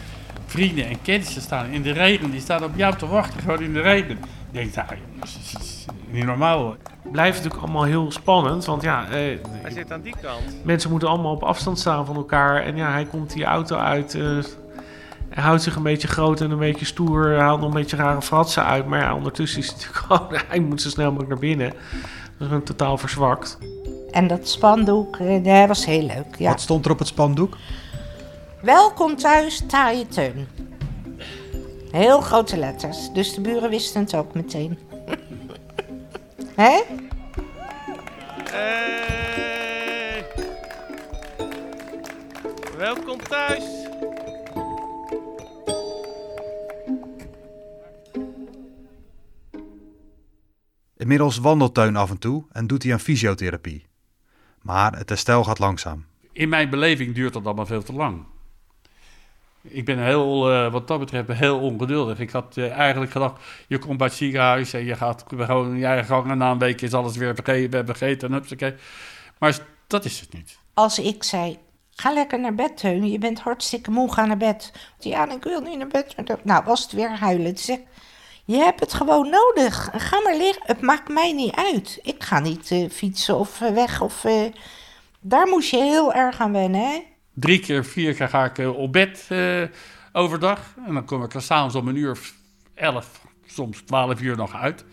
vrienden 0.45 0.87
en 0.87 1.01
kennissen 1.01 1.41
staan 1.41 1.69
in 1.69 1.81
de 1.81 1.91
regen. 1.91 2.31
Die 2.31 2.39
staan 2.39 2.63
op 2.63 2.71
jou 2.75 2.95
te 2.95 3.07
wachten, 3.07 3.39
gewoon 3.39 3.61
in 3.61 3.73
de 3.73 3.81
regen. 3.81 4.11
Ik 4.11 4.17
denk, 4.51 4.75
nou 4.75 4.87
jongens, 5.11 5.53
dat 5.53 5.61
is 5.61 5.85
niet 6.09 6.25
normaal. 6.25 6.75
Blijft 7.11 7.37
natuurlijk 7.37 7.63
allemaal 7.63 7.83
heel 7.83 8.11
spannend, 8.11 8.65
want 8.65 8.81
ja... 8.81 9.05
Eh, 9.05 9.11
hij 9.11 9.71
zit 9.71 9.91
aan 9.91 10.01
die 10.01 10.15
kant. 10.21 10.63
Mensen 10.63 10.89
moeten 10.89 11.07
allemaal 11.09 11.31
op 11.31 11.43
afstand 11.43 11.79
staan 11.79 12.05
van 12.05 12.15
elkaar. 12.15 12.63
En 12.63 12.75
ja, 12.75 12.91
hij 12.91 13.05
komt 13.05 13.33
die 13.33 13.43
auto 13.43 13.77
uit... 13.77 14.13
Uh, 14.13 14.43
hij 15.29 15.43
houdt 15.43 15.61
zich 15.61 15.75
een 15.75 15.83
beetje 15.83 16.07
groot 16.07 16.41
en 16.41 16.51
een 16.51 16.57
beetje 16.57 16.85
stoer. 16.85 17.37
haalt 17.37 17.59
nog 17.59 17.69
een 17.69 17.79
beetje 17.79 17.95
rare 17.95 18.21
fratsen 18.21 18.65
uit. 18.65 18.85
Maar 18.87 18.99
ja, 18.99 19.15
ondertussen 19.15 19.59
is 19.59 19.67
het 19.67 19.75
natuurlijk 19.77 20.05
gewoon... 20.05 20.41
Hij 20.47 20.59
moet 20.59 20.81
zo 20.81 20.89
snel 20.89 21.11
mogelijk 21.11 21.29
naar 21.29 21.39
binnen. 21.39 21.69
Dat 21.69 21.77
is 22.39 22.47
gewoon 22.47 22.63
totaal 22.63 22.97
verzwakt. 22.97 23.57
En 24.11 24.27
dat 24.27 24.47
spandoek, 24.47 25.17
dat 25.43 25.67
was 25.67 25.85
heel 25.85 26.05
leuk, 26.05 26.35
ja. 26.37 26.49
Wat 26.49 26.61
stond 26.61 26.85
er 26.85 26.91
op 26.91 26.99
het 26.99 27.07
spandoek? 27.07 27.57
Welkom 28.65 29.15
thuis, 29.15 29.61
taaie 29.67 30.07
teun. 30.07 30.47
Heel 31.91 32.21
grote 32.21 32.57
letters, 32.57 33.11
dus 33.13 33.33
de 33.33 33.41
buren 33.41 33.69
wisten 33.69 34.01
het 34.01 34.15
ook 34.15 34.33
meteen. 34.33 34.79
Hé? 36.61 36.81
Hey. 38.51 40.25
Welkom 42.77 43.17
thuis. 43.17 43.63
Inmiddels 50.97 51.37
wandelt 51.37 51.73
Teun 51.73 51.95
af 51.95 52.09
en 52.09 52.17
toe 52.17 52.45
en 52.51 52.67
doet 52.67 52.83
hij 52.83 52.91
aan 52.93 52.99
fysiotherapie. 52.99 53.85
Maar 54.61 54.97
het 54.97 55.09
herstel 55.09 55.43
gaat 55.43 55.59
langzaam. 55.59 56.05
In 56.31 56.49
mijn 56.49 56.69
beleving 56.69 57.15
duurt 57.15 57.33
dat 57.33 57.45
allemaal 57.45 57.65
veel 57.65 57.83
te 57.83 57.93
lang. 57.93 58.33
Ik 59.67 59.85
ben 59.85 59.99
heel, 59.99 60.51
uh, 60.51 60.71
wat 60.71 60.87
dat 60.87 60.99
betreft, 60.99 61.31
heel 61.31 61.59
ongeduldig. 61.59 62.19
Ik 62.19 62.29
had 62.29 62.57
uh, 62.57 62.71
eigenlijk 62.71 63.11
gedacht, 63.11 63.41
je 63.67 63.77
komt 63.77 63.97
bij 63.97 64.07
het 64.07 64.15
ziekenhuis 64.15 64.73
en 64.73 64.85
je 64.85 64.95
gaat 64.95 65.25
gewoon 65.27 65.77
je 65.77 65.85
eigen 65.85 66.05
gang. 66.05 66.29
En 66.29 66.37
na 66.37 66.51
een 66.51 66.59
week 66.59 66.81
is 66.81 66.93
alles 66.93 67.17
weer 67.17 67.35
vergeten, 67.35 68.27
en 68.29 68.33
hupsakee. 68.33 68.75
Maar 69.37 69.59
dat 69.87 70.05
is 70.05 70.19
het 70.19 70.33
niet. 70.33 70.57
Als 70.73 70.99
ik 70.99 71.23
zei, 71.23 71.57
ga 71.91 72.13
lekker 72.13 72.39
naar 72.39 72.55
bed, 72.55 72.77
Teun. 72.77 73.11
Je 73.11 73.17
bent 73.17 73.39
hartstikke 73.39 73.91
moe, 73.91 74.13
ga 74.13 74.25
naar 74.25 74.37
bed. 74.37 74.71
Ja, 74.99 75.29
ik 75.29 75.43
wil 75.43 75.61
niet 75.61 75.77
naar 75.77 75.87
bed. 75.87 76.15
Nou, 76.43 76.63
was 76.63 76.83
het 76.83 76.91
weer 76.91 77.09
huilen. 77.09 77.47
Ik, 77.47 77.81
je 78.45 78.57
hebt 78.57 78.79
het 78.79 78.93
gewoon 78.93 79.29
nodig. 79.29 79.89
Ga 79.95 80.21
maar 80.21 80.37
liggen. 80.37 80.63
Het 80.65 80.81
maakt 80.81 81.09
mij 81.09 81.31
niet 81.33 81.55
uit. 81.55 81.99
Ik 82.03 82.23
ga 82.23 82.39
niet 82.39 82.71
uh, 82.71 82.89
fietsen 82.89 83.37
of 83.37 83.59
weg. 83.59 84.01
Of, 84.01 84.25
daar 85.19 85.47
moest 85.47 85.69
je 85.69 85.77
heel 85.77 86.13
erg 86.13 86.39
aan 86.39 86.51
wennen, 86.51 86.81
hè? 86.81 87.14
Drie 87.35 87.59
keer, 87.59 87.85
vier 87.85 88.13
keer 88.13 88.29
ga 88.29 88.45
ik 88.45 88.57
uh, 88.57 88.77
op 88.77 88.93
bed 88.93 89.27
uh, 89.31 89.61
overdag. 90.11 90.59
En 90.87 90.93
dan 90.93 91.05
kom 91.05 91.23
ik 91.23 91.33
er 91.33 91.41
s'avonds 91.41 91.75
om 91.75 91.87
een 91.87 91.95
uur 91.95 92.11
of 92.11 92.33
elf, 92.73 93.25
soms 93.45 93.81
twaalf 93.81 94.21
uur 94.21 94.37
nog 94.37 94.55
uit. 94.55 94.85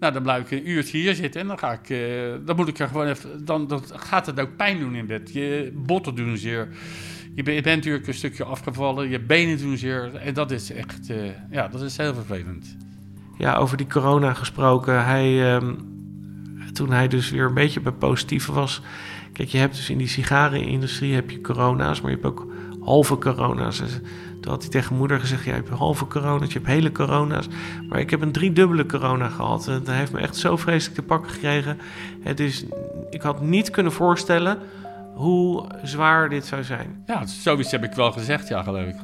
Nou, 0.00 0.12
dan 0.12 0.22
blijf 0.22 0.50
ik 0.50 0.50
een 0.50 0.70
uurtje 0.70 0.98
hier 0.98 1.14
zitten 1.14 1.40
en 1.40 1.46
dan 1.46 1.58
ga 1.58 1.72
ik... 1.72 1.88
Uh, 1.88 2.34
dan 2.44 2.56
moet 2.56 2.68
ik 2.68 2.78
er 2.78 2.88
gewoon 2.88 3.06
even... 3.06 3.44
Dan, 3.44 3.66
dan 3.66 3.82
gaat 3.92 4.26
het 4.26 4.40
ook 4.40 4.56
pijn 4.56 4.78
doen 4.78 4.94
in 4.94 5.06
bed. 5.06 5.32
Je 5.32 5.72
botten 5.74 6.14
doen 6.14 6.36
zeer. 6.36 6.68
Je 7.34 7.42
bent 7.42 7.64
natuurlijk 7.64 8.06
een 8.06 8.14
stukje 8.14 8.44
afgevallen. 8.44 9.08
Je 9.08 9.20
benen 9.20 9.58
doen 9.58 9.76
zeer. 9.76 10.14
En 10.14 10.34
dat 10.34 10.50
is 10.50 10.72
echt... 10.72 11.12
ja, 11.50 11.68
dat 11.68 11.82
is 11.82 11.96
heel 11.96 12.14
vervelend. 12.14 12.76
Ja, 13.38 13.54
over 13.54 13.76
die 13.76 13.86
corona 13.86 14.34
gesproken. 14.34 15.04
Hij... 15.04 15.54
Um, 15.54 15.94
toen 16.72 16.92
hij 16.92 17.08
dus 17.08 17.30
weer 17.30 17.44
een 17.44 17.54
beetje 17.54 17.80
bij 17.80 17.92
positieve 17.92 18.52
was... 18.52 18.82
Kijk, 19.36 19.48
je 19.48 19.58
hebt 19.58 19.76
dus 19.76 19.90
in 19.90 19.98
die 19.98 20.08
sigarenindustrie 20.08 21.14
heb 21.14 21.30
je 21.30 21.40
corona's, 21.40 22.00
maar 22.00 22.10
je 22.10 22.16
hebt 22.16 22.28
ook 22.28 22.46
halve 22.80 23.18
corona's. 23.18 23.78
Dus 23.78 24.00
toen 24.40 24.52
had 24.52 24.62
hij 24.62 24.70
tegen 24.70 24.96
moeder 24.96 25.20
gezegd, 25.20 25.44
ja, 25.44 25.50
je 25.50 25.56
hebt 25.56 25.68
halve 25.68 26.06
corona's, 26.06 26.52
je 26.52 26.58
hebt 26.58 26.70
hele 26.70 26.92
corona's. 26.92 27.48
Maar 27.88 28.00
ik 28.00 28.10
heb 28.10 28.20
een 28.20 28.32
driedubbele 28.32 28.86
corona 28.86 29.28
gehad. 29.28 29.68
En 29.68 29.82
dat 29.84 29.94
heeft 29.94 30.12
me 30.12 30.18
echt 30.18 30.36
zo 30.36 30.56
vreselijk 30.56 30.96
te 30.96 31.02
pakken 31.02 31.30
gekregen. 31.30 31.78
Het 32.20 32.40
is, 32.40 32.64
ik 33.10 33.22
had 33.22 33.40
niet 33.42 33.70
kunnen 33.70 33.92
voorstellen 33.92 34.58
hoe 35.14 35.66
zwaar 35.82 36.28
dit 36.28 36.46
zou 36.46 36.64
zijn. 36.64 37.02
Ja, 37.06 37.26
zoiets 37.26 37.70
heb 37.70 37.84
ik 37.84 37.92
wel 37.92 38.12
gezegd, 38.12 38.48
ja, 38.48 38.62
geloof 38.62 38.86
ik. 38.86 38.96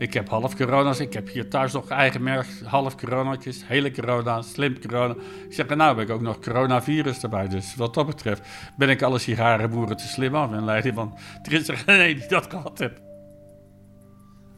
Ik 0.00 0.14
heb 0.14 0.28
half 0.28 0.56
corona's. 0.56 1.00
Ik 1.00 1.12
heb 1.12 1.28
hier 1.28 1.48
thuis 1.48 1.72
nog 1.72 1.88
eigen 1.88 2.22
merk, 2.22 2.46
half 2.64 2.96
coronatjes, 2.96 3.62
hele 3.66 3.90
corona, 3.90 4.42
slim 4.42 4.80
corona. 4.80 5.14
Ik 5.48 5.54
zeg, 5.54 5.68
nou 5.68 5.98
heb 5.98 6.08
ik 6.08 6.14
ook 6.14 6.20
nog 6.20 6.38
coronavirus 6.38 7.22
erbij. 7.22 7.48
Dus 7.48 7.74
wat 7.74 7.94
dat 7.94 8.06
betreft 8.06 8.42
ben 8.76 8.88
ik 8.88 9.02
alle 9.02 9.18
sigarenboeren 9.18 9.96
te 9.96 10.06
slim 10.06 10.34
af 10.34 10.52
in 10.52 10.64
leiding 10.64 10.94
van... 10.94 11.18
Er 11.42 11.52
is 11.52 11.68
er 11.68 11.76
geen 11.76 12.16
die 12.16 12.28
dat 12.28 12.46
gehad 12.50 12.78
heeft. 12.78 13.00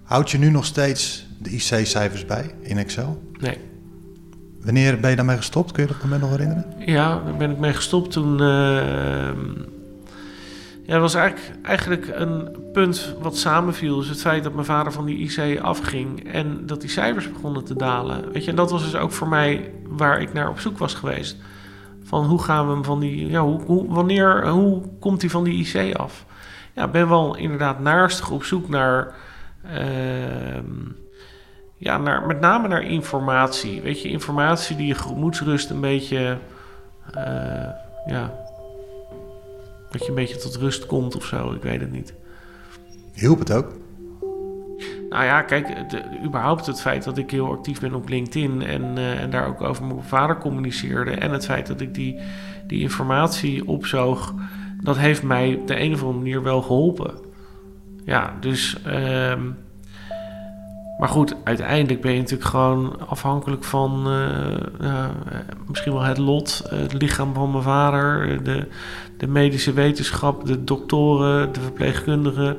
Houd 0.02 0.30
je 0.30 0.38
nu 0.38 0.50
nog 0.50 0.64
steeds 0.64 1.26
de 1.38 1.50
IC-cijfers 1.50 2.24
bij 2.24 2.54
in 2.60 2.78
Excel? 2.78 3.22
Nee. 3.38 3.58
Wanneer 4.60 5.00
ben 5.00 5.10
je 5.10 5.16
daarmee 5.16 5.36
gestopt? 5.36 5.72
Kun 5.72 5.82
je 5.82 5.88
dat 5.88 6.02
moment 6.02 6.20
nog 6.20 6.30
herinneren? 6.30 6.64
Ja, 6.78 7.22
daar 7.24 7.36
ben 7.36 7.50
ik 7.50 7.58
mee 7.58 7.72
gestopt 7.72 8.10
toen... 8.10 8.42
Uh, 8.42 9.30
Ja, 10.84 10.92
dat 10.92 11.00
was 11.00 11.14
eigenlijk, 11.14 11.66
eigenlijk 11.66 12.08
een 12.14 12.56
punt 12.72 13.14
wat 13.20 13.36
samenviel. 13.36 13.96
Dus 13.96 14.08
het 14.08 14.20
feit 14.20 14.44
dat 14.44 14.52
mijn 14.52 14.66
vader 14.66 14.92
van 14.92 15.04
die 15.04 15.18
IC 15.18 15.60
afging 15.60 16.32
en 16.32 16.66
dat 16.66 16.80
die 16.80 16.90
cijfers 16.90 17.32
begonnen 17.32 17.64
te 17.64 17.76
dalen. 17.76 18.32
Weet 18.32 18.44
je, 18.44 18.50
en 18.50 18.56
dat 18.56 18.70
was 18.70 18.82
dus 18.82 18.96
ook 18.96 19.12
voor 19.12 19.28
mij 19.28 19.70
waar 19.86 20.20
ik 20.20 20.32
naar 20.32 20.48
op 20.48 20.60
zoek 20.60 20.78
was 20.78 20.94
geweest. 20.94 21.36
Van 22.02 22.24
hoe 22.24 22.42
gaan 22.42 22.66
we 22.66 22.72
hem 22.72 22.84
van 22.84 23.00
die, 23.00 23.28
ja, 23.28 23.40
hoe, 23.40 23.86
wanneer, 23.88 24.48
hoe 24.48 24.82
komt 25.00 25.20
hij 25.20 25.30
van 25.30 25.44
die 25.44 25.66
IC 25.66 25.94
af? 25.96 26.24
Ja, 26.74 26.88
ben 26.88 27.08
wel 27.08 27.36
inderdaad 27.36 27.80
naastig 27.80 28.30
op 28.30 28.44
zoek 28.44 28.68
naar, 28.68 29.14
ehm, 29.64 30.64
ja, 31.76 31.98
naar, 31.98 32.26
met 32.26 32.40
name 32.40 32.68
naar 32.68 32.82
informatie. 32.82 33.82
Weet 33.82 34.02
je, 34.02 34.08
informatie 34.08 34.76
die 34.76 34.86
je 34.86 34.94
gemoedsrust 34.94 35.70
een 35.70 35.80
beetje, 35.80 36.38
eh, 37.14 37.68
ja, 38.06 38.41
dat 39.92 40.02
je 40.02 40.08
een 40.08 40.14
beetje 40.14 40.36
tot 40.36 40.56
rust 40.56 40.86
komt 40.86 41.16
of 41.16 41.24
zo, 41.24 41.52
ik 41.52 41.62
weet 41.62 41.80
het 41.80 41.92
niet. 41.92 42.14
Hielp 43.14 43.38
het 43.38 43.52
ook? 43.52 43.72
Nou 45.08 45.24
ja, 45.24 45.42
kijk, 45.42 45.90
de, 45.90 46.02
überhaupt 46.24 46.66
het 46.66 46.80
feit 46.80 47.04
dat 47.04 47.18
ik 47.18 47.30
heel 47.30 47.50
actief 47.50 47.80
ben 47.80 47.94
op 47.94 48.08
LinkedIn 48.08 48.62
en, 48.62 48.98
eh, 48.98 49.20
en 49.20 49.30
daar 49.30 49.46
ook 49.46 49.60
over 49.60 49.84
mijn 49.84 50.02
vader 50.02 50.38
communiceerde. 50.38 51.10
En 51.10 51.30
het 51.30 51.44
feit 51.44 51.66
dat 51.66 51.80
ik 51.80 51.94
die, 51.94 52.18
die 52.66 52.80
informatie 52.80 53.68
opzoog, 53.68 54.34
dat 54.80 54.98
heeft 54.98 55.22
mij 55.22 55.54
op 55.54 55.66
de 55.66 55.80
een 55.80 55.92
of 55.92 56.00
andere 56.00 56.18
manier 56.18 56.42
wel 56.42 56.62
geholpen. 56.62 57.14
Ja, 58.04 58.36
dus. 58.40 58.82
ehm, 58.82 59.40
maar 60.98 61.10
goed, 61.10 61.34
uiteindelijk 61.44 62.00
ben 62.00 62.12
je 62.12 62.18
natuurlijk 62.18 62.50
gewoon 62.50 63.08
afhankelijk 63.08 63.64
van 63.64 64.06
eh, 64.06 64.54
eh, 64.80 65.10
misschien 65.66 65.92
wel 65.92 66.02
het 66.02 66.18
lot, 66.18 66.62
het 66.68 66.92
lichaam 66.92 67.34
van 67.34 67.50
mijn 67.50 67.62
vader, 67.62 68.42
de, 68.44 68.68
de 69.22 69.28
medische 69.28 69.72
wetenschap, 69.72 70.46
de 70.46 70.64
doktoren, 70.64 71.52
de 71.52 71.60
verpleegkundigen. 71.60 72.56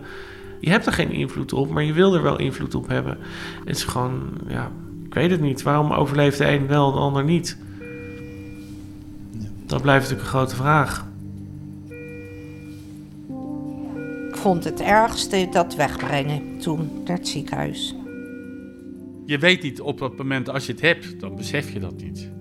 Je 0.59 0.69
hebt 0.69 0.85
er 0.85 0.93
geen 0.93 1.11
invloed 1.11 1.53
op, 1.53 1.69
maar 1.69 1.83
je 1.83 1.93
wil 1.93 2.15
er 2.15 2.21
wel 2.21 2.39
invloed 2.39 2.75
op 2.75 2.87
hebben. 2.87 3.17
Het 3.65 3.75
is 3.75 3.83
gewoon, 3.83 4.21
ja, 4.47 4.71
ik 5.05 5.13
weet 5.13 5.31
het 5.31 5.41
niet. 5.41 5.61
Waarom 5.61 5.91
overleeft 5.91 6.37
de 6.37 6.47
een 6.47 6.67
wel, 6.67 6.91
de 6.91 6.99
ander 6.99 7.23
niet? 7.23 7.57
Dat 9.65 9.81
blijft 9.81 10.01
natuurlijk 10.01 10.21
een 10.21 10.37
grote 10.37 10.55
vraag. 10.55 11.07
Ik 14.29 14.37
vond 14.37 14.63
het 14.63 14.81
ergste 14.81 15.47
dat 15.51 15.75
wegbrengen 15.75 16.59
toen 16.59 16.89
naar 17.05 17.17
het 17.17 17.27
ziekenhuis. 17.27 17.95
Je 19.25 19.37
weet 19.37 19.61
niet 19.61 19.81
op 19.81 19.99
dat 19.99 20.17
moment, 20.17 20.49
als 20.49 20.65
je 20.65 20.71
het 20.71 20.81
hebt, 20.81 21.19
dan 21.19 21.35
besef 21.35 21.73
je 21.73 21.79
dat 21.79 22.01
niet. 22.01 22.31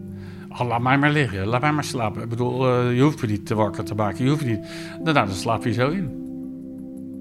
Oh, 0.61 0.67
laat 0.67 0.81
mij 0.81 0.99
maar 0.99 1.11
liggen, 1.11 1.47
laat 1.47 1.61
mij 1.61 1.73
maar 1.73 1.85
slapen. 1.85 2.23
Ik 2.23 2.29
bedoel, 2.29 2.67
eh, 2.67 2.97
je 2.97 3.03
hoeft 3.03 3.23
me 3.23 3.29
niet 3.29 3.47
te 3.47 3.55
wakker 3.55 3.85
te 3.85 3.95
maken, 3.95 4.25
je 4.25 4.31
hoeft 4.31 4.45
niet... 4.45 4.61
Nou, 5.03 5.13
dan 5.15 5.31
slaap 5.31 5.65
je 5.65 5.73
zo 5.73 5.91
in. 5.91 6.11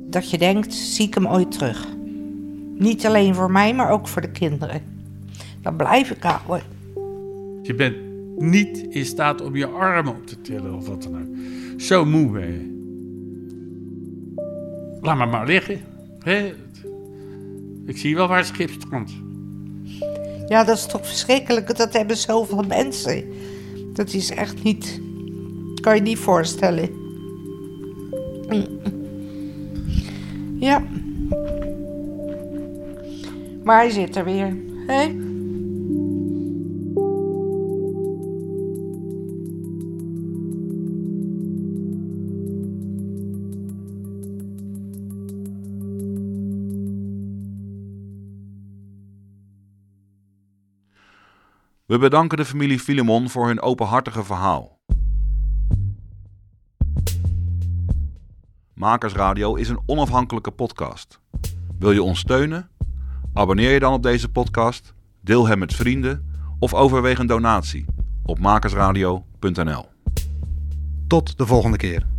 Dat 0.10 0.30
je 0.30 0.38
denkt, 0.38 0.74
zie 0.74 1.08
ik 1.08 1.14
hem 1.14 1.28
ooit 1.28 1.52
terug? 1.52 1.88
Niet 2.76 3.06
alleen 3.06 3.36
voor 3.36 3.52
mij, 3.52 3.74
maar 3.74 3.90
ook 3.90 4.08
voor 4.08 4.22
de 4.22 4.32
kinderen. 4.32 4.82
Dan 5.62 5.76
blijf 5.76 6.10
ik 6.10 6.24
houden. 6.24 6.68
Je 7.62 7.74
bent 7.76 7.96
niet 8.38 8.86
in 8.90 9.06
staat 9.06 9.42
om 9.42 9.56
je 9.56 9.68
armen 9.68 10.16
op 10.16 10.28
te 10.28 10.42
tillen 10.42 10.74
of 10.74 10.88
wat 10.88 11.04
dan 11.04 11.16
ook. 11.16 11.80
Zo 11.82 12.06
moe 12.06 12.32
ben 12.32 12.48
je. 12.48 12.70
Laat 15.02 15.18
me 15.18 15.26
maar 15.26 15.46
liggen. 15.46 15.80
Ik 17.86 17.98
zie 17.98 18.16
wel 18.16 18.28
waar 18.28 18.38
het 18.38 18.48
schip 18.48 18.70
strandt. 18.70 19.12
Ja, 20.48 20.64
dat 20.64 20.78
is 20.78 20.86
toch 20.86 21.08
verschrikkelijk. 21.08 21.78
Dat 21.78 21.94
hebben 21.94 22.18
zoveel 22.18 22.64
mensen. 22.68 23.24
Dat 23.94 24.14
is 24.14 24.32
echt 24.32 24.64
niet... 24.64 25.02
Kan 25.82 25.96
je 25.96 26.02
niet 26.02 26.18
voorstellen. 26.18 26.90
Ja. 30.60 30.84
Maar 33.64 33.78
hij 33.78 33.90
zit 33.90 34.16
er 34.16 34.24
weer. 34.24 34.58
Hè? 34.88 35.16
We 51.92 51.98
bedanken 51.98 52.38
de 52.38 52.46
familie 52.46 52.80
Filemon 52.80 53.30
voor 53.30 53.48
hun 53.48 53.62
openhartige 53.62 54.24
verhaal. 54.24 54.80
Makers 58.74 59.14
Radio 59.14 59.56
is 59.56 59.70
een 59.70 59.80
onafhankelijke 59.86 60.52
podcast. 60.52 61.20
Wil 61.80 61.92
je 61.92 62.04
ons 62.04 62.20
steunen? 62.20 62.70
Abonneer 63.34 63.72
je 63.72 63.80
dan 63.80 63.94
op 63.94 64.04
deze 64.04 64.30
podcast, 64.30 64.94
deel 65.22 65.48
hem 65.48 65.60
met 65.60 65.74
vrienden 65.74 66.26
of 66.60 66.74
overweeg 66.74 67.20
een 67.20 67.28
donatie 67.28 67.86
op 68.24 68.40
makersradio.nl. 68.40 69.86
Tot 71.08 71.38
de 71.38 71.46
volgende 71.46 71.78
keer. 71.78 72.11